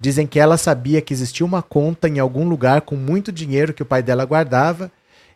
Dizem 0.00 0.26
que 0.26 0.38
ela 0.38 0.56
sabia 0.56 1.02
que 1.02 1.12
existia 1.12 1.44
uma 1.44 1.60
conta 1.60 2.08
em 2.08 2.18
algum 2.18 2.48
lugar 2.48 2.82
com 2.82 2.96
muito 2.96 3.32
dinheiro 3.32 3.74
que 3.74 3.82
o 3.82 3.86
pai 3.86 4.02
dela 4.02 4.24
guardava 4.24 4.90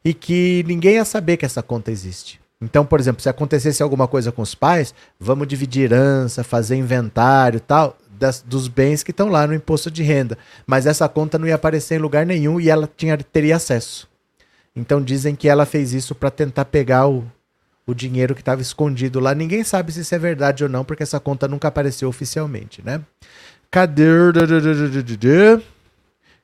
e 0.05 0.15
que 0.15 0.65
ninguém 0.67 0.95
ia 0.95 1.05
saber 1.05 1.37
que 1.37 1.45
essa 1.45 1.63
conta 1.63 1.91
existe. 1.91 2.41
Então, 2.61 2.87
por 2.87 3.01
exemplo, 3.01 3.21
se 3.21 3.29
acontecesse 3.29 3.83
alguma 3.83 4.07
coisa 4.07 4.31
com 4.31 4.41
os 4.41 4.55
pais, 4.55 4.95
vamos 5.19 5.49
dividir 5.49 5.85
herança, 5.85 6.45
fazer 6.45 6.77
inventário 6.77 7.59
tal 7.59 7.97
das, 8.23 8.41
dos 8.41 8.69
bens 8.69 9.03
que 9.03 9.11
estão 9.11 9.29
lá 9.29 9.47
no 9.49 9.53
imposto 9.53 9.91
de 9.91 10.05
renda. 10.05 10.39
Mas 10.65 10.87
essa 10.87 11.09
conta 11.09 11.39
não 11.39 11.49
ia 11.49 11.57
aparecer 11.57 11.97
em 11.97 11.99
lugar 11.99 12.25
nenhum 12.25 12.61
e 12.61 12.71
ela 12.71 12.89
tinha, 12.97 13.19
teria 13.19 13.57
acesso. 13.57 14.09
Então 14.75 15.03
dizem 15.03 15.35
que 15.35 15.49
ela 15.49 15.67
fez 15.67 15.93
isso 15.93 16.15
para 16.15 16.31
tentar 16.31 16.67
pegar 16.67 17.09
o, 17.09 17.25
o 17.85 17.93
dinheiro 17.93 18.33
que 18.35 18.41
estava 18.41 18.63
escondido 18.63 19.19
lá. 19.19 19.35
Ninguém 19.35 19.65
sabe 19.65 19.93
se 19.93 20.01
isso 20.01 20.15
é 20.15 20.19
verdade 20.19 20.63
ou 20.63 20.71
não, 20.71 20.85
porque 20.85 21.03
essa 21.03 21.19
conta 21.19 21.49
nunca 21.49 21.67
apareceu 21.67 22.09
oficialmente, 22.09 22.81
né? 22.85 23.01
Cadê? 23.71 24.05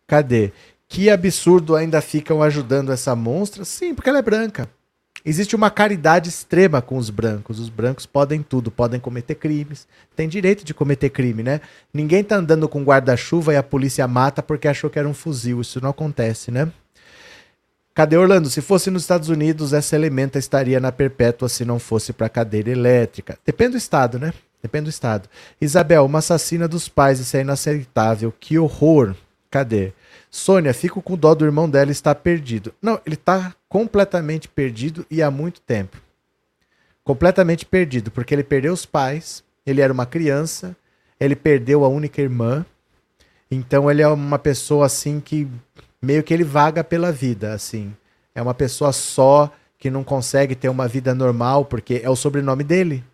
Cadê? 0.07 0.53
Que 0.89 1.11
absurdo 1.11 1.77
ainda 1.77 2.01
ficam 2.01 2.43
ajudando 2.43 2.91
essa 2.91 3.15
monstra? 3.15 3.65
Sim, 3.65 3.95
porque 3.95 4.09
ela 4.09 4.19
é 4.19 4.23
branca. 4.23 4.69
Existe 5.25 5.57
uma 5.57 5.71
caridade 5.71 6.29
extrema 6.29 6.81
com 6.81 6.97
os 6.97 7.11
brancos. 7.11 7.59
Os 7.59 7.69
brancos 7.69 8.07
podem 8.07 8.43
tudo, 8.43 8.71
podem 8.71 9.01
cometer 9.01 9.35
crimes. 9.35 9.87
Tem 10.15 10.29
direito 10.29 10.65
de 10.65 10.73
cometer 10.73 11.11
crime, 11.11 11.43
né? 11.43 11.61
Ninguém 11.93 12.23
tá 12.23 12.37
andando 12.37 12.69
com 12.69 12.83
guarda-chuva 12.83 13.53
e 13.53 13.57
a 13.57 13.63
polícia 13.63 14.07
mata 14.07 14.43
porque 14.43 14.69
achou 14.69 14.89
que 14.89 14.99
era 14.99 15.09
um 15.09 15.15
fuzil. 15.15 15.61
Isso 15.61 15.81
não 15.81 15.91
acontece, 15.91 16.51
né? 16.51 16.71
Cadê 17.95 18.17
Orlando? 18.17 18.49
Se 18.49 18.61
fosse 18.61 18.93
nos 18.93 19.03
Estados 19.03 19.29
Unidos, 19.29 19.73
essa 19.73 19.97
elementa 19.97 20.39
estaria 20.39 20.79
na 20.79 20.93
perpétua 20.93 21.49
se 21.49 21.65
não 21.65 21.81
fosse 21.81 22.13
para 22.13 22.29
cadeira 22.29 22.71
elétrica. 22.71 23.37
Depende 23.45 23.73
do 23.73 23.77
estado, 23.77 24.21
né? 24.21 24.33
Depende 24.63 24.85
do 24.85 24.91
estado. 24.91 25.29
Isabel, 25.61 26.05
uma 26.05 26.21
assassina 26.21 26.69
dos 26.69 26.89
pais, 26.89 27.19
isso 27.19 27.37
é 27.37 27.41
inaceitável. 27.41 28.33
Que 28.39 28.57
horror. 28.57 29.17
Cadê? 29.51 29.93
Sônia, 30.31 30.75
fico 30.75 31.03
com 31.03 31.17
dó 31.17 31.35
do 31.35 31.45
irmão 31.45 31.69
dela 31.69 31.91
está 31.91 32.15
perdido. 32.15 32.73
Não, 32.81 33.01
ele 33.05 33.15
está 33.15 33.53
completamente 33.69 34.49
perdido 34.49 35.05
e 35.11 35.23
há 35.23 35.31
muito 35.31 35.61
tempo. 35.61 35.97
Completamente 37.05 37.65
perdido, 37.65 38.11
porque 38.11 38.35
ele 38.35 38.45
perdeu 38.45 38.73
os 38.73 38.87
pais, 38.87 39.43
ele 39.67 39.81
era 39.81 39.93
uma 39.93 40.07
criança, 40.07 40.77
ele 41.19 41.37
perdeu 41.37 41.85
a 41.85 41.89
única 41.89 42.21
irmã. 42.21 42.65
Então 43.51 43.91
ele 43.91 44.03
é 44.03 44.09
uma 44.09 44.39
pessoa 44.39 44.87
assim 44.87 45.21
que 45.21 45.49
meio 46.01 46.23
que 46.23 46.33
ele 46.33 46.45
vaga 46.45 46.85
pela 46.85 47.11
vida, 47.11 47.53
assim. 47.53 47.95
É 48.35 48.43
uma 48.43 48.55
pessoa 48.55 48.93
só 48.93 49.53
que 49.79 49.91
não 49.91 50.05
consegue 50.05 50.55
ter 50.55 50.69
uma 50.69 50.89
vida 50.89 51.15
normal, 51.15 51.65
porque 51.65 52.01
é 52.03 52.11
o 52.11 52.17
sobrenome 52.17 52.65
dele. 52.65 53.05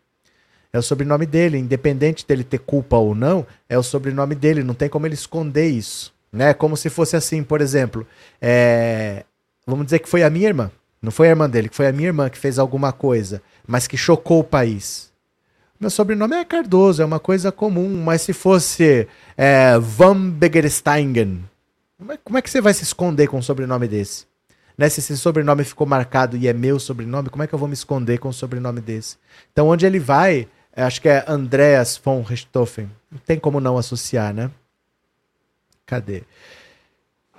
É 0.72 0.78
o 0.78 0.82
sobrenome 0.82 1.24
dele, 1.24 1.58
independente 1.58 2.26
dele 2.26 2.42
ter 2.42 2.58
culpa 2.58 2.96
ou 2.96 3.14
não, 3.14 3.46
é 3.68 3.78
o 3.78 3.82
sobrenome 3.82 4.34
dele, 4.34 4.64
não 4.64 4.74
tem 4.74 4.88
como 4.88 5.06
ele 5.06 5.14
esconder 5.14 5.68
isso. 5.68 6.12
Né? 6.32 6.52
Como 6.52 6.76
se 6.76 6.90
fosse 6.90 7.14
assim, 7.14 7.44
por 7.44 7.60
exemplo, 7.60 8.04
é... 8.42 9.24
vamos 9.66 9.86
dizer 9.86 9.98
que 9.98 10.08
foi 10.08 10.22
a 10.22 10.30
minha 10.30 10.48
irmã, 10.48 10.70
não 11.00 11.10
foi 11.10 11.28
a 11.28 11.30
irmã 11.30 11.48
dele, 11.48 11.68
que 11.68 11.76
foi 11.76 11.86
a 11.86 11.92
minha 11.92 12.08
irmã 12.08 12.30
que 12.30 12.38
fez 12.38 12.58
alguma 12.58 12.92
coisa, 12.92 13.42
mas 13.66 13.86
que 13.86 13.96
chocou 13.96 14.40
o 14.40 14.44
país. 14.44 15.12
Meu 15.78 15.90
sobrenome 15.90 16.36
é 16.36 16.44
Cardoso, 16.44 17.02
é 17.02 17.04
uma 17.04 17.20
coisa 17.20 17.52
comum, 17.52 18.02
mas 18.02 18.22
se 18.22 18.32
fosse 18.32 19.06
é, 19.36 19.78
Van 19.78 20.30
Begersteingen, 20.30 21.44
como 21.98 22.12
é, 22.12 22.16
como 22.16 22.38
é 22.38 22.42
que 22.42 22.50
você 22.50 22.60
vai 22.60 22.74
se 22.74 22.84
esconder 22.84 23.26
com 23.26 23.38
um 23.38 23.42
sobrenome 23.42 23.86
desse? 23.88 24.26
Né? 24.76 24.88
Se 24.88 25.00
esse 25.00 25.16
sobrenome 25.16 25.64
ficou 25.64 25.86
marcado 25.86 26.36
e 26.36 26.48
é 26.48 26.52
meu 26.52 26.78
sobrenome, 26.78 27.28
como 27.28 27.42
é 27.42 27.46
que 27.46 27.54
eu 27.54 27.58
vou 27.58 27.68
me 27.68 27.74
esconder 27.74 28.18
com 28.18 28.28
um 28.28 28.32
sobrenome 28.32 28.80
desse? 28.80 29.16
Então, 29.52 29.68
onde 29.68 29.86
ele 29.86 29.98
vai, 29.98 30.48
acho 30.76 31.00
que 31.00 31.08
é 31.08 31.24
Andreas 31.28 32.00
von 32.02 32.22
Richthofen. 32.22 32.90
Não 33.10 33.18
tem 33.18 33.38
como 33.38 33.60
não 33.60 33.78
associar, 33.78 34.34
né? 34.34 34.50
Cadê? 35.86 36.22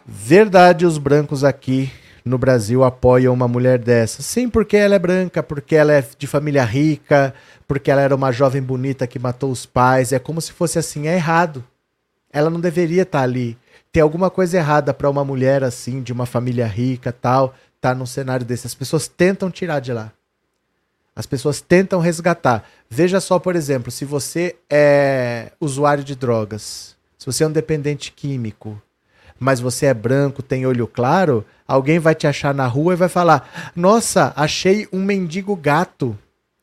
Verdade, 0.06 0.86
os 0.86 0.98
brancos 0.98 1.44
aqui 1.44 1.92
no 2.26 2.40
Brasil 2.40 2.84
apoiam 2.84 3.32
uma 3.32 3.48
mulher 3.48 3.78
dessa. 3.78 4.24
Sim, 4.24 4.50
porque 4.50 4.76
ela 4.76 4.96
é 4.96 5.00
branca, 5.00 5.44
porque 5.44 5.76
ela 5.76 5.94
é 5.94 6.04
de 6.18 6.26
família 6.26 6.66
rica, 6.66 7.36
porque 7.68 7.92
ela 7.92 8.02
era 8.02 8.16
uma 8.16 8.32
jovem 8.32 8.64
bonita 8.64 9.06
que 9.06 9.20
matou 9.20 9.52
os 9.52 9.66
pais. 9.68 10.12
É 10.12 10.18
como 10.18 10.42
se 10.42 10.52
fosse 10.52 10.80
assim, 10.80 11.08
é 11.08 11.14
errado. 11.14 11.64
Ela 12.34 12.50
não 12.50 12.60
deveria 12.60 13.04
estar 13.04 13.22
ali. 13.22 13.56
Tem 13.92 14.02
alguma 14.02 14.32
coisa 14.32 14.58
errada 14.58 14.94
para 14.94 15.10
uma 15.10 15.24
mulher 15.24 15.64
assim, 15.64 16.02
de 16.02 16.12
uma 16.12 16.26
família 16.26 16.66
rica, 16.66 17.14
tal, 17.14 17.54
tá 17.80 17.94
num 17.94 18.08
cenário 18.08 18.46
desse. 18.46 18.66
As 18.66 18.74
pessoas 18.74 19.08
tentam 19.08 19.52
tirar 19.52 19.80
de 19.80 19.94
lá. 19.94 20.12
As 21.16 21.28
pessoas 21.28 21.62
tentam 21.62 22.00
resgatar. 22.02 22.68
Veja 22.90 23.22
só, 23.22 23.40
por 23.40 23.56
exemplo, 23.56 23.92
se 23.92 24.04
você 24.04 24.56
é 24.70 25.52
usuário 25.62 26.04
de 26.04 26.16
drogas, 26.16 26.98
se 27.18 27.26
você 27.26 27.44
é 27.44 27.48
um 27.48 27.52
dependente 27.52 28.12
químico, 28.12 28.82
mas 29.40 29.60
você 29.60 29.88
é 29.88 29.94
branco, 29.94 30.42
tem 30.42 30.66
olho 30.66 30.88
claro, 30.88 31.46
alguém 31.68 32.00
vai 32.00 32.16
te 32.16 32.28
achar 32.28 32.54
na 32.54 32.68
rua 32.68 32.94
e 32.94 32.98
vai 32.98 33.10
falar: 33.10 33.72
Nossa, 33.76 34.34
achei 34.36 34.88
um 34.92 35.04
mendigo 35.04 35.56
gato. 35.56 36.18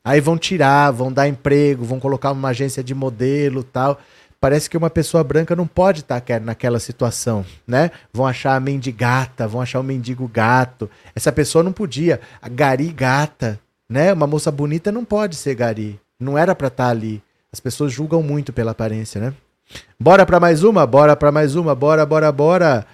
Aí 0.05 0.19
vão 0.19 0.37
tirar, 0.37 0.91
vão 0.91 1.11
dar 1.11 1.29
emprego, 1.29 1.85
vão 1.85 1.99
colocar 1.99 2.31
uma 2.31 2.49
agência 2.49 2.83
de 2.83 2.93
modelo 2.93 3.63
tal. 3.63 3.99
Parece 4.43 4.69
que 4.69 4.75
uma 4.75 4.89
pessoa 4.89 5.23
branca 5.23 5.55
não 5.55 5.65
pode 5.65 6.01
estar 6.01 6.21
naquela 6.41 6.77
situação, 6.77 7.45
né? 7.65 7.91
Vão 8.11 8.27
achar 8.27 8.55
a 8.55 8.59
mendigata, 8.59 9.47
vão 9.47 9.61
achar 9.61 9.79
o 9.79 9.83
mendigo 9.83 10.27
gato. 10.27 10.89
Essa 11.15 11.31
pessoa 11.31 11.63
não 11.63 11.71
podia. 11.71 12.19
A 12.41 12.49
gari 12.49 12.89
gata, 12.89 13.57
né? 13.89 14.11
Uma 14.11 14.27
moça 14.27 14.51
bonita 14.51 14.91
não 14.91 15.05
pode 15.05 15.37
ser 15.37 15.55
gari. 15.55 15.97
Não 16.19 16.37
era 16.37 16.53
para 16.53 16.67
estar 16.67 16.89
ali. 16.89 17.23
As 17.53 17.61
pessoas 17.61 17.93
julgam 17.93 18.21
muito 18.21 18.51
pela 18.51 18.71
aparência, 18.71 19.21
né? 19.21 19.33
Bora 19.99 20.25
para 20.25 20.39
mais 20.39 20.63
uma? 20.63 20.85
Bora 20.85 21.15
para 21.15 21.31
mais 21.31 21.55
uma? 21.55 21.73
Bora, 21.73 22.05
bora, 22.05 22.31
bora. 22.31 22.85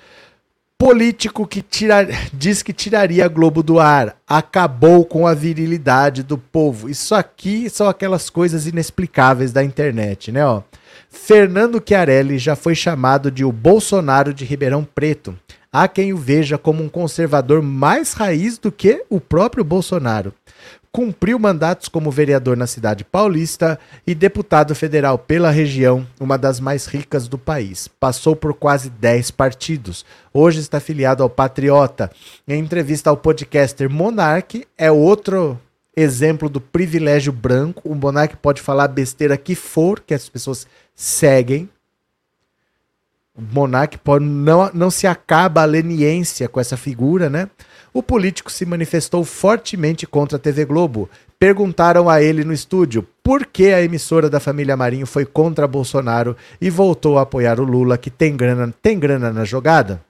Político 0.78 1.46
que 1.46 1.62
tira, 1.62 2.08
diz 2.32 2.64
que 2.64 2.72
tiraria 2.72 3.26
a 3.26 3.28
Globo 3.28 3.62
do 3.62 3.80
ar. 3.80 4.16
Acabou 4.28 5.04
com 5.04 5.28
a 5.28 5.34
virilidade 5.34 6.24
do 6.24 6.38
povo. 6.38 6.88
Isso 6.88 7.14
aqui 7.14 7.70
são 7.70 7.90
aquelas 7.90 8.30
coisas 8.30 8.66
inexplicáveis 8.66 9.52
da 9.52 9.64
internet, 9.64 10.32
né? 10.32 10.46
Ó. 10.46 10.62
Fernando 11.10 11.84
Chiarelli 11.86 12.38
já 12.38 12.56
foi 12.56 12.76
chamado 12.76 13.30
de 13.30 13.44
o 13.44 13.52
Bolsonaro 13.52 14.34
de 14.34 14.46
Ribeirão 14.46 14.86
Preto. 14.86 15.38
Há 15.72 15.88
quem 15.88 16.14
o 16.14 16.18
veja 16.18 16.58
como 16.58 16.84
um 16.84 16.90
conservador 16.90 17.62
mais 17.62 18.14
raiz 18.14 18.58
do 18.58 18.72
que 18.72 19.04
o 19.10 19.20
próprio 19.20 19.64
Bolsonaro 19.64 20.34
cumpriu 20.92 21.38
mandatos 21.38 21.88
como 21.88 22.12
vereador 22.12 22.58
na 22.58 22.68
cidade 22.68 23.04
paulista 23.04 23.80
e 24.06 24.16
deputado 24.16 24.74
federal 24.74 25.18
pela 25.18 25.52
região, 25.52 26.06
uma 26.20 26.38
das 26.38 26.60
mais 26.60 26.86
ricas 26.86 27.28
do 27.28 27.38
país. 27.38 27.88
Passou 28.00 28.36
por 28.36 28.54
quase 28.54 28.90
10 28.90 29.32
partidos. 29.32 30.06
Hoje 30.34 30.60
está 30.60 30.78
afiliado 30.78 31.22
ao 31.22 31.30
Patriota. 31.30 32.12
Em 32.48 32.60
entrevista 32.60 33.10
ao 33.10 33.18
podcaster 33.18 33.90
Monark, 33.90 34.66
é 34.78 34.92
outro 34.92 35.60
exemplo 35.96 36.50
do 36.50 36.62
privilégio 36.62 37.32
branco. 37.32 37.82
O 37.86 37.96
Monark 37.96 38.38
pode 38.38 38.62
falar 38.62 38.88
besteira 38.88 39.38
que 39.38 39.56
for, 39.56 40.00
que 40.00 40.14
as 40.14 40.28
pessoas 40.28 40.66
seguem. 40.96 41.70
O 43.36 43.42
Monark 43.42 43.98
pode, 44.00 44.26
não, 44.26 44.70
não 44.74 44.92
se 44.92 45.08
acaba 45.08 45.62
a 45.62 45.66
leniência 45.66 46.50
com 46.50 46.60
essa 46.60 46.76
figura, 46.76 47.30
né? 47.30 47.50
O 47.94 48.04
político 48.04 48.52
se 48.52 48.66
manifestou 48.66 49.24
fortemente 49.24 50.06
contra 50.06 50.38
a 50.38 50.40
TV 50.40 50.66
Globo. 50.66 51.10
Perguntaram 51.40 52.10
a 52.10 52.22
ele 52.22 52.44
no 52.44 52.54
estúdio 52.54 53.08
por 53.24 53.46
que 53.46 53.68
a 53.68 53.82
emissora 53.82 54.30
da 54.30 54.40
família 54.40 54.76
Marinho 54.76 55.08
foi 55.08 55.26
contra 55.26 55.68
Bolsonaro 55.68 56.36
e 56.60 56.70
voltou 56.70 57.18
a 57.18 57.22
apoiar 57.22 57.60
o 57.60 57.64
Lula, 57.64 57.98
que 57.98 58.10
tem 58.10 58.36
grana, 58.36 58.74
tem 58.82 59.00
grana 59.00 59.32
na 59.32 59.46
jogada. 59.46 60.02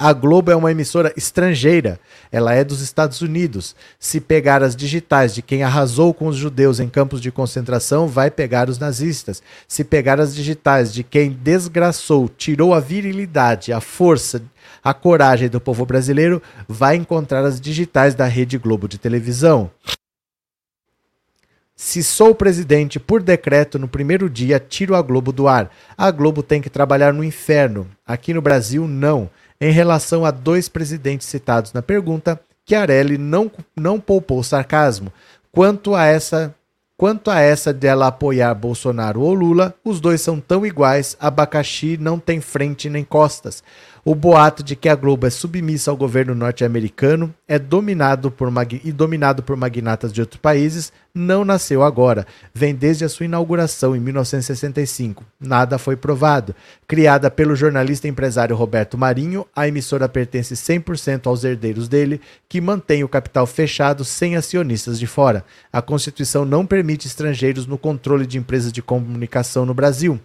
A 0.00 0.12
Globo 0.12 0.52
é 0.52 0.54
uma 0.54 0.70
emissora 0.70 1.12
estrangeira. 1.16 1.98
Ela 2.30 2.54
é 2.54 2.62
dos 2.62 2.80
Estados 2.80 3.20
Unidos. 3.20 3.74
Se 3.98 4.20
pegar 4.20 4.62
as 4.62 4.76
digitais 4.76 5.34
de 5.34 5.42
quem 5.42 5.64
arrasou 5.64 6.14
com 6.14 6.28
os 6.28 6.36
judeus 6.36 6.78
em 6.78 6.88
campos 6.88 7.20
de 7.20 7.32
concentração, 7.32 8.06
vai 8.06 8.30
pegar 8.30 8.68
os 8.68 8.78
nazistas. 8.78 9.42
Se 9.66 9.82
pegar 9.82 10.20
as 10.20 10.36
digitais 10.36 10.94
de 10.94 11.02
quem 11.02 11.30
desgraçou, 11.30 12.28
tirou 12.28 12.72
a 12.74 12.78
virilidade, 12.78 13.72
a 13.72 13.80
força, 13.80 14.40
a 14.88 14.94
coragem 14.94 15.48
do 15.48 15.60
povo 15.60 15.84
brasileiro, 15.84 16.42
vai 16.66 16.96
encontrar 16.96 17.44
as 17.44 17.60
digitais 17.60 18.14
da 18.14 18.26
Rede 18.26 18.58
Globo 18.58 18.88
de 18.88 18.98
televisão. 18.98 19.70
Se 21.76 22.02
sou 22.02 22.34
presidente 22.34 22.98
por 22.98 23.22
decreto 23.22 23.78
no 23.78 23.86
primeiro 23.86 24.28
dia, 24.28 24.58
tiro 24.58 24.96
a 24.96 25.02
Globo 25.02 25.30
do 25.30 25.46
ar. 25.46 25.70
A 25.96 26.10
Globo 26.10 26.42
tem 26.42 26.60
que 26.60 26.68
trabalhar 26.68 27.12
no 27.12 27.22
inferno. 27.22 27.88
Aqui 28.06 28.34
no 28.34 28.42
Brasil, 28.42 28.88
não 28.88 29.30
em 29.60 29.70
relação 29.70 30.24
a 30.24 30.30
dois 30.30 30.68
presidentes 30.68 31.26
citados 31.26 31.72
na 31.72 31.82
pergunta, 31.82 32.40
Chiarelli 32.66 33.18
não, 33.18 33.50
não 33.76 33.98
poupou 33.98 34.42
sarcasmo. 34.42 35.12
Quanto 35.50 35.94
a 35.94 36.04
essa 36.04 36.54
Quanto 37.00 37.30
a 37.30 37.38
essa 37.38 37.72
dela 37.72 38.08
apoiar 38.08 38.52
Bolsonaro 38.54 39.20
ou 39.20 39.32
Lula, 39.32 39.72
os 39.84 40.00
dois 40.00 40.20
são 40.20 40.40
tão 40.40 40.66
iguais, 40.66 41.16
abacaxi 41.20 41.96
não 41.96 42.18
tem 42.18 42.40
frente 42.40 42.90
nem 42.90 43.04
costas. 43.04 43.62
O 44.10 44.14
boato 44.14 44.62
de 44.62 44.74
que 44.74 44.88
a 44.88 44.94
Globo 44.94 45.26
é 45.26 45.30
submissa 45.30 45.90
ao 45.90 45.96
governo 45.96 46.34
norte-americano 46.34 47.34
é 47.46 47.58
dominado 47.58 48.30
por 48.30 48.50
e 48.82 48.90
dominado 48.90 49.42
por 49.42 49.54
magnatas 49.54 50.14
de 50.14 50.22
outros 50.22 50.40
países 50.40 50.90
não 51.18 51.44
nasceu 51.44 51.82
agora. 51.82 52.26
Vem 52.54 52.74
desde 52.74 53.04
a 53.04 53.08
sua 53.08 53.26
inauguração 53.26 53.94
em 53.94 54.00
1965. 54.00 55.24
Nada 55.38 55.76
foi 55.76 55.96
provado. 55.96 56.54
Criada 56.86 57.30
pelo 57.30 57.56
jornalista 57.56 58.06
e 58.06 58.10
empresário 58.10 58.56
Roberto 58.56 58.96
Marinho, 58.96 59.46
a 59.54 59.68
emissora 59.68 60.08
pertence 60.08 60.54
100% 60.54 61.26
aos 61.26 61.44
herdeiros 61.44 61.88
dele, 61.88 62.20
que 62.48 62.60
mantém 62.60 63.04
o 63.04 63.08
capital 63.08 63.46
fechado 63.46 64.04
sem 64.04 64.36
acionistas 64.36 64.98
de 64.98 65.06
fora. 65.06 65.44
A 65.70 65.82
Constituição 65.82 66.44
não 66.46 66.64
permite 66.64 67.06
estrangeiros 67.06 67.66
no 67.66 67.76
controle 67.76 68.26
de 68.26 68.38
empresas 68.38 68.72
de 68.72 68.80
comunicação 68.80 69.66
no 69.66 69.74
Brasil 69.74 70.18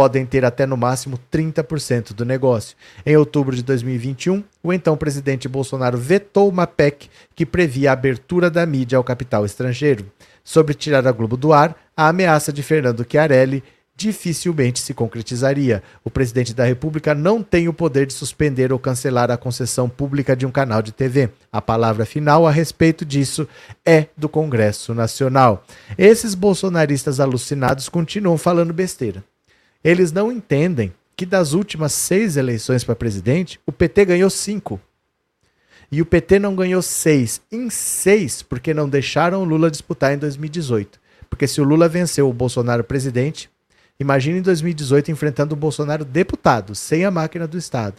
podem 0.00 0.24
ter 0.24 0.46
até 0.46 0.64
no 0.64 0.78
máximo 0.78 1.20
30% 1.30 2.14
do 2.14 2.24
negócio. 2.24 2.74
Em 3.04 3.18
outubro 3.18 3.54
de 3.54 3.62
2021, 3.62 4.42
o 4.62 4.72
então 4.72 4.96
presidente 4.96 5.46
Bolsonaro 5.46 5.98
vetou 5.98 6.48
uma 6.48 6.66
PEC 6.66 7.10
que 7.34 7.44
previa 7.44 7.90
a 7.90 7.92
abertura 7.92 8.50
da 8.50 8.64
mídia 8.64 8.96
ao 8.96 9.04
capital 9.04 9.44
estrangeiro. 9.44 10.10
Sobre 10.42 10.72
tirar 10.72 11.06
a 11.06 11.12
Globo 11.12 11.36
do 11.36 11.52
ar, 11.52 11.76
a 11.94 12.08
ameaça 12.08 12.50
de 12.50 12.62
Fernando 12.62 13.06
Chiarelli 13.06 13.62
dificilmente 13.94 14.80
se 14.80 14.94
concretizaria. 14.94 15.82
O 16.02 16.08
presidente 16.08 16.54
da 16.54 16.64
República 16.64 17.14
não 17.14 17.42
tem 17.42 17.68
o 17.68 17.74
poder 17.74 18.06
de 18.06 18.14
suspender 18.14 18.72
ou 18.72 18.78
cancelar 18.78 19.30
a 19.30 19.36
concessão 19.36 19.86
pública 19.86 20.34
de 20.34 20.46
um 20.46 20.50
canal 20.50 20.80
de 20.80 20.92
TV. 20.92 21.28
A 21.52 21.60
palavra 21.60 22.06
final 22.06 22.46
a 22.46 22.50
respeito 22.50 23.04
disso 23.04 23.46
é 23.84 24.06
do 24.16 24.30
Congresso 24.30 24.94
Nacional. 24.94 25.62
Esses 25.98 26.34
bolsonaristas 26.34 27.20
alucinados 27.20 27.86
continuam 27.90 28.38
falando 28.38 28.72
besteira. 28.72 29.22
Eles 29.82 30.12
não 30.12 30.30
entendem 30.30 30.92
que 31.16 31.26
das 31.26 31.52
últimas 31.52 31.92
seis 31.92 32.36
eleições 32.36 32.84
para 32.84 32.96
presidente, 32.96 33.60
o 33.66 33.72
PT 33.72 34.04
ganhou 34.04 34.30
cinco. 34.30 34.80
E 35.92 36.00
o 36.00 36.06
PT 36.06 36.38
não 36.38 36.54
ganhou 36.54 36.80
seis. 36.80 37.40
Em 37.50 37.68
seis, 37.68 38.42
porque 38.42 38.72
não 38.72 38.88
deixaram 38.88 39.42
o 39.42 39.44
Lula 39.44 39.70
disputar 39.70 40.14
em 40.14 40.18
2018. 40.18 41.00
Porque 41.28 41.46
se 41.46 41.60
o 41.60 41.64
Lula 41.64 41.88
venceu 41.88 42.28
o 42.28 42.32
Bolsonaro 42.32 42.84
presidente, 42.84 43.50
Imagina 44.00 44.38
em 44.38 44.42
2018 44.42 45.10
enfrentando 45.10 45.52
o 45.52 45.58
Bolsonaro 45.58 46.06
deputado, 46.06 46.74
sem 46.74 47.04
a 47.04 47.10
máquina 47.10 47.46
do 47.46 47.58
Estado. 47.58 47.96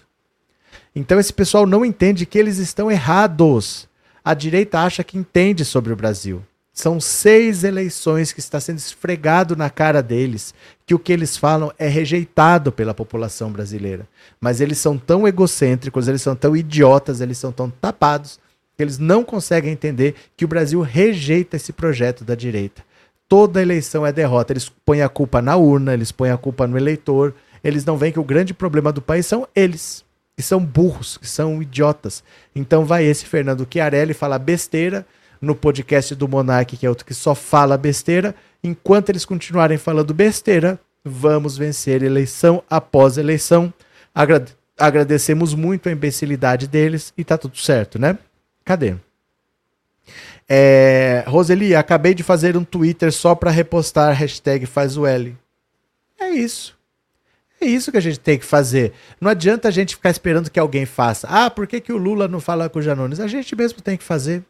Então 0.96 1.20
esse 1.20 1.32
pessoal 1.32 1.68
não 1.68 1.86
entende 1.86 2.26
que 2.26 2.40
eles 2.40 2.58
estão 2.58 2.90
errados. 2.90 3.88
A 4.26 4.34
direita 4.34 4.80
acha 4.80 5.04
que 5.04 5.16
entende 5.16 5.64
sobre 5.64 5.94
o 5.94 5.96
Brasil. 5.96 6.44
São 6.74 7.00
seis 7.00 7.64
eleições 7.64 8.32
que 8.32 8.40
está 8.40 8.60
sendo 8.60 8.78
esfregado 8.78 9.56
na 9.56 9.70
cara 9.70 10.02
deles 10.02 10.54
que 10.86 10.96
o 10.96 11.00
que 11.00 11.12
eles 11.12 11.36
falam 11.36 11.72
é 11.78 11.88
rejeitado 11.88 12.72
pela 12.72 12.94
população 12.94 13.52
brasileira. 13.52 14.08
Mas 14.40 14.62
eles 14.62 14.78
são 14.78 14.98
tão 14.98 15.28
egocêntricos, 15.28 16.08
eles 16.08 16.22
são 16.22 16.36
tão 16.36 16.56
idiotas, 16.56 17.20
eles 17.20 17.38
são 17.38 17.52
tão 17.52 17.70
tapados 17.70 18.40
que 18.78 18.84
eles 18.84 18.98
não 18.98 19.24
conseguem 19.24 19.72
entender 19.72 20.16
que 20.38 20.46
o 20.46 20.48
Brasil 20.48 20.82
rejeita 20.82 21.58
esse 21.58 21.74
projeto 21.74 22.24
da 22.24 22.36
direita 22.36 22.84
toda 23.32 23.62
eleição 23.62 24.06
é 24.06 24.12
derrota. 24.12 24.52
Eles 24.52 24.68
põem 24.68 25.02
a 25.02 25.08
culpa 25.08 25.42
na 25.42 25.56
urna, 25.56 25.94
eles 25.94 26.12
põem 26.12 26.32
a 26.32 26.38
culpa 26.38 26.68
no 26.68 26.78
eleitor. 26.78 27.34
Eles 27.64 27.86
não 27.86 27.98
veem 27.98 28.12
que 28.12 28.20
o 28.20 28.26
grande 28.26 28.54
problema 28.54 28.92
do 28.92 29.02
país 29.02 29.26
são 29.26 29.48
eles, 29.56 30.04
que 30.36 30.44
são 30.44 30.60
burros, 30.60 31.16
que 31.16 31.26
são 31.26 31.62
idiotas. 31.62 32.26
Então 32.54 32.84
vai 32.84 33.06
esse 33.06 33.26
Fernando 33.26 33.66
Chiarelli 33.72 34.14
falar 34.14 34.38
besteira 34.38 35.06
no 35.42 35.56
podcast 35.56 36.14
do 36.14 36.28
Monark, 36.28 36.78
que 36.78 36.86
é 36.86 36.90
outro 36.90 37.06
que 37.06 37.14
só 37.14 37.34
fala 37.34 37.78
besteira. 37.78 38.36
Enquanto 38.64 39.10
eles 39.10 39.26
continuarem 39.26 39.78
falando 39.78 40.14
besteira, 40.14 40.80
vamos 41.04 41.58
vencer 41.58 42.04
eleição 42.04 42.64
após 42.70 43.18
eleição. 43.18 43.74
Agrade 44.14 44.56
agradecemos 44.82 45.54
muito 45.54 45.88
a 45.88 45.92
imbecilidade 45.92 46.68
deles 46.68 47.14
e 47.16 47.24
tá 47.24 47.38
tudo 47.38 47.58
certo, 47.58 48.00
né? 48.00 48.18
Cadê? 48.66 48.96
É, 50.50 51.24
Roseli, 51.28 51.76
acabei 51.76 52.14
de 52.14 52.24
fazer 52.24 52.58
um 52.58 52.64
Twitter 52.64 53.12
só 53.12 53.36
para 53.36 53.52
repostar 53.52 54.16
hashtag 54.16 54.66
faz 54.66 54.98
o 54.98 55.06
L. 55.06 55.38
É 56.20 56.30
isso. 56.30 56.78
É 57.60 57.66
isso 57.66 57.92
que 57.92 57.98
a 57.98 58.02
gente 58.02 58.20
tem 58.20 58.40
que 58.40 58.46
fazer. 58.46 58.92
Não 59.20 59.30
adianta 59.30 59.68
a 59.68 59.72
gente 59.72 59.96
ficar 59.96 60.10
esperando 60.10 60.50
que 60.50 60.60
alguém 60.60 60.86
faça. 60.86 61.28
Ah, 61.30 61.50
por 61.50 61.68
que, 61.68 61.80
que 61.80 61.94
o 61.94 61.98
Lula 61.98 62.28
não 62.28 62.40
fala 62.40 62.68
com 62.68 62.80
o 62.80 62.82
Janones? 62.82 63.20
A 63.20 63.28
gente 63.28 63.56
mesmo 63.56 63.82
tem 63.82 63.96
que 63.96 64.04
fazer. 64.04 64.44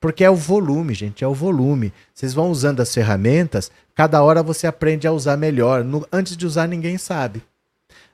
Porque 0.00 0.22
é 0.22 0.30
o 0.30 0.36
volume, 0.36 0.94
gente, 0.94 1.24
é 1.24 1.26
o 1.26 1.34
volume. 1.34 1.92
Vocês 2.14 2.32
vão 2.32 2.50
usando 2.50 2.80
as 2.80 2.92
ferramentas, 2.94 3.70
cada 3.94 4.22
hora 4.22 4.42
você 4.42 4.66
aprende 4.66 5.06
a 5.06 5.12
usar 5.12 5.36
melhor. 5.36 5.82
No, 5.82 6.06
antes 6.12 6.36
de 6.36 6.46
usar, 6.46 6.68
ninguém 6.68 6.96
sabe. 6.98 7.42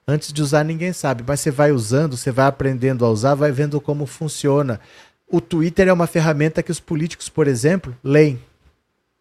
Antes 0.07 0.33
de 0.33 0.43
usar, 0.43 0.65
ninguém 0.65 0.93
sabe. 0.93 1.25
Mas 1.27 1.41
você 1.41 1.51
vai 1.51 1.73
usando, 1.73 2.17
você 2.17 2.31
vai 2.31 2.47
aprendendo 2.47 3.05
a 3.05 3.11
usar, 3.11 3.35
vai 3.35 3.53
vendo 3.53 3.81
como 3.81 4.07
funciona. 4.07 4.81
O 5.31 5.41
Twitter 5.41 5.89
é 5.89 5.93
uma 5.93 6.07
ferramenta 6.07 6.63
que 6.63 6.71
os 6.71 6.81
políticos, 6.81 7.29
por 7.29 7.47
exemplo, 7.47 7.97
leem. 8.03 8.41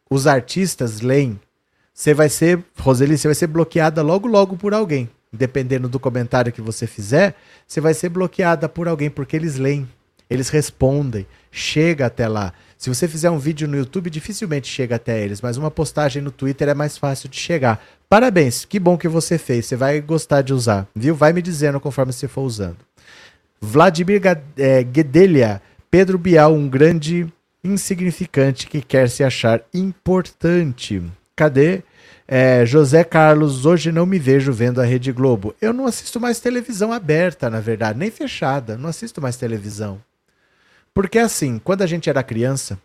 Os 0.10 0.28
artistas 0.28 1.02
leem. 1.02 1.40
Você 1.94 2.14
vai 2.14 2.30
ser, 2.30 2.64
Roseli, 2.78 3.18
você 3.18 3.28
vai 3.28 3.36
ser 3.36 3.48
bloqueada 3.48 4.02
logo 4.02 4.28
logo 4.28 4.58
por 4.58 4.74
alguém. 4.74 5.10
Dependendo 5.32 5.90
do 5.90 6.00
comentário 6.00 6.52
que 6.52 6.62
você 6.62 6.86
fizer, 6.86 7.36
você 7.68 7.82
vai 7.82 7.94
ser 7.94 8.10
bloqueada 8.10 8.70
por 8.70 8.88
alguém 8.88 9.10
porque 9.10 9.36
eles 9.36 9.58
leem. 9.58 9.88
Eles 10.34 10.50
respondem, 10.50 11.28
chega 11.52 12.08
até 12.08 12.28
lá. 12.28 12.54
Se 12.76 12.90
você 12.90 13.08
fizer 13.08 13.30
um 13.30 13.38
vídeo 13.38 13.68
no 13.68 13.78
YouTube, 13.78 14.10
dificilmente 14.10 14.68
chega 14.68 14.96
até 14.96 15.24
eles, 15.24 15.40
mas 15.42 15.58
uma 15.58 15.70
postagem 15.70 16.24
no 16.24 16.32
Twitter 16.32 16.70
é 16.70 16.74
mais 16.74 16.98
fácil 16.98 17.30
de 17.30 17.38
chegar. 17.38 17.80
Parabéns, 18.10 18.66
que 18.66 18.80
bom 18.80 18.98
que 18.98 19.08
você 19.08 19.38
fez. 19.38 19.68
Você 19.68 19.76
vai 19.76 20.02
gostar 20.02 20.42
de 20.42 20.52
usar, 20.52 20.88
viu? 20.96 21.14
Vai 21.14 21.34
me 21.34 21.42
dizendo 21.42 21.80
conforme 21.80 22.12
você 22.12 22.28
for 22.28 22.42
usando. 22.42 22.78
Vladimir 23.62 24.20
é, 24.58 24.82
Guedelia 24.82 25.62
Pedro 25.92 26.18
Bial, 26.18 26.52
um 26.52 26.68
grande 26.68 27.32
insignificante 27.64 28.66
que 28.66 28.82
quer 28.82 29.08
se 29.12 29.24
achar 29.24 29.62
importante. 29.72 31.00
Cadê? 31.36 31.84
É, 32.28 32.66
José 32.66 33.04
Carlos, 33.04 33.68
hoje 33.68 33.92
não 33.92 34.08
me 34.08 34.18
vejo 34.18 34.52
vendo 34.52 34.82
a 34.82 34.84
Rede 34.84 35.12
Globo. 35.12 35.54
Eu 35.62 35.72
não 35.72 35.86
assisto 35.86 36.20
mais 36.20 36.40
televisão 36.40 36.92
aberta, 36.92 37.52
na 37.52 37.60
verdade, 37.60 38.00
nem 38.00 38.10
fechada. 38.10 38.76
Não 38.76 38.90
assisto 38.90 39.22
mais 39.22 39.38
televisão. 39.38 40.02
Porque 40.94 41.18
assim, 41.18 41.60
quando 41.60 41.82
a 41.82 41.88
gente 41.88 42.10
era 42.10 42.22
criança, 42.22 42.80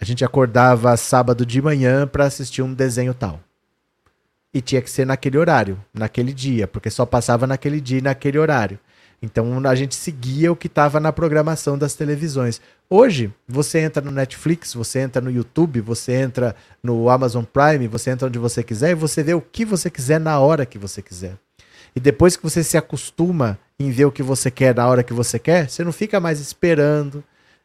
a 0.00 0.04
gente 0.04 0.24
acordava 0.24 0.96
sábado 0.96 1.46
de 1.46 1.62
manhã 1.62 2.06
para 2.06 2.24
assistir 2.24 2.62
um 2.62 2.74
desenho 2.74 3.14
tal. 3.14 3.40
E 4.52 4.60
tinha 4.60 4.82
que 4.82 4.90
ser 4.90 5.06
naquele 5.06 5.38
horário, 5.38 5.78
naquele 5.92 6.32
dia, 6.32 6.66
porque 6.66 6.90
só 6.90 7.04
passava 7.04 7.46
naquele 7.46 7.80
dia 7.80 7.98
e 7.98 8.02
naquele 8.02 8.38
horário. 8.38 8.78
Então 9.20 9.66
a 9.66 9.74
gente 9.74 9.94
seguia 9.94 10.50
o 10.50 10.56
que 10.56 10.68
estava 10.68 11.00
na 11.00 11.12
programação 11.12 11.76
das 11.76 11.94
televisões. 11.94 12.60
Hoje, 12.88 13.32
você 13.46 13.80
entra 13.80 14.02
no 14.02 14.12
Netflix, 14.12 14.74
você 14.74 15.00
entra 15.00 15.20
no 15.20 15.30
YouTube, 15.30 15.80
você 15.80 16.12
entra 16.12 16.54
no 16.82 17.08
Amazon 17.10 17.44
Prime, 17.44 17.88
você 17.88 18.10
entra 18.10 18.28
onde 18.28 18.38
você 18.38 18.62
quiser 18.62 18.90
e 18.90 18.94
você 18.94 19.22
vê 19.22 19.34
o 19.34 19.40
que 19.40 19.64
você 19.64 19.90
quiser 19.90 20.20
na 20.20 20.38
hora 20.38 20.64
que 20.64 20.78
você 20.78 21.02
quiser. 21.02 21.36
E 21.94 22.00
depois 22.00 22.36
que 22.36 22.42
você 22.42 22.62
se 22.62 22.76
acostuma 22.76 23.58
em 23.78 23.90
ver 23.90 24.06
o 24.06 24.12
que 24.12 24.22
você 24.22 24.50
quer 24.50 24.74
na 24.74 24.86
hora 24.86 25.04
que 25.04 25.12
você 25.12 25.38
quer, 25.38 25.68
você 25.68 25.84
não 25.84 25.92
fica 25.92 26.18
mais 26.18 26.40
esperando. 26.40 27.22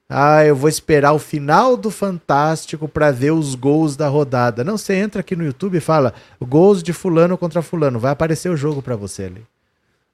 Ah, 0.08 0.46
eu 0.46 0.56
vou 0.56 0.70
esperar 0.70 1.14
o 1.14 1.20
final 1.20 1.76
do 1.76 1.90
Fantástico 1.90 2.88
para 2.88 3.10
ver 3.10 3.32
os 3.32 3.56
gols 3.56 3.96
da 3.96 4.08
rodada. 4.08 4.64
Não, 4.64 4.78
você 4.78 4.94
entra 4.94 5.22
aqui 5.22 5.36
no 5.36 5.44
YouTube 5.44 5.78
e 5.78 5.82
fala 5.82 6.14
gols 6.40 6.84
de 6.84 6.94
fulano 6.94 7.38
contra 7.38 7.62
fulano, 7.64 8.00
vai 8.00 8.12
aparecer 8.12 8.50
o 8.50 8.58
jogo 8.58 8.82
para 8.82 8.96
você 8.96 9.24
ali. 9.24 9.44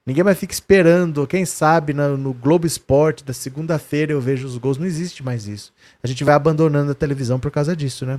Ninguém 0.06 0.24
mais 0.24 0.38
fica 0.38 0.54
esperando, 0.54 1.26
quem 1.26 1.44
sabe 1.44 1.92
no, 1.92 2.16
no 2.16 2.32
Globo 2.32 2.66
Esporte 2.66 3.22
da 3.22 3.34
segunda-feira 3.34 4.12
eu 4.12 4.20
vejo 4.20 4.46
os 4.46 4.56
gols. 4.56 4.78
Não 4.78 4.86
existe 4.86 5.22
mais 5.22 5.46
isso. 5.46 5.72
A 6.02 6.06
gente 6.06 6.24
vai 6.24 6.34
abandonando 6.34 6.92
a 6.92 6.94
televisão 6.94 7.38
por 7.38 7.50
causa 7.50 7.76
disso, 7.76 8.06
né? 8.06 8.18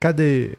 Cadê? 0.00 0.58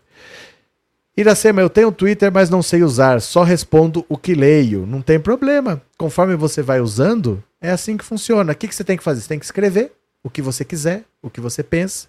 Iracema, 1.16 1.62
eu 1.62 1.70
tenho 1.70 1.92
Twitter, 1.92 2.32
mas 2.32 2.50
não 2.50 2.62
sei 2.62 2.84
usar. 2.84 3.22
Só 3.22 3.44
respondo 3.44 4.06
o 4.08 4.18
que 4.18 4.34
leio. 4.34 4.86
Não 4.86 5.02
tem 5.02 5.20
problema. 5.20 5.82
Conforme 5.98 6.36
você 6.36 6.62
vai 6.62 6.80
usando, 6.80 7.44
é 7.60 7.72
assim 7.72 7.98
que 7.98 8.06
funciona. 8.06 8.54
O 8.54 8.56
que, 8.56 8.68
que 8.68 8.76
você 8.76 8.84
tem 8.84 8.98
que 8.98 9.04
fazer? 9.04 9.22
Você 9.22 9.28
tem 9.28 9.40
que 9.40 9.46
escrever 9.46 9.92
o 10.24 10.30
que 10.30 10.42
você 10.42 10.64
quiser, 10.64 11.04
o 11.22 11.30
que 11.30 11.42
você 11.42 11.64
pensa. 11.64 12.08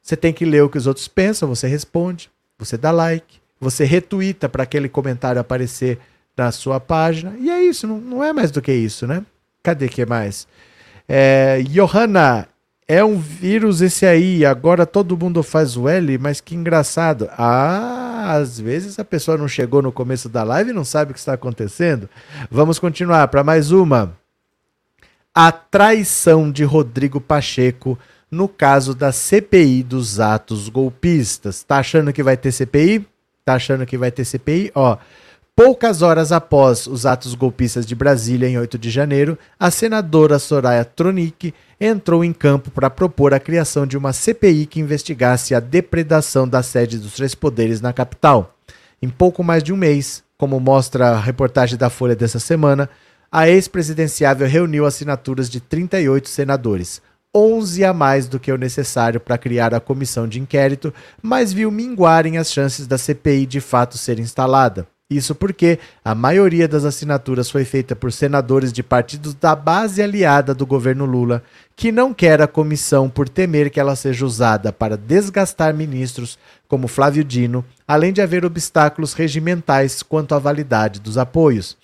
Você 0.00 0.16
tem 0.16 0.32
que 0.32 0.44
ler 0.44 0.62
o 0.62 0.68
que 0.68 0.78
os 0.78 0.86
outros 0.86 1.08
pensam, 1.08 1.48
você 1.48 1.66
responde, 1.66 2.30
você 2.58 2.76
dá 2.76 2.90
like, 2.90 3.40
você 3.58 3.84
retuita 3.84 4.50
para 4.50 4.62
aquele 4.62 4.88
comentário 4.88 5.40
aparecer 5.40 5.98
na 6.36 6.52
sua 6.52 6.78
página. 6.78 7.34
E 7.40 7.50
é 7.50 7.62
isso, 7.62 7.86
não, 7.86 7.98
não 7.98 8.24
é 8.24 8.32
mais 8.32 8.50
do 8.50 8.60
que 8.60 8.72
isso, 8.72 9.06
né? 9.06 9.24
Cadê 9.62 9.88
que 9.88 10.04
mais? 10.04 10.46
É, 11.08 11.62
Johanna, 11.62 12.46
é 12.86 13.02
um 13.02 13.18
vírus 13.18 13.80
esse 13.80 14.04
aí, 14.04 14.44
agora 14.44 14.84
todo 14.84 15.16
mundo 15.16 15.42
faz 15.42 15.74
o 15.74 15.88
L, 15.88 16.18
mas 16.18 16.40
que 16.40 16.54
engraçado. 16.54 17.30
Ah, 17.38 18.03
às 18.32 18.58
vezes 18.58 18.98
a 18.98 19.04
pessoa 19.04 19.36
não 19.36 19.48
chegou 19.48 19.82
no 19.82 19.92
começo 19.92 20.28
da 20.28 20.42
live 20.42 20.70
e 20.70 20.74
não 20.74 20.84
sabe 20.84 21.10
o 21.10 21.14
que 21.14 21.20
está 21.20 21.34
acontecendo. 21.34 22.08
Vamos 22.50 22.78
continuar 22.78 23.28
para 23.28 23.44
mais 23.44 23.70
uma. 23.70 24.16
A 25.34 25.50
traição 25.52 26.50
de 26.50 26.64
Rodrigo 26.64 27.20
Pacheco 27.20 27.98
no 28.30 28.48
caso 28.48 28.94
da 28.94 29.12
CPI 29.12 29.82
dos 29.82 30.18
atos 30.18 30.68
golpistas. 30.68 31.62
Tá 31.62 31.78
achando 31.78 32.12
que 32.12 32.22
vai 32.22 32.36
ter 32.36 32.52
CPI? 32.52 33.06
Tá 33.44 33.54
achando 33.54 33.86
que 33.86 33.96
vai 33.96 34.10
ter 34.10 34.24
CPI? 34.24 34.72
Ó, 34.74 34.96
Poucas 35.56 36.02
horas 36.02 36.32
após 36.32 36.88
os 36.88 37.06
atos 37.06 37.32
golpistas 37.36 37.86
de 37.86 37.94
Brasília, 37.94 38.48
em 38.48 38.58
8 38.58 38.76
de 38.76 38.90
janeiro, 38.90 39.38
a 39.56 39.70
senadora 39.70 40.40
Soraya 40.40 40.84
Tronic 40.84 41.54
entrou 41.80 42.24
em 42.24 42.32
campo 42.32 42.72
para 42.72 42.90
propor 42.90 43.32
a 43.32 43.38
criação 43.38 43.86
de 43.86 43.96
uma 43.96 44.12
CPI 44.12 44.66
que 44.66 44.80
investigasse 44.80 45.54
a 45.54 45.60
depredação 45.60 46.48
da 46.48 46.60
sede 46.60 46.98
dos 46.98 47.14
três 47.14 47.36
poderes 47.36 47.80
na 47.80 47.92
capital. 47.92 48.56
Em 49.00 49.08
pouco 49.08 49.44
mais 49.44 49.62
de 49.62 49.72
um 49.72 49.76
mês, 49.76 50.24
como 50.36 50.58
mostra 50.58 51.10
a 51.10 51.20
reportagem 51.20 51.78
da 51.78 51.88
Folha 51.88 52.16
dessa 52.16 52.40
semana, 52.40 52.90
a 53.30 53.48
ex-presidenciável 53.48 54.48
reuniu 54.48 54.84
assinaturas 54.84 55.48
de 55.48 55.60
38 55.60 56.28
senadores, 56.28 57.00
11 57.32 57.84
a 57.84 57.92
mais 57.92 58.26
do 58.26 58.40
que 58.40 58.50
o 58.50 58.58
necessário 58.58 59.20
para 59.20 59.38
criar 59.38 59.72
a 59.72 59.78
comissão 59.78 60.26
de 60.26 60.40
inquérito, 60.40 60.92
mas 61.22 61.52
viu 61.52 61.70
minguarem 61.70 62.38
as 62.38 62.52
chances 62.52 62.88
da 62.88 62.98
CPI 62.98 63.46
de 63.46 63.60
fato 63.60 63.96
ser 63.96 64.18
instalada. 64.18 64.92
Isso 65.10 65.34
porque 65.34 65.78
a 66.02 66.14
maioria 66.14 66.66
das 66.66 66.84
assinaturas 66.84 67.50
foi 67.50 67.64
feita 67.64 67.94
por 67.94 68.10
senadores 68.10 68.72
de 68.72 68.82
partidos 68.82 69.34
da 69.34 69.54
base 69.54 70.02
aliada 70.02 70.54
do 70.54 70.64
governo 70.64 71.04
Lula, 71.04 71.42
que 71.76 71.92
não 71.92 72.14
quer 72.14 72.40
a 72.40 72.46
comissão 72.46 73.10
por 73.10 73.28
temer 73.28 73.68
que 73.68 73.78
ela 73.78 73.96
seja 73.96 74.24
usada 74.24 74.72
para 74.72 74.96
desgastar 74.96 75.74
ministros 75.74 76.38
como 76.66 76.88
Flávio 76.88 77.22
Dino, 77.22 77.62
além 77.86 78.14
de 78.14 78.22
haver 78.22 78.46
obstáculos 78.46 79.12
regimentais 79.12 80.02
quanto 80.02 80.34
à 80.34 80.38
validade 80.38 81.00
dos 81.00 81.18
apoios. 81.18 81.76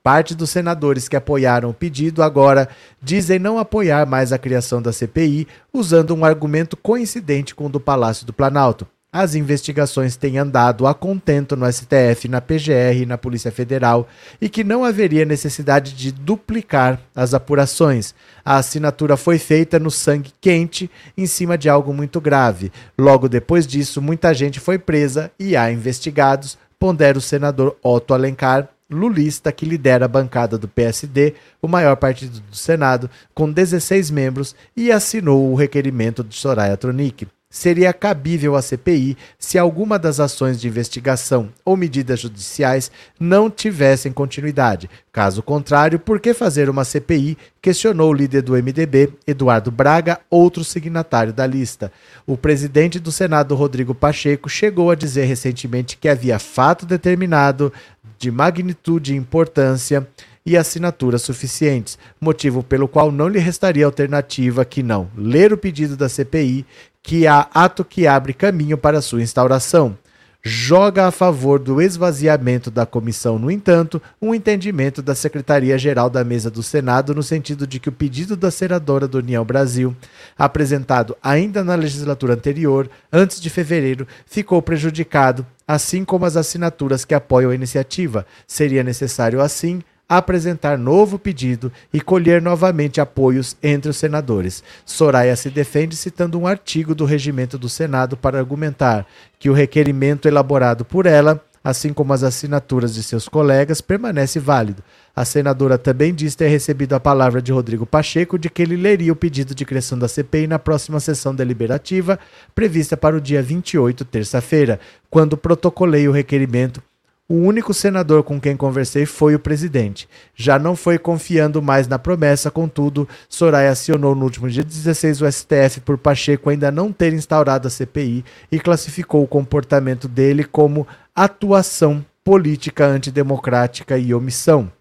Parte 0.00 0.32
dos 0.32 0.48
senadores 0.48 1.08
que 1.08 1.16
apoiaram 1.16 1.70
o 1.70 1.74
pedido 1.74 2.22
agora 2.22 2.68
dizem 3.02 3.40
não 3.40 3.58
apoiar 3.58 4.06
mais 4.06 4.32
a 4.32 4.38
criação 4.38 4.80
da 4.80 4.92
CPI, 4.92 5.48
usando 5.74 6.14
um 6.14 6.24
argumento 6.24 6.76
coincidente 6.76 7.56
com 7.56 7.66
o 7.66 7.68
do 7.68 7.80
Palácio 7.80 8.24
do 8.24 8.32
Planalto. 8.32 8.86
As 9.10 9.34
investigações 9.34 10.16
têm 10.16 10.36
andado 10.36 10.86
a 10.86 10.92
contento 10.92 11.56
no 11.56 11.70
STF, 11.72 12.28
na 12.28 12.42
PGR 12.42 13.02
e 13.02 13.06
na 13.06 13.16
Polícia 13.16 13.50
Federal 13.50 14.06
e 14.38 14.50
que 14.50 14.62
não 14.62 14.84
haveria 14.84 15.24
necessidade 15.24 15.94
de 15.94 16.12
duplicar 16.12 17.00
as 17.16 17.32
apurações. 17.32 18.14
A 18.44 18.56
assinatura 18.56 19.16
foi 19.16 19.38
feita 19.38 19.78
no 19.78 19.90
sangue 19.90 20.30
quente, 20.38 20.90
em 21.16 21.26
cima 21.26 21.56
de 21.56 21.70
algo 21.70 21.94
muito 21.94 22.20
grave. 22.20 22.70
Logo 22.98 23.30
depois 23.30 23.66
disso, 23.66 24.02
muita 24.02 24.34
gente 24.34 24.60
foi 24.60 24.78
presa 24.78 25.30
e 25.40 25.56
há 25.56 25.72
investigados, 25.72 26.58
pondera 26.78 27.16
o 27.16 27.22
senador 27.22 27.78
Otto 27.82 28.12
Alencar, 28.12 28.68
lulista 28.90 29.50
que 29.50 29.64
lidera 29.64 30.04
a 30.04 30.08
bancada 30.08 30.58
do 30.58 30.68
PSD, 30.68 31.32
o 31.62 31.68
maior 31.68 31.96
partido 31.96 32.40
do 32.40 32.56
Senado, 32.56 33.08
com 33.34 33.50
16 33.50 34.10
membros, 34.10 34.54
e 34.76 34.92
assinou 34.92 35.50
o 35.50 35.54
requerimento 35.54 36.22
de 36.22 36.34
Soraya 36.34 36.76
Tronic 36.76 37.26
seria 37.50 37.92
cabível 37.92 38.54
à 38.54 38.62
CPI 38.62 39.16
se 39.38 39.58
alguma 39.58 39.98
das 39.98 40.20
ações 40.20 40.60
de 40.60 40.68
investigação 40.68 41.48
ou 41.64 41.76
medidas 41.76 42.20
judiciais 42.20 42.90
não 43.18 43.48
tivessem 43.50 44.12
continuidade. 44.12 44.90
Caso 45.10 45.42
contrário, 45.42 45.98
por 45.98 46.20
que 46.20 46.34
fazer 46.34 46.68
uma 46.68 46.84
CPI? 46.84 47.38
Questionou 47.62 48.10
o 48.10 48.14
líder 48.14 48.42
do 48.42 48.52
MDB, 48.52 49.14
Eduardo 49.26 49.70
Braga, 49.70 50.20
outro 50.28 50.62
signatário 50.62 51.32
da 51.32 51.46
lista. 51.46 51.90
O 52.26 52.36
presidente 52.36 53.00
do 53.00 53.10
Senado, 53.10 53.54
Rodrigo 53.54 53.94
Pacheco, 53.94 54.48
chegou 54.48 54.90
a 54.90 54.94
dizer 54.94 55.24
recentemente 55.24 55.96
que 55.96 56.08
havia 56.08 56.38
fato 56.38 56.84
determinado 56.84 57.72
de 58.18 58.30
magnitude 58.30 59.14
e 59.14 59.16
importância 59.16 60.06
e 60.44 60.56
assinaturas 60.56 61.22
suficientes, 61.22 61.98
motivo 62.18 62.62
pelo 62.62 62.88
qual 62.88 63.12
não 63.12 63.28
lhe 63.28 63.38
restaria 63.38 63.84
alternativa 63.84 64.64
que 64.64 64.82
não 64.82 65.10
ler 65.14 65.52
o 65.52 65.58
pedido 65.58 65.94
da 65.94 66.08
CPI 66.08 66.64
que 67.08 67.26
há 67.26 67.48
ato 67.54 67.86
que 67.86 68.06
abre 68.06 68.34
caminho 68.34 68.76
para 68.76 69.00
sua 69.00 69.22
instauração. 69.22 69.96
Joga 70.42 71.06
a 71.06 71.10
favor 71.10 71.58
do 71.58 71.80
esvaziamento 71.80 72.70
da 72.70 72.84
comissão, 72.84 73.38
no 73.38 73.50
entanto, 73.50 74.00
um 74.20 74.34
entendimento 74.34 75.00
da 75.00 75.14
Secretaria-Geral 75.14 76.10
da 76.10 76.22
Mesa 76.22 76.50
do 76.50 76.62
Senado 76.62 77.14
no 77.14 77.22
sentido 77.22 77.66
de 77.66 77.80
que 77.80 77.88
o 77.88 77.92
pedido 77.92 78.36
da 78.36 78.50
senadora 78.50 79.08
do 79.08 79.16
União 79.16 79.42
Brasil, 79.42 79.96
apresentado 80.36 81.16
ainda 81.22 81.64
na 81.64 81.74
legislatura 81.76 82.34
anterior, 82.34 82.90
antes 83.10 83.40
de 83.40 83.48
fevereiro, 83.48 84.06
ficou 84.26 84.60
prejudicado, 84.60 85.46
assim 85.66 86.04
como 86.04 86.26
as 86.26 86.36
assinaturas 86.36 87.06
que 87.06 87.14
apoiam 87.14 87.50
a 87.50 87.54
iniciativa. 87.54 88.26
Seria 88.46 88.84
necessário, 88.84 89.40
assim, 89.40 89.80
apresentar 90.08 90.78
novo 90.78 91.18
pedido 91.18 91.70
e 91.92 92.00
colher 92.00 92.40
novamente 92.40 93.00
apoios 93.00 93.56
entre 93.62 93.90
os 93.90 93.96
senadores. 93.96 94.64
Soraya 94.86 95.36
se 95.36 95.50
defende 95.50 95.94
citando 95.94 96.38
um 96.38 96.46
artigo 96.46 96.94
do 96.94 97.04
regimento 97.04 97.58
do 97.58 97.68
Senado 97.68 98.16
para 98.16 98.38
argumentar 98.38 99.06
que 99.38 99.50
o 99.50 99.52
requerimento 99.52 100.26
elaborado 100.26 100.84
por 100.84 101.04
ela, 101.04 101.44
assim 101.62 101.92
como 101.92 102.12
as 102.12 102.22
assinaturas 102.22 102.94
de 102.94 103.02
seus 103.02 103.28
colegas, 103.28 103.82
permanece 103.82 104.40
válido. 104.40 104.82
A 105.14 105.24
senadora 105.24 105.76
também 105.76 106.14
diz 106.14 106.34
ter 106.34 106.48
recebido 106.48 106.94
a 106.94 107.00
palavra 107.00 107.42
de 107.42 107.52
Rodrigo 107.52 107.84
Pacheco 107.84 108.38
de 108.38 108.48
que 108.48 108.62
ele 108.62 108.76
leria 108.76 109.12
o 109.12 109.16
pedido 109.16 109.54
de 109.54 109.64
criação 109.64 109.98
da 109.98 110.08
CPI 110.08 110.46
na 110.46 110.58
próxima 110.58 111.00
sessão 111.00 111.34
deliberativa, 111.34 112.18
prevista 112.54 112.96
para 112.96 113.16
o 113.16 113.20
dia 113.20 113.42
28, 113.42 114.04
terça-feira, 114.04 114.80
quando 115.10 115.36
protocolei 115.36 116.08
o 116.08 116.12
requerimento 116.12 116.80
o 117.28 117.34
único 117.34 117.74
senador 117.74 118.22
com 118.22 118.40
quem 118.40 118.56
conversei 118.56 119.04
foi 119.04 119.34
o 119.34 119.38
presidente. 119.38 120.08
Já 120.34 120.58
não 120.58 120.74
foi 120.74 120.98
confiando 120.98 121.60
mais 121.60 121.86
na 121.86 121.98
promessa, 121.98 122.50
contudo, 122.50 123.06
Soraya 123.28 123.70
acionou 123.70 124.14
no 124.14 124.24
último 124.24 124.48
dia 124.48 124.64
16 124.64 125.20
o 125.20 125.30
STF 125.30 125.80
por 125.84 125.98
Pacheco 125.98 126.48
ainda 126.48 126.70
não 126.70 126.90
ter 126.90 127.12
instaurado 127.12 127.68
a 127.68 127.70
CPI 127.70 128.24
e 128.50 128.58
classificou 128.58 129.22
o 129.22 129.28
comportamento 129.28 130.08
dele 130.08 130.42
como 130.42 130.86
atuação 131.14 132.02
política 132.24 132.86
antidemocrática 132.86 133.98
e 133.98 134.14
omissão. 134.14 134.72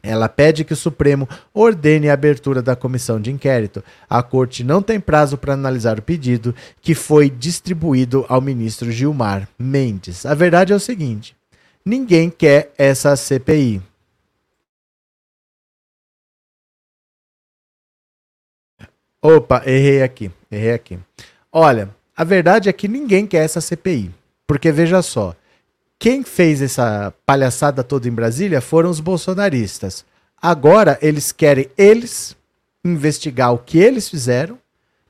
Ela 0.00 0.28
pede 0.28 0.64
que 0.64 0.74
o 0.74 0.76
Supremo 0.76 1.26
ordene 1.52 2.10
a 2.10 2.12
abertura 2.12 2.60
da 2.60 2.76
comissão 2.76 3.18
de 3.18 3.32
inquérito. 3.32 3.82
A 4.08 4.22
corte 4.22 4.62
não 4.62 4.82
tem 4.82 5.00
prazo 5.00 5.38
para 5.38 5.54
analisar 5.54 5.98
o 5.98 6.02
pedido, 6.02 6.54
que 6.82 6.94
foi 6.94 7.30
distribuído 7.30 8.26
ao 8.28 8.40
ministro 8.40 8.92
Gilmar 8.92 9.48
Mendes. 9.58 10.26
A 10.26 10.34
verdade 10.34 10.74
é 10.74 10.76
o 10.76 10.80
seguinte: 10.80 11.34
Ninguém 11.84 12.30
quer 12.30 12.72
essa 12.78 13.14
CPI. 13.14 13.82
Opa, 19.20 19.62
errei 19.66 20.02
aqui, 20.02 20.30
errei 20.50 20.72
aqui. 20.72 20.98
Olha, 21.52 21.94
a 22.16 22.24
verdade 22.24 22.68
é 22.68 22.72
que 22.72 22.88
ninguém 22.88 23.26
quer 23.26 23.44
essa 23.44 23.60
CPI. 23.60 24.14
Porque 24.46 24.70
veja 24.70 25.02
só, 25.02 25.34
quem 25.98 26.22
fez 26.22 26.60
essa 26.60 27.12
palhaçada 27.24 27.82
toda 27.82 28.08
em 28.08 28.12
Brasília 28.12 28.60
foram 28.60 28.90
os 28.90 29.00
bolsonaristas. 29.00 30.04
Agora 30.40 30.98
eles 31.00 31.32
querem 31.32 31.70
eles 31.76 32.36
investigar 32.84 33.52
o 33.52 33.58
que 33.58 33.78
eles 33.78 34.08
fizeram 34.08 34.58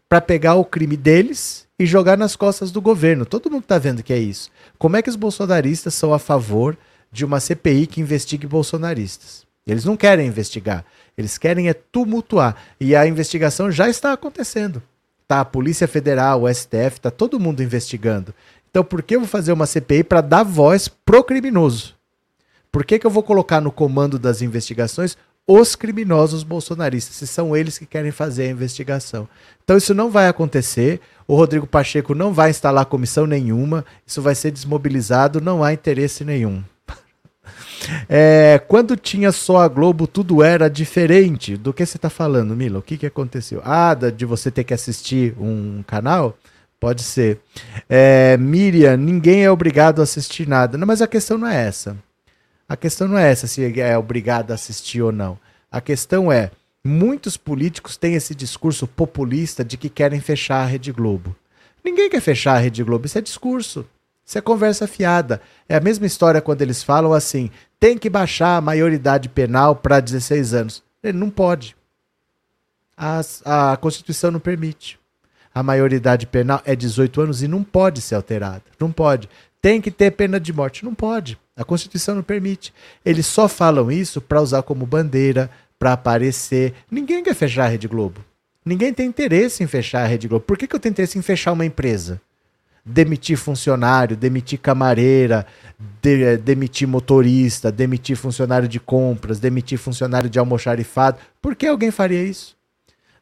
para 0.09 0.21
pegar 0.21 0.55
o 0.55 0.65
crime 0.65 0.97
deles 0.97 1.64
e 1.79 1.87
jogar 1.87 2.17
nas 2.17 2.37
costas 2.37 2.71
do 2.71 2.81
governo. 2.81 3.27
Todo 3.27 3.51
mundo 3.51 3.63
está 3.63 3.79
vendo 3.79 4.03
que 4.03 4.13
é 4.13 4.19
isso. 4.19 4.51
Como 4.79 4.97
é 4.97 5.03
que 5.03 5.11
os 5.11 5.17
bolsonaristas 5.17 5.95
são 5.95 6.15
a 6.15 6.19
favor 6.19 6.77
de 7.11 7.25
uma 7.25 7.41
CPI 7.41 7.87
que 7.87 8.01
investigue 8.01 8.47
bolsonaristas? 8.47 9.45
Eles 9.67 9.85
não 9.85 9.97
querem 9.97 10.27
investigar, 10.27 10.85
eles 11.17 11.39
querem 11.39 11.69
é 11.69 11.75
tumultuar. 11.75 12.57
E 12.79 12.95
a 12.95 13.07
investigação 13.07 13.71
já 13.71 13.89
está 13.89 14.13
acontecendo. 14.13 14.83
Tá, 15.27 15.41
a 15.41 15.45
Polícia 15.45 15.89
Federal, 15.89 16.43
o 16.43 16.55
STF, 16.55 17.01
tá 17.01 17.11
todo 17.11 17.41
mundo 17.41 17.63
investigando. 17.63 18.35
Então 18.71 18.85
por 18.85 19.03
que 19.03 19.17
eu 19.17 19.21
vou 19.21 19.29
fazer 19.29 19.53
uma 19.53 19.67
CPI 19.67 20.05
para 20.05 20.21
dar 20.21 20.43
voz 20.43 20.87
pro 20.89 21.25
criminoso? 21.25 21.95
Por 22.71 22.85
que, 22.85 22.99
que 22.99 23.07
eu 23.07 23.11
vou 23.11 23.23
colocar 23.23 23.61
no 23.61 23.71
comando 23.71 24.19
das 24.19 24.43
investigações 24.43 25.17
os 25.47 25.77
criminosos 25.77 26.43
bolsonaristas, 26.43 27.17
se 27.17 27.27
são 27.27 27.55
eles 27.55 27.77
que 27.77 27.85
querem 27.85 28.11
fazer 28.11 28.45
a 28.45 28.51
investigação. 28.51 29.29
Então 29.63 29.77
isso 29.77 29.93
não 29.95 30.11
vai 30.11 30.29
acontecer. 30.29 31.01
O 31.29 31.37
Rodrigo 31.37 31.67
Pacheco 31.67 32.15
não 32.15 32.33
vai 32.33 32.51
instalar 32.51 32.87
comissão 32.87 33.27
nenhuma. 33.27 33.85
Isso 34.07 34.23
vai 34.23 34.35
ser 34.35 34.51
desmobilizado. 34.51 35.41
Não 35.41 35.63
há 35.63 35.73
interesse 35.73 36.25
nenhum. 36.25 36.63
É, 38.09 38.63
quando 38.67 38.97
tinha 38.97 39.31
só 39.31 39.59
a 39.59 39.69
Globo, 39.69 40.07
tudo 40.07 40.43
era 40.43 40.71
diferente. 40.71 41.55
Do 41.55 41.71
que 41.71 41.85
você 41.85 41.99
está 41.99 42.09
falando, 42.09 42.57
Mila? 42.57 42.79
O 42.79 42.83
que, 42.83 42.97
que 42.97 43.05
aconteceu? 43.05 43.61
Ah, 43.63 43.93
de 43.95 44.25
você 44.25 44.51
ter 44.51 44.65
que 44.65 44.73
assistir 44.73 45.35
um 45.39 45.83
canal? 45.87 46.35
Pode 46.81 47.03
ser. 47.03 47.41
É, 47.87 48.39
Miriam, 48.39 48.97
ninguém 48.97 49.45
é 49.45 49.51
obrigado 49.51 50.01
a 50.01 50.05
assistir 50.05 50.49
nada. 50.49 50.79
Não, 50.79 50.87
mas 50.87 51.03
a 51.03 51.07
questão 51.07 51.37
não 51.37 51.47
é 51.47 51.67
essa. 51.67 51.95
A 52.69 52.77
questão 52.77 53.09
não 53.09 53.19
é 53.19 53.31
essa 53.31 53.47
se 53.47 53.81
é 53.81 53.99
obrigado 53.99 54.51
a 54.51 54.55
assistir 54.55 55.03
ou 55.03 55.13
não. 55.13 55.39
A 55.71 55.81
questão 55.81 56.33
é, 56.33 56.51
muitos 56.85 57.37
políticos 57.37 57.97
têm 57.97 58.15
esse 58.15 58.35
discurso 58.35 58.87
populista 58.87 59.65
de 59.65 59.77
que 59.77 59.89
querem 59.89 60.21
fechar 60.21 60.63
a 60.63 60.67
Rede 60.67 60.93
Globo. 60.93 61.35
Ninguém 61.85 62.09
quer 62.09 62.21
fechar 62.21 62.55
a 62.55 62.59
Rede 62.59 62.83
Globo, 62.83 63.07
isso 63.07 63.19
é 63.19 63.21
discurso. 63.21 63.87
Isso 64.25 64.39
é 64.39 64.41
conversa 64.41 64.87
fiada. 64.87 65.41
É 65.69 65.77
a 65.77 65.81
mesma 65.81 66.07
história 66.07 66.41
quando 66.41 66.63
eles 66.63 66.83
falam 66.83 67.13
assim: 67.13 67.51
tem 67.79 67.99
que 67.99 68.09
baixar 68.09 68.57
a 68.57 68.61
maioridade 68.61 69.29
penal 69.29 69.77
para 69.77 70.01
16 70.01 70.55
anos. 70.55 70.83
Ele 71.03 71.19
não 71.19 71.29
pode. 71.29 71.77
A, 72.97 73.21
a 73.45 73.77
Constituição 73.77 74.31
não 74.31 74.41
permite. 74.41 74.99
A 75.55 75.63
maioridade 75.63 76.27
penal 76.27 76.63
é 76.65 76.75
18 76.75 77.21
anos 77.21 77.43
e 77.43 77.49
não 77.49 77.63
pode 77.63 78.01
ser 78.01 78.15
alterada. 78.15 78.63
Não 78.81 78.91
pode. 78.91 79.29
Tem 79.61 79.81
que 79.81 79.91
ter 79.91 80.11
pena 80.13 80.41
de 80.41 80.53
morte. 80.53 80.85
Não 80.85 80.95
pode. 80.95 81.39
A 81.57 81.65
Constituição 81.65 82.17
não 82.17 82.23
permite. 82.23 82.75
Eles 83.05 83.27
só 83.27 83.49
falam 83.49 83.91
isso 83.91 84.21
para 84.21 84.41
usar 84.41 84.63
como 84.63 84.85
bandeira, 84.87 85.51
para 85.79 85.93
aparecer. 85.93 86.75
Ninguém 86.91 87.23
quer 87.23 87.35
fechar 87.35 87.67
a 87.67 87.69
Rede 87.69 87.87
Globo. 87.87 88.25
Ninguém 88.65 88.93
tem 88.93 89.07
interesse 89.07 89.63
em 89.63 89.67
fechar 89.67 90.03
a 90.03 90.07
Rede 90.07 90.27
Globo. 90.27 90.45
Por 90.45 90.59
que, 90.59 90.67
que 90.67 90.75
eu 90.75 90.81
tenho 90.81 90.93
interesse 90.93 91.19
em 91.19 91.23
fechar 91.23 91.53
uma 91.53 91.65
empresa? 91.65 92.21
Demitir 92.85 93.37
funcionário, 93.37 94.17
demitir 94.17 94.59
camareira, 94.59 95.47
de, 96.03 96.23
eh, 96.23 96.37
demitir 96.37 96.89
motorista, 96.89 97.71
demitir 97.71 98.17
funcionário 98.17 98.69
de 98.69 98.81
compras, 98.81 99.39
demitir 99.39 99.79
funcionário 99.79 100.29
de 100.29 100.39
almoxarifado. 100.39 101.19
Por 101.41 101.55
que 101.55 101.67
alguém 101.67 101.91
faria 101.91 102.23
isso? 102.23 102.57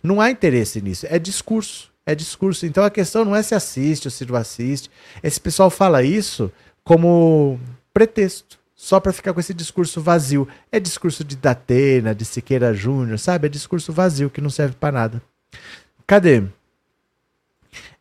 Não 0.03 0.21
há 0.21 0.31
interesse 0.31 0.81
nisso. 0.81 1.07
É 1.09 1.19
discurso. 1.19 1.93
É 2.05 2.15
discurso. 2.15 2.67
Então 2.67 2.83
a 2.83 2.91
questão 2.91 3.25
não 3.25 3.37
é 3.37 3.43
se 3.43 3.55
assiste 3.55 4.07
ou 4.07 4.11
se 4.11 4.25
não 4.25 4.35
assiste. 4.35 4.91
Esse 5.23 5.41
pessoal 5.41 5.71
fala 5.71 6.03
isso 6.03 6.51
como 6.83 7.61
pretexto. 7.93 8.61
só 8.75 8.99
para 8.99 9.13
ficar 9.13 9.33
com 9.33 9.39
esse 9.39 9.55
discurso 9.55 10.01
vazio. 10.01 10.49
É 10.71 10.81
discurso 10.81 11.23
de 11.23 11.37
Datena, 11.37 12.15
de 12.15 12.25
Siqueira 12.25 12.75
Júnior, 12.75 13.19
sabe? 13.19 13.47
É 13.47 13.49
discurso 13.49 13.93
vazio 13.93 14.29
que 14.29 14.41
não 14.41 14.51
serve 14.51 14.75
para 14.75 14.93
nada. 14.93 15.23
Cadê? 16.05 16.43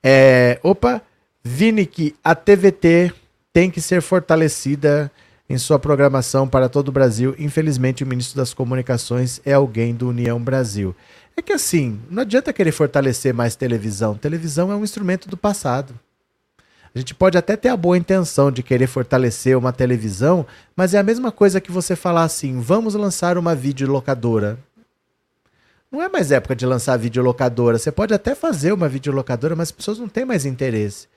É, 0.04 0.60
opa, 0.64 1.02
Vini 1.44 1.86
que 1.86 2.16
a 2.24 2.34
TVT 2.34 3.14
tem 3.54 3.70
que 3.70 3.82
ser 3.82 4.02
fortalecida 4.02 5.12
em 5.50 5.58
sua 5.58 5.78
programação 5.78 6.48
para 6.48 6.70
todo 6.70 6.90
o 6.90 6.92
Brasil. 6.92 7.36
Infelizmente, 7.38 8.04
o 8.04 8.08
ministro 8.08 8.38
das 8.38 8.54
Comunicações 8.54 9.42
é 9.46 9.54
alguém 9.54 9.94
do 9.94 10.10
União 10.10 10.42
Brasil. 10.42 10.96
É 11.36 11.42
que 11.42 11.54
assim, 11.54 12.00
não 12.10 12.22
adianta 12.22 12.54
querer 12.54 12.72
fortalecer 12.72 13.34
mais 13.34 13.56
televisão. 13.56 14.16
Televisão 14.16 14.72
é 14.72 14.76
um 14.76 14.84
instrumento 14.84 15.28
do 15.28 15.38
passado. 15.38 15.94
A 16.94 17.00
gente 17.00 17.16
pode 17.16 17.38
até 17.38 17.56
ter 17.56 17.70
a 17.70 17.78
boa 17.78 17.98
intenção 17.98 18.52
de 18.52 18.62
querer 18.62 18.88
fortalecer 18.88 19.58
uma 19.58 19.72
televisão, 19.72 20.46
mas 20.76 20.94
é 20.94 21.00
a 21.00 21.04
mesma 21.04 21.32
coisa 21.32 21.62
que 21.62 21.72
você 21.72 21.96
falar 21.96 22.24
assim: 22.24 22.60
vamos 22.60 22.96
lançar 22.96 23.38
uma 23.38 23.56
videolocadora. 23.56 24.60
Não 25.90 26.02
é 26.02 26.10
mais 26.10 26.32
época 26.32 26.56
de 26.56 26.66
lançar 26.66 26.98
videolocadora. 26.98 27.78
Você 27.78 27.92
pode 27.92 28.14
até 28.14 28.36
fazer 28.36 28.74
uma 28.74 28.90
videolocadora, 28.90 29.56
mas 29.56 29.70
as 29.70 29.72
pessoas 29.72 30.00
não 30.00 30.08
têm 30.08 30.26
mais 30.26 30.46
interesse. 30.46 31.08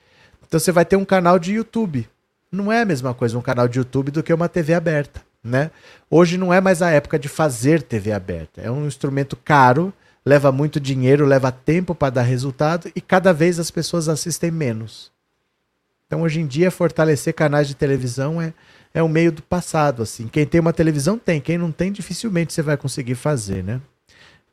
Então 0.47 0.59
você 0.59 0.71
vai 0.71 0.85
ter 0.85 0.95
um 0.95 1.05
canal 1.05 1.39
de 1.39 1.53
YouTube. 1.53 2.07
Não 2.51 2.71
é 2.71 2.81
a 2.81 2.85
mesma 2.85 3.13
coisa 3.13 3.37
um 3.37 3.41
canal 3.41 3.67
de 3.67 3.77
YouTube 3.77 4.11
do 4.11 4.23
que 4.23 4.33
uma 4.33 4.47
TV 4.47 4.73
aberta, 4.73 5.21
né? 5.43 5.71
Hoje 6.09 6.37
não 6.37 6.53
é 6.53 6.61
mais 6.61 6.81
a 6.81 6.89
época 6.89 7.19
de 7.19 7.27
fazer 7.27 7.81
TV 7.81 8.13
aberta. 8.13 8.61
É 8.61 8.71
um 8.71 8.85
instrumento 8.85 9.35
caro, 9.35 9.93
leva 10.25 10.51
muito 10.51 10.79
dinheiro, 10.79 11.25
leva 11.25 11.51
tempo 11.51 11.93
para 11.93 12.11
dar 12.11 12.21
resultado 12.23 12.89
e 12.95 13.01
cada 13.01 13.33
vez 13.33 13.59
as 13.59 13.71
pessoas 13.71 14.07
assistem 14.07 14.51
menos. 14.51 15.14
Então 16.07 16.21
hoje 16.21 16.39
em 16.39 16.47
dia 16.47 16.69
fortalecer 16.69 17.33
canais 17.33 17.67
de 17.67 17.75
televisão 17.75 18.41
é, 18.41 18.53
é 18.93 19.01
um 19.01 19.07
meio 19.07 19.31
do 19.31 19.41
passado, 19.41 20.03
assim. 20.03 20.27
Quem 20.27 20.45
tem 20.45 20.61
uma 20.61 20.73
televisão 20.73 21.17
tem, 21.17 21.41
quem 21.41 21.57
não 21.57 21.71
tem 21.71 21.91
dificilmente 21.91 22.53
você 22.53 22.61
vai 22.61 22.77
conseguir 22.77 23.15
fazer, 23.15 23.63
né? 23.63 23.81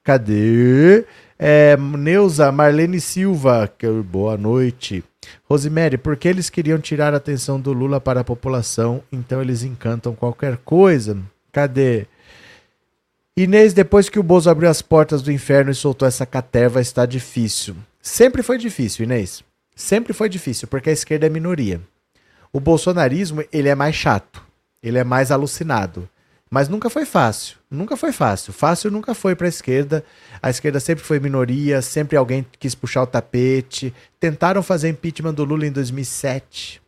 Cadê? 0.02 1.04
É, 1.38 1.76
Neuza 1.76 2.50
Marlene 2.50 3.00
Silva, 3.00 3.72
que, 3.78 3.86
boa 3.88 4.36
noite. 4.36 5.04
Rosemary, 5.44 5.96
por 5.96 6.16
que 6.16 6.26
eles 6.26 6.50
queriam 6.50 6.78
tirar 6.78 7.14
a 7.14 7.18
atenção 7.18 7.60
do 7.60 7.72
Lula 7.72 8.00
para 8.00 8.20
a 8.20 8.24
população, 8.24 9.02
então 9.12 9.40
eles 9.40 9.62
encantam 9.62 10.14
qualquer 10.14 10.56
coisa? 10.58 11.16
Cadê? 11.52 12.06
Inês, 13.36 13.72
depois 13.72 14.08
que 14.08 14.18
o 14.18 14.22
Bozo 14.22 14.50
abriu 14.50 14.68
as 14.68 14.82
portas 14.82 15.22
do 15.22 15.30
inferno 15.30 15.70
e 15.70 15.74
soltou 15.74 16.06
essa 16.06 16.26
caterva, 16.26 16.80
está 16.80 17.06
difícil. 17.06 17.76
Sempre 18.00 18.42
foi 18.42 18.58
difícil, 18.58 19.04
Inês. 19.04 19.44
Sempre 19.74 20.12
foi 20.12 20.28
difícil, 20.28 20.68
porque 20.68 20.90
a 20.90 20.92
esquerda 20.92 21.26
é 21.26 21.30
minoria. 21.30 21.80
O 22.52 22.60
bolsonarismo, 22.60 23.44
ele 23.52 23.68
é 23.68 23.74
mais 23.74 23.94
chato. 23.94 24.42
Ele 24.82 24.98
é 24.98 25.04
mais 25.04 25.30
alucinado. 25.30 26.08
Mas 26.50 26.68
nunca 26.68 26.90
foi 26.90 27.06
fácil. 27.06 27.56
Nunca 27.70 27.96
foi 27.96 28.12
fácil. 28.12 28.52
Fácil 28.52 28.90
nunca 28.90 29.14
foi 29.14 29.34
para 29.34 29.46
a 29.46 29.48
esquerda. 29.48 30.04
A 30.42 30.50
esquerda 30.50 30.78
sempre 30.80 31.02
foi 31.02 31.18
minoria, 31.18 31.80
sempre 31.80 32.14
alguém 32.14 32.44
quis 32.58 32.74
puxar 32.74 33.02
o 33.02 33.06
tapete. 33.06 33.94
Tentaram 34.20 34.62
fazer 34.62 34.90
impeachment 34.90 35.32
do 35.32 35.44
Lula 35.44 35.66
em 35.66 35.72
2007. 35.72 36.82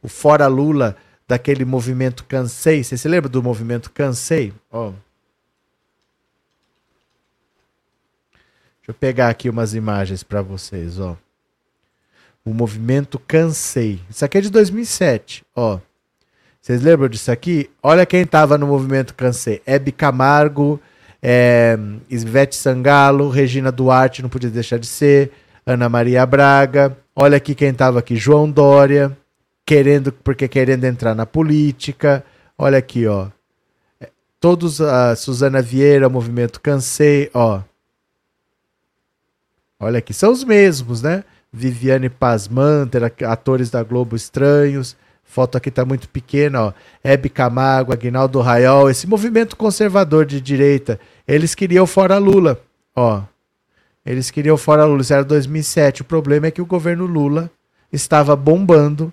O 0.00 0.06
fora 0.06 0.46
Lula 0.46 0.96
daquele 1.26 1.64
movimento 1.64 2.24
Cansei. 2.24 2.84
Você 2.84 2.96
se 2.96 3.08
lembra 3.08 3.28
do 3.28 3.42
movimento 3.42 3.90
Cansei? 3.90 4.52
Ó. 4.70 4.92
Deixa 8.78 8.88
eu 8.88 8.94
pegar 8.94 9.30
aqui 9.30 9.50
umas 9.50 9.74
imagens 9.74 10.22
para 10.22 10.42
vocês, 10.42 11.00
ó. 11.00 11.16
O 12.44 12.54
movimento 12.54 13.18
Cansei. 13.18 14.00
Isso 14.08 14.24
aqui 14.24 14.38
é 14.38 14.40
de 14.40 14.50
2007, 14.50 15.44
ó. 15.54 15.78
Vocês 16.60 16.82
lembram 16.82 17.08
disso 17.08 17.30
aqui? 17.30 17.70
Olha 17.82 18.04
quem 18.04 18.22
estava 18.22 18.58
no 18.58 18.66
movimento 18.66 19.14
Cansei. 19.14 19.62
Hebe 19.64 19.92
Camargo, 19.92 20.80
é, 21.22 21.78
Sangalo, 22.50 23.28
Regina 23.28 23.72
Duarte, 23.72 24.22
não 24.22 24.28
podia 24.28 24.50
deixar 24.50 24.78
de 24.78 24.86
ser, 24.86 25.32
Ana 25.64 25.88
Maria 25.88 26.24
Braga. 26.26 26.96
Olha 27.14 27.36
aqui 27.36 27.54
quem 27.54 27.70
estava 27.70 27.98
aqui, 27.98 28.16
João 28.16 28.50
Dória, 28.50 29.16
querendo, 29.64 30.12
porque 30.12 30.48
querendo 30.48 30.84
entrar 30.84 31.14
na 31.14 31.26
política. 31.26 32.24
Olha 32.58 32.78
aqui, 32.78 33.06
ó. 33.06 33.28
Todos, 34.38 34.80
a 34.80 35.14
Suzana 35.16 35.60
Vieira, 35.60 36.08
Movimento 36.08 36.60
Cansei, 36.60 37.30
ó. 37.34 37.62
Olha 39.78 39.98
aqui, 39.98 40.12
são 40.12 40.32
os 40.32 40.44
mesmos, 40.44 41.02
né? 41.02 41.24
Viviane 41.52 42.08
Pasmanter, 42.08 43.12
atores 43.26 43.70
da 43.70 43.82
Globo 43.82 44.14
Estranhos. 44.14 44.96
Foto 45.24 45.56
aqui 45.56 45.68
está 45.68 45.84
muito 45.84 46.08
pequena, 46.08 46.62
ó. 46.66 46.72
Hebe 47.04 47.28
Camargo, 47.28 47.92
Aguinaldo 47.92 48.40
Raiol, 48.40 48.90
esse 48.90 49.06
movimento 49.06 49.56
conservador 49.56 50.26
de 50.26 50.40
direita, 50.40 50.98
eles 51.26 51.54
queriam 51.54 51.86
fora 51.86 52.18
Lula, 52.18 52.60
ó. 52.96 53.22
Eles 54.04 54.30
queriam 54.30 54.56
fora 54.56 54.84
Lula, 54.84 55.02
isso 55.02 55.12
era 55.12 55.22
2007. 55.22 56.02
O 56.02 56.04
problema 56.04 56.46
é 56.46 56.50
que 56.50 56.62
o 56.62 56.66
governo 56.66 57.06
Lula 57.06 57.50
estava 57.92 58.34
bombando, 58.34 59.12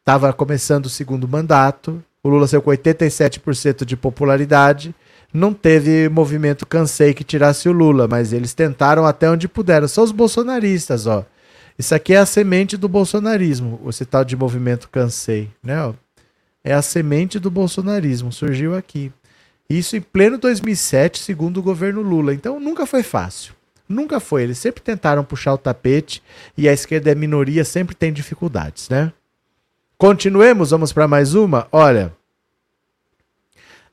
estava 0.00 0.32
começando 0.32 0.86
o 0.86 0.90
segundo 0.90 1.28
mandato, 1.28 2.02
o 2.22 2.28
Lula 2.28 2.46
saiu 2.46 2.62
com 2.62 2.70
87% 2.70 3.84
de 3.84 3.96
popularidade, 3.96 4.94
não 5.32 5.52
teve 5.52 6.08
movimento 6.08 6.64
cansei 6.64 7.12
que 7.12 7.22
tirasse 7.22 7.68
o 7.68 7.72
Lula, 7.72 8.08
mas 8.08 8.32
eles 8.32 8.54
tentaram 8.54 9.04
até 9.04 9.30
onde 9.30 9.46
puderam. 9.46 9.86
São 9.86 10.04
os 10.04 10.12
bolsonaristas, 10.12 11.06
ó. 11.06 11.26
Isso 11.78 11.94
aqui 11.94 12.12
é 12.12 12.18
a 12.18 12.26
semente 12.26 12.76
do 12.76 12.88
bolsonarismo, 12.88 13.80
esse 13.88 14.04
tal 14.04 14.24
de 14.24 14.36
movimento 14.36 14.88
cansei, 14.88 15.48
né? 15.62 15.94
É 16.64 16.74
a 16.74 16.82
semente 16.82 17.38
do 17.38 17.50
bolsonarismo, 17.50 18.32
surgiu 18.32 18.76
aqui. 18.76 19.12
Isso 19.70 19.96
em 19.96 20.00
pleno 20.00 20.38
2007, 20.38 21.18
segundo 21.20 21.58
o 21.58 21.62
governo 21.62 22.02
Lula. 22.02 22.34
Então 22.34 22.58
nunca 22.58 22.84
foi 22.84 23.02
fácil. 23.02 23.54
Nunca 23.88 24.18
foi. 24.18 24.42
Eles 24.42 24.58
sempre 24.58 24.82
tentaram 24.82 25.24
puxar 25.24 25.54
o 25.54 25.58
tapete 25.58 26.22
e 26.56 26.68
a 26.68 26.72
esquerda 26.72 27.10
é 27.12 27.14
minoria, 27.14 27.64
sempre 27.64 27.94
tem 27.94 28.12
dificuldades, 28.12 28.88
né? 28.88 29.12
Continuemos, 29.96 30.70
vamos 30.70 30.92
para 30.92 31.08
mais 31.08 31.34
uma. 31.34 31.66
Olha, 31.72 32.12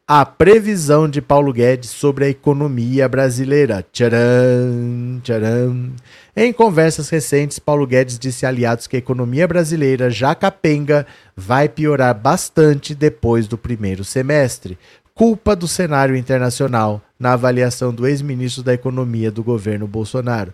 a 0.08 0.24
previsão 0.26 1.10
de 1.10 1.22
Paulo 1.22 1.52
Guedes 1.52 1.90
sobre 1.90 2.26
a 2.26 2.30
economia 2.30 3.10
brasileira. 3.10 3.84
Tcharam, 3.92 5.20
tcharam. 5.24 5.94
Em 6.38 6.52
conversas 6.52 7.08
recentes, 7.08 7.60
Paulo 7.60 7.88
Guedes 7.88 8.20
disse 8.20 8.46
a 8.46 8.50
aliados 8.50 8.88
que 8.88 8.98
a 8.98 9.00
economia 9.00 9.48
brasileira, 9.48 10.10
já 10.10 10.36
capenga, 10.36 11.08
vai 11.34 11.70
piorar 11.70 12.14
bastante 12.14 12.94
depois 12.94 13.48
do 13.48 13.58
primeiro 13.58 14.04
semestre. 14.04 14.78
Culpa 15.14 15.56
do 15.56 15.66
cenário 15.66 16.14
internacional, 16.14 17.02
na 17.18 17.32
avaliação 17.32 17.94
do 17.94 18.06
ex-ministro 18.06 18.62
da 18.62 18.74
Economia 18.74 19.32
do 19.32 19.42
governo 19.42 19.88
Bolsonaro. 19.88 20.54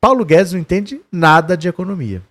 Paulo 0.00 0.24
Guedes 0.24 0.54
não 0.54 0.60
entende 0.60 1.02
nada 1.12 1.54
de 1.54 1.68
economia. 1.68 2.22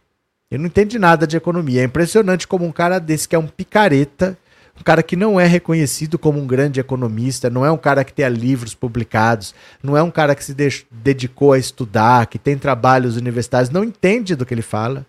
Ele 0.49 0.63
não 0.63 0.65
entende 0.67 0.97
nada 0.97 1.27
de 1.27 1.37
economia. 1.37 1.81
É 1.81 1.85
impressionante 1.85 2.47
como 2.47 2.65
um 2.65 2.71
cara 2.71 2.97
desse 2.97 3.29
que 3.29 3.35
é 3.35 3.39
um 3.39 3.45
picareta 3.45 4.35
um 4.79 4.83
cara 4.83 5.03
que 5.03 5.17
não 5.17 5.39
é 5.39 5.45
reconhecido 5.45 6.17
como 6.17 6.39
um 6.39 6.47
grande 6.47 6.79
economista, 6.79 7.49
não 7.49 7.65
é 7.65 7.71
um 7.71 7.77
cara 7.77 8.03
que 8.03 8.13
tenha 8.13 8.29
livros 8.29 8.73
publicados, 8.73 9.53
não 9.83 9.97
é 9.97 10.01
um 10.01 10.09
cara 10.09 10.33
que 10.33 10.43
se 10.43 10.55
dedicou 10.89 11.51
a 11.51 11.59
estudar, 11.59 12.27
que 12.27 12.39
tem 12.39 12.57
trabalhos 12.57 13.17
universitários, 13.17 13.69
não 13.69 13.83
entende 13.83 14.35
do 14.35 14.45
que 14.45 14.53
ele 14.53 14.61
fala. 14.61 15.05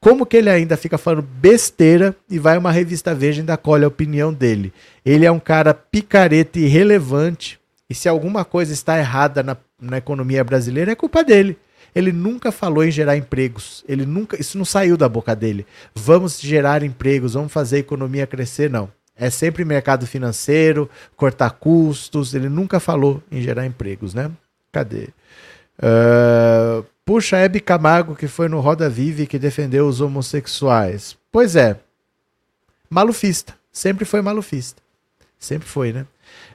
Como 0.00 0.24
que 0.24 0.38
ele 0.38 0.48
ainda 0.48 0.78
fica 0.78 0.96
falando 0.96 1.22
besteira 1.22 2.16
e 2.30 2.38
vai 2.38 2.56
uma 2.56 2.72
revista 2.72 3.14
Veja 3.14 3.38
e 3.38 3.42
ainda 3.42 3.58
colhe 3.58 3.84
a 3.84 3.88
opinião 3.88 4.32
dele? 4.32 4.72
Ele 5.04 5.26
é 5.26 5.30
um 5.30 5.38
cara 5.38 5.74
picareta 5.74 6.58
e 6.58 6.64
irrelevante. 6.64 7.60
E 7.90 7.94
se 7.94 8.08
alguma 8.08 8.42
coisa 8.42 8.72
está 8.72 8.98
errada 8.98 9.42
na, 9.42 9.54
na 9.78 9.98
economia 9.98 10.42
brasileira, 10.42 10.92
é 10.92 10.94
culpa 10.94 11.22
dele. 11.22 11.58
Ele 11.94 12.12
nunca 12.12 12.50
falou 12.50 12.82
em 12.82 12.90
gerar 12.90 13.16
empregos. 13.16 13.84
Ele 13.86 14.06
nunca, 14.06 14.40
isso 14.40 14.56
não 14.56 14.64
saiu 14.64 14.96
da 14.96 15.08
boca 15.08 15.36
dele. 15.36 15.66
Vamos 15.94 16.40
gerar 16.40 16.82
empregos, 16.82 17.34
vamos 17.34 17.52
fazer 17.52 17.76
a 17.76 17.80
economia 17.80 18.26
crescer, 18.26 18.70
não. 18.70 18.88
É 19.20 19.28
sempre 19.28 19.66
mercado 19.66 20.06
financeiro, 20.06 20.88
cortar 21.14 21.50
custos. 21.50 22.32
Ele 22.32 22.48
nunca 22.48 22.80
falou 22.80 23.22
em 23.30 23.42
gerar 23.42 23.66
empregos, 23.66 24.14
né? 24.14 24.30
Cadê? 24.72 25.10
Uh, 25.78 26.82
puxa, 27.04 27.36
Hebe 27.36 27.60
Camargo, 27.60 28.16
que 28.16 28.26
foi 28.26 28.48
no 28.48 28.60
Roda 28.60 28.88
Vive 28.88 29.26
que 29.26 29.38
defendeu 29.38 29.86
os 29.86 30.00
homossexuais. 30.00 31.18
Pois 31.30 31.54
é. 31.54 31.76
Malufista. 32.88 33.54
Sempre 33.70 34.06
foi 34.06 34.22
malufista. 34.22 34.82
Sempre 35.38 35.68
foi, 35.68 35.92
né? 35.92 36.06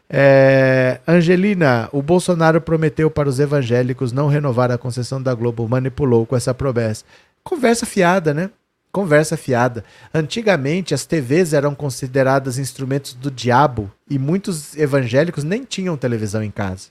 É, 0.10 1.00
Angelina, 1.08 1.88
o 1.92 2.02
Bolsonaro 2.02 2.60
prometeu 2.62 3.10
para 3.12 3.30
os 3.30 3.40
evangélicos 3.40 4.12
não 4.12 4.28
renovar 4.28 4.72
a 4.72 4.78
concessão 4.78 5.22
da 5.22 5.34
Globo, 5.34 5.68
manipulou 5.68 6.26
com 6.26 6.36
essa 6.36 6.54
promessa. 6.54 7.06
Conversa 7.44 7.86
fiada, 7.86 8.34
né? 8.34 8.50
Conversa 8.96 9.36
fiada. 9.36 9.84
Antigamente, 10.14 10.94
as 10.94 11.06
TVs 11.06 11.52
eram 11.52 11.76
consideradas 11.76 12.58
instrumentos 12.58 13.14
do 13.14 13.30
diabo 13.30 13.92
e 14.10 14.18
muitos 14.18 14.74
evangélicos 14.78 15.44
nem 15.44 15.66
tinham 15.66 15.98
televisão 15.98 16.42
em 16.42 16.50
casa. 16.50 16.88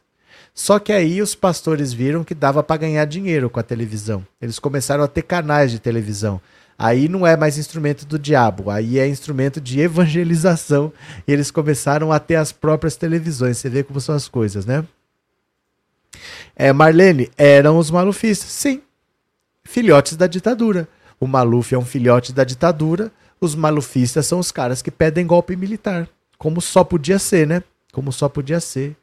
Só 0.53 0.79
que 0.79 0.93
aí 0.93 1.23
os 1.23 1.35
pastores 1.35 1.95
viram 1.95 2.23
que 2.23 2.35
dava 2.35 2.63
para 2.63 2.77
ganhar 2.77 3.07
dinheiro 3.07 3.49
com 3.49 3.59
a 3.59 3.63
televisão. 3.63 4.23
Eles 4.39 4.59
começaram 4.59 5.03
a 5.03 5.09
ter 5.09 5.23
canais 5.23 5.71
de 5.71 5.79
televisão. 5.79 6.39
Aí 6.79 7.09
não 7.09 7.27
é 7.27 7.39
mais 7.39 7.57
instrumento 7.57 8.05
do 8.05 8.19
diabo, 8.19 8.69
aí 8.69 8.99
é 8.99 9.09
instrumento 9.09 9.59
de 9.59 9.81
evangelização. 9.81 10.93
E 11.27 11.33
eles 11.33 11.51
começaram 11.51 12.13
a 12.13 12.19
ter 12.19 12.37
as 12.37 12.53
próprias 12.53 12.97
televisões. 12.97 13.57
Você 13.57 13.71
vê 13.71 13.83
como 13.83 13.99
são 13.99 14.15
as 14.15 14.29
coisas, 14.29 14.67
né? 14.67 14.85
É, 16.55 16.71
Marlene, 16.71 17.31
eram 17.39 17.79
os 17.79 17.91
malufistas. 17.91 18.51
Sim. 18.51 18.83
Filhotes 19.65 20.19
da 20.19 20.27
ditadura. 20.27 20.87
O 21.21 21.27
Maluf 21.27 21.75
é 21.75 21.79
um 21.79 21.85
filhote 21.85 22.33
da 22.33 22.45
ditadura. 22.45 23.11
Os 23.41 23.55
malufistas 23.55 24.27
são 24.27 24.39
os 24.39 24.51
caras 24.51 24.81
que 24.81 24.91
pedem 24.91 25.27
golpe 25.27 25.55
militar. 25.57 26.09
Como 26.39 26.61
só 26.61 26.83
podia 26.83 27.19
ser, 27.19 27.47
né? 27.47 27.63
Como 27.93 28.11
só 28.13 28.29
podia 28.29 28.61
ser. 28.61 28.97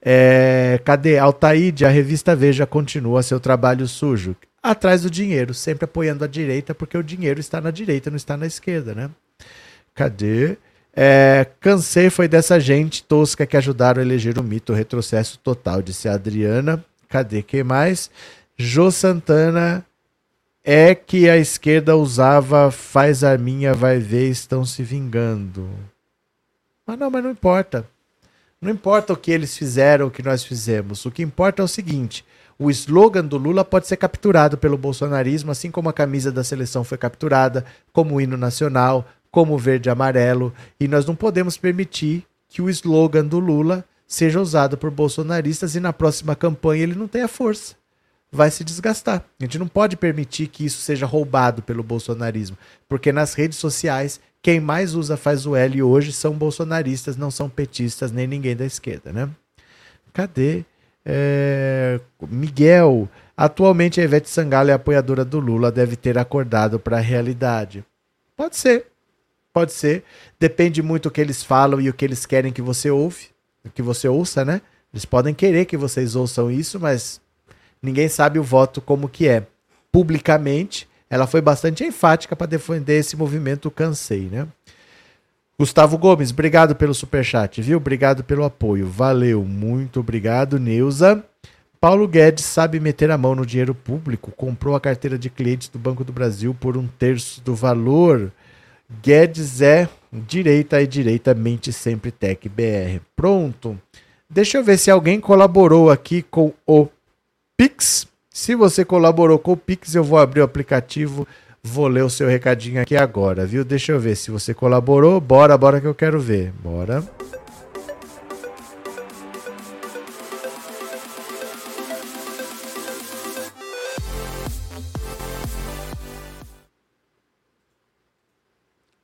É, 0.00 0.80
cadê? 0.84 1.18
Altaíde, 1.18 1.84
a 1.84 1.88
revista 1.88 2.36
Veja 2.36 2.66
continua 2.66 3.22
seu 3.22 3.40
trabalho 3.40 3.88
sujo. 3.88 4.36
Atrás 4.62 5.02
do 5.02 5.10
dinheiro, 5.10 5.54
sempre 5.54 5.84
apoiando 5.84 6.24
a 6.24 6.28
direita, 6.28 6.74
porque 6.74 6.98
o 6.98 7.02
dinheiro 7.02 7.40
está 7.40 7.60
na 7.60 7.70
direita, 7.70 8.10
não 8.10 8.16
está 8.16 8.36
na 8.36 8.46
esquerda, 8.46 8.94
né? 8.94 9.10
Cadê? 9.94 10.56
É, 10.94 11.46
cansei 11.60 12.10
foi 12.10 12.26
dessa 12.28 12.58
gente 12.58 13.02
tosca 13.04 13.46
que 13.46 13.56
ajudaram 13.56 14.00
a 14.00 14.04
eleger 14.04 14.38
o 14.38 14.42
mito, 14.42 14.72
o 14.72 14.76
retrocesso 14.76 15.38
total, 15.38 15.80
disse 15.80 16.08
a 16.08 16.14
Adriana. 16.14 16.84
Cadê? 17.08 17.42
Quem 17.42 17.62
mais? 17.62 18.10
Jô 18.56 18.90
Santana 18.90 19.84
é 20.70 20.94
que 20.94 21.30
a 21.30 21.38
esquerda 21.38 21.96
usava 21.96 22.70
faz 22.70 23.24
arminha, 23.24 23.72
vai 23.72 23.98
ver, 23.98 24.28
estão 24.28 24.66
se 24.66 24.82
vingando. 24.82 25.66
Mas 26.86 26.98
não, 26.98 27.10
mas 27.10 27.24
não 27.24 27.30
importa. 27.30 27.88
Não 28.60 28.70
importa 28.70 29.14
o 29.14 29.16
que 29.16 29.30
eles 29.30 29.56
fizeram, 29.56 30.08
o 30.08 30.10
que 30.10 30.22
nós 30.22 30.44
fizemos. 30.44 31.06
O 31.06 31.10
que 31.10 31.22
importa 31.22 31.62
é 31.62 31.64
o 31.64 31.68
seguinte: 31.68 32.22
o 32.58 32.70
slogan 32.70 33.24
do 33.24 33.38
Lula 33.38 33.64
pode 33.64 33.86
ser 33.86 33.96
capturado 33.96 34.58
pelo 34.58 34.76
bolsonarismo, 34.76 35.50
assim 35.50 35.70
como 35.70 35.88
a 35.88 35.92
camisa 35.94 36.30
da 36.30 36.44
seleção 36.44 36.84
foi 36.84 36.98
capturada, 36.98 37.64
como 37.90 38.16
o 38.16 38.20
hino 38.20 38.36
nacional, 38.36 39.08
como 39.30 39.54
o 39.54 39.58
verde 39.58 39.88
e 39.88 39.90
amarelo. 39.90 40.52
E 40.78 40.86
nós 40.86 41.06
não 41.06 41.16
podemos 41.16 41.56
permitir 41.56 42.26
que 42.46 42.60
o 42.60 42.68
slogan 42.68 43.24
do 43.24 43.38
Lula 43.38 43.86
seja 44.06 44.38
usado 44.38 44.76
por 44.76 44.90
bolsonaristas 44.90 45.74
e 45.74 45.80
na 45.80 45.94
próxima 45.94 46.36
campanha 46.36 46.82
ele 46.82 46.94
não 46.94 47.08
tenha 47.08 47.26
força. 47.26 47.77
Vai 48.30 48.50
se 48.50 48.62
desgastar. 48.62 49.24
A 49.40 49.44
gente 49.44 49.58
não 49.58 49.66
pode 49.66 49.96
permitir 49.96 50.48
que 50.48 50.64
isso 50.64 50.82
seja 50.82 51.06
roubado 51.06 51.62
pelo 51.62 51.82
bolsonarismo, 51.82 52.58
porque 52.88 53.10
nas 53.10 53.34
redes 53.34 53.58
sociais 53.58 54.20
quem 54.42 54.60
mais 54.60 54.94
usa 54.94 55.16
faz 55.16 55.46
o 55.46 55.56
L 55.56 55.82
hoje 55.82 56.12
são 56.12 56.32
bolsonaristas, 56.34 57.16
não 57.16 57.30
são 57.30 57.48
petistas 57.48 58.12
nem 58.12 58.26
ninguém 58.26 58.54
da 58.54 58.64
esquerda, 58.64 59.12
né? 59.12 59.28
Cadê? 60.12 60.64
É... 61.04 62.00
Miguel, 62.28 63.08
atualmente 63.36 64.00
a 64.00 64.04
Ivete 64.04 64.28
Sangalo 64.28 64.70
é 64.70 64.74
apoiadora 64.74 65.24
do 65.24 65.40
Lula, 65.40 65.72
deve 65.72 65.96
ter 65.96 66.18
acordado 66.18 66.78
para 66.78 66.98
a 66.98 67.00
realidade. 67.00 67.84
Pode 68.36 68.56
ser, 68.56 68.86
pode 69.52 69.72
ser. 69.72 70.04
Depende 70.38 70.82
muito 70.82 71.04
do 71.04 71.10
que 71.10 71.20
eles 71.20 71.42
falam 71.42 71.80
e 71.80 71.88
o 71.88 71.94
que 71.94 72.04
eles 72.04 72.26
querem 72.26 72.52
que 72.52 72.62
você 72.62 72.90
ouve, 72.90 73.28
que 73.74 73.82
você 73.82 74.06
ouça, 74.06 74.44
né? 74.44 74.60
Eles 74.92 75.04
podem 75.04 75.34
querer 75.34 75.64
que 75.64 75.76
vocês 75.76 76.14
ouçam 76.14 76.50
isso, 76.50 76.78
mas 76.78 77.20
ninguém 77.82 78.08
sabe 78.08 78.38
o 78.38 78.42
voto 78.42 78.80
como 78.80 79.08
que 79.08 79.28
é. 79.28 79.46
Publicamente, 79.90 80.88
ela 81.10 81.26
foi 81.26 81.40
bastante 81.40 81.84
enfática 81.84 82.36
para 82.36 82.46
defender 82.46 82.98
esse 82.98 83.16
movimento 83.16 83.70
Cansei, 83.70 84.28
né? 84.30 84.46
Gustavo 85.58 85.98
Gomes, 85.98 86.30
obrigado 86.30 86.76
pelo 86.76 86.94
superchat, 86.94 87.60
viu? 87.60 87.78
Obrigado 87.78 88.22
pelo 88.22 88.44
apoio. 88.44 88.86
Valeu, 88.86 89.42
muito 89.44 89.98
obrigado, 89.98 90.58
Neuza. 90.58 91.24
Paulo 91.80 92.06
Guedes 92.06 92.44
sabe 92.44 92.78
meter 92.78 93.10
a 93.10 93.18
mão 93.18 93.34
no 93.34 93.46
dinheiro 93.46 93.74
público, 93.74 94.32
comprou 94.32 94.76
a 94.76 94.80
carteira 94.80 95.18
de 95.18 95.30
clientes 95.30 95.68
do 95.68 95.78
Banco 95.78 96.04
do 96.04 96.12
Brasil 96.12 96.54
por 96.54 96.76
um 96.76 96.86
terço 96.86 97.40
do 97.40 97.54
valor. 97.54 98.32
Guedes 99.02 99.60
é 99.60 99.88
direita 100.12 100.80
e 100.80 100.86
direita 100.86 101.34
mente 101.34 101.72
sempre 101.72 102.10
Tech 102.10 102.48
BR. 102.48 103.00
Pronto. 103.14 103.78
Deixa 104.30 104.58
eu 104.58 104.64
ver 104.64 104.78
se 104.78 104.90
alguém 104.90 105.20
colaborou 105.20 105.90
aqui 105.90 106.22
com 106.22 106.52
o 106.66 106.88
Pix. 107.58 108.06
Se 108.30 108.54
você 108.54 108.84
colaborou 108.84 109.36
com 109.36 109.50
o 109.50 109.56
Pix, 109.56 109.92
eu 109.92 110.04
vou 110.04 110.16
abrir 110.16 110.42
o 110.42 110.44
aplicativo, 110.44 111.26
vou 111.60 111.88
ler 111.88 112.04
o 112.04 112.08
seu 112.08 112.28
recadinho 112.28 112.80
aqui 112.80 112.96
agora, 112.96 113.44
viu? 113.44 113.64
Deixa 113.64 113.90
eu 113.90 113.98
ver 113.98 114.14
se 114.14 114.30
você 114.30 114.54
colaborou. 114.54 115.20
Bora, 115.20 115.58
bora 115.58 115.80
que 115.80 115.86
eu 115.88 115.94
quero 115.94 116.20
ver. 116.20 116.52
Bora. 116.62 117.02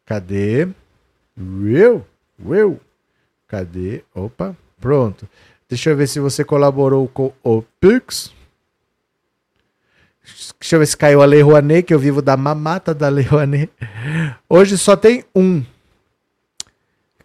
Cadê? 0.07 0.69
Eu? 1.37 2.07
Eu? 2.49 2.81
Cadê? 3.49 4.05
Opa, 4.15 4.57
pronto. 4.81 5.29
Deixa 5.69 5.91
eu 5.91 5.97
ver 5.97 6.07
se 6.07 6.21
você 6.21 6.45
colaborou 6.45 7.09
com 7.09 7.33
o 7.43 7.61
Pix. 7.81 8.33
Deixa 10.59 10.77
eu 10.77 10.81
ver 10.81 10.87
se 10.87 10.97
caiu 10.97 11.21
a 11.21 11.27
Lei 11.27 11.43
Rouanet, 11.43 11.83
que 11.83 11.93
eu 11.93 11.99
vivo 11.99 12.23
da 12.23 12.37
mamata 12.37 12.95
da 12.95 13.09
Lei 13.09 13.25
Rouanet. 13.25 13.71
Hoje 14.49 14.79
só 14.79 14.97
tem 14.97 15.25
um. 15.35 15.63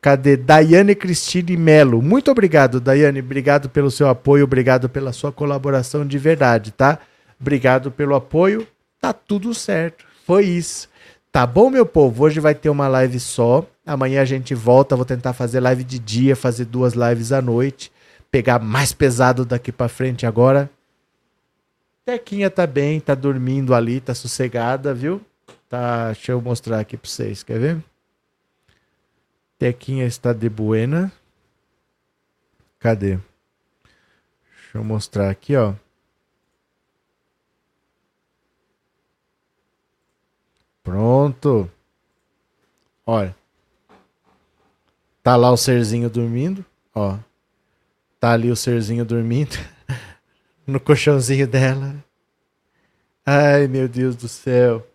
Cadê? 0.02 0.36
Daiane 0.38 0.96
Cristine 0.96 1.56
Melo. 1.56 2.02
Muito 2.02 2.30
obrigado, 2.32 2.80
Daiane. 2.80 3.20
Obrigado 3.20 3.70
pelo 3.70 3.90
seu 3.90 4.08
apoio, 4.08 4.44
obrigado 4.44 4.90
pela 4.90 5.14
sua 5.14 5.32
colaboração 5.32 6.06
de 6.06 6.18
verdade, 6.18 6.72
tá? 6.72 7.00
Obrigado 7.40 7.90
pelo 7.90 8.16
apoio. 8.16 8.68
Tá 9.00 9.14
tudo 9.14 9.54
certo. 9.54 10.06
Foi 10.26 10.46
isso. 10.46 10.90
Tá 11.32 11.46
bom, 11.46 11.70
meu 11.70 11.86
povo? 11.86 12.24
Hoje 12.24 12.40
vai 12.40 12.56
ter 12.56 12.70
uma 12.70 12.88
live 12.88 13.20
só. 13.20 13.66
Amanhã 13.86 14.22
a 14.22 14.26
gente 14.26 14.54
volta. 14.54 14.96
Vou 14.96 15.06
tentar 15.06 15.34
fazer 15.34 15.60
live 15.60 15.84
de 15.84 16.00
dia, 16.00 16.36
fazer 16.36 16.66
duas 16.66 16.94
lives 16.94 17.32
à 17.32 17.42
noite. 17.42 17.92
Pegar 18.32 18.60
mais 18.60 18.92
pesado 18.92 19.46
daqui 19.46 19.72
para 19.72 19.88
frente 19.88 20.26
agora. 20.26 20.70
Tequinha 22.10 22.50
tá 22.50 22.66
bem, 22.66 23.00
tá 23.00 23.14
dormindo 23.14 23.72
ali, 23.76 24.02
tá 24.02 24.16
sossegada, 24.16 24.96
viu? 24.96 25.24
Tá, 25.70 26.08
deixa 26.08 26.32
eu 26.32 26.42
mostrar 26.42 26.80
aqui 26.80 26.98
para 26.98 27.08
vocês, 27.08 27.44
quer 27.44 27.60
ver? 27.60 27.84
Tequinha 29.60 30.08
está 30.08 30.34
de 30.34 30.50
buena. 30.50 31.12
Cadê? 32.80 33.20
Deixa 33.20 34.80
eu 34.80 34.84
mostrar 34.84 35.30
aqui, 35.30 35.56
ó. 35.56 35.76
Pronto. 40.82 41.70
Olha. 43.06 43.36
Tá 45.22 45.36
lá 45.36 45.52
o 45.52 45.58
serzinho 45.58 46.10
dormindo, 46.10 46.66
ó. 46.96 47.20
Tá 48.20 48.32
ali 48.32 48.50
o 48.50 48.56
serzinho 48.56 49.06
dormindo. 49.06 49.56
no 50.70 50.80
colchãozinho 50.80 51.48
dela. 51.48 51.96
Ai, 53.26 53.68
meu 53.68 53.88
Deus 53.88 54.16
do 54.16 54.28
céu. 54.28 54.86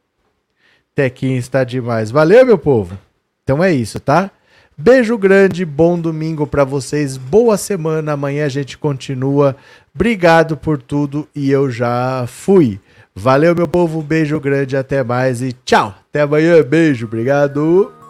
Tequinho 0.95 1.39
está 1.39 1.65
demais. 1.65 2.11
Valeu, 2.11 2.47
meu 2.47 2.59
povo. 2.59 2.99
Então 3.43 3.63
é 3.63 3.73
isso, 3.73 4.01
tá? 4.01 4.31
Beijo 4.77 5.17
grande, 5.17 5.65
bom 5.65 5.99
domingo 5.99 6.47
para 6.47 6.65
vocês, 6.65 7.17
boa 7.17 7.57
semana. 7.57 8.13
Amanhã 8.13 8.47
a 8.47 8.49
gente 8.49 8.77
continua. 8.77 9.57
Obrigado 9.95 10.57
por 10.57 10.83
tudo 10.83 11.29
e 11.35 11.51
eu 11.51 11.71
já 11.71 12.25
fui. 12.27 12.81
Valeu, 13.15 13.55
meu 13.55 13.69
povo. 13.69 14.03
Beijo 14.03 14.41
grande, 14.41 14.77
até 14.77 15.05
mais 15.05 15.41
e 15.41 15.53
tchau. 15.65 15.95
Até 16.09 16.23
amanhã. 16.23 16.61
Beijo, 16.63 17.07
obrigado. 17.07 18.04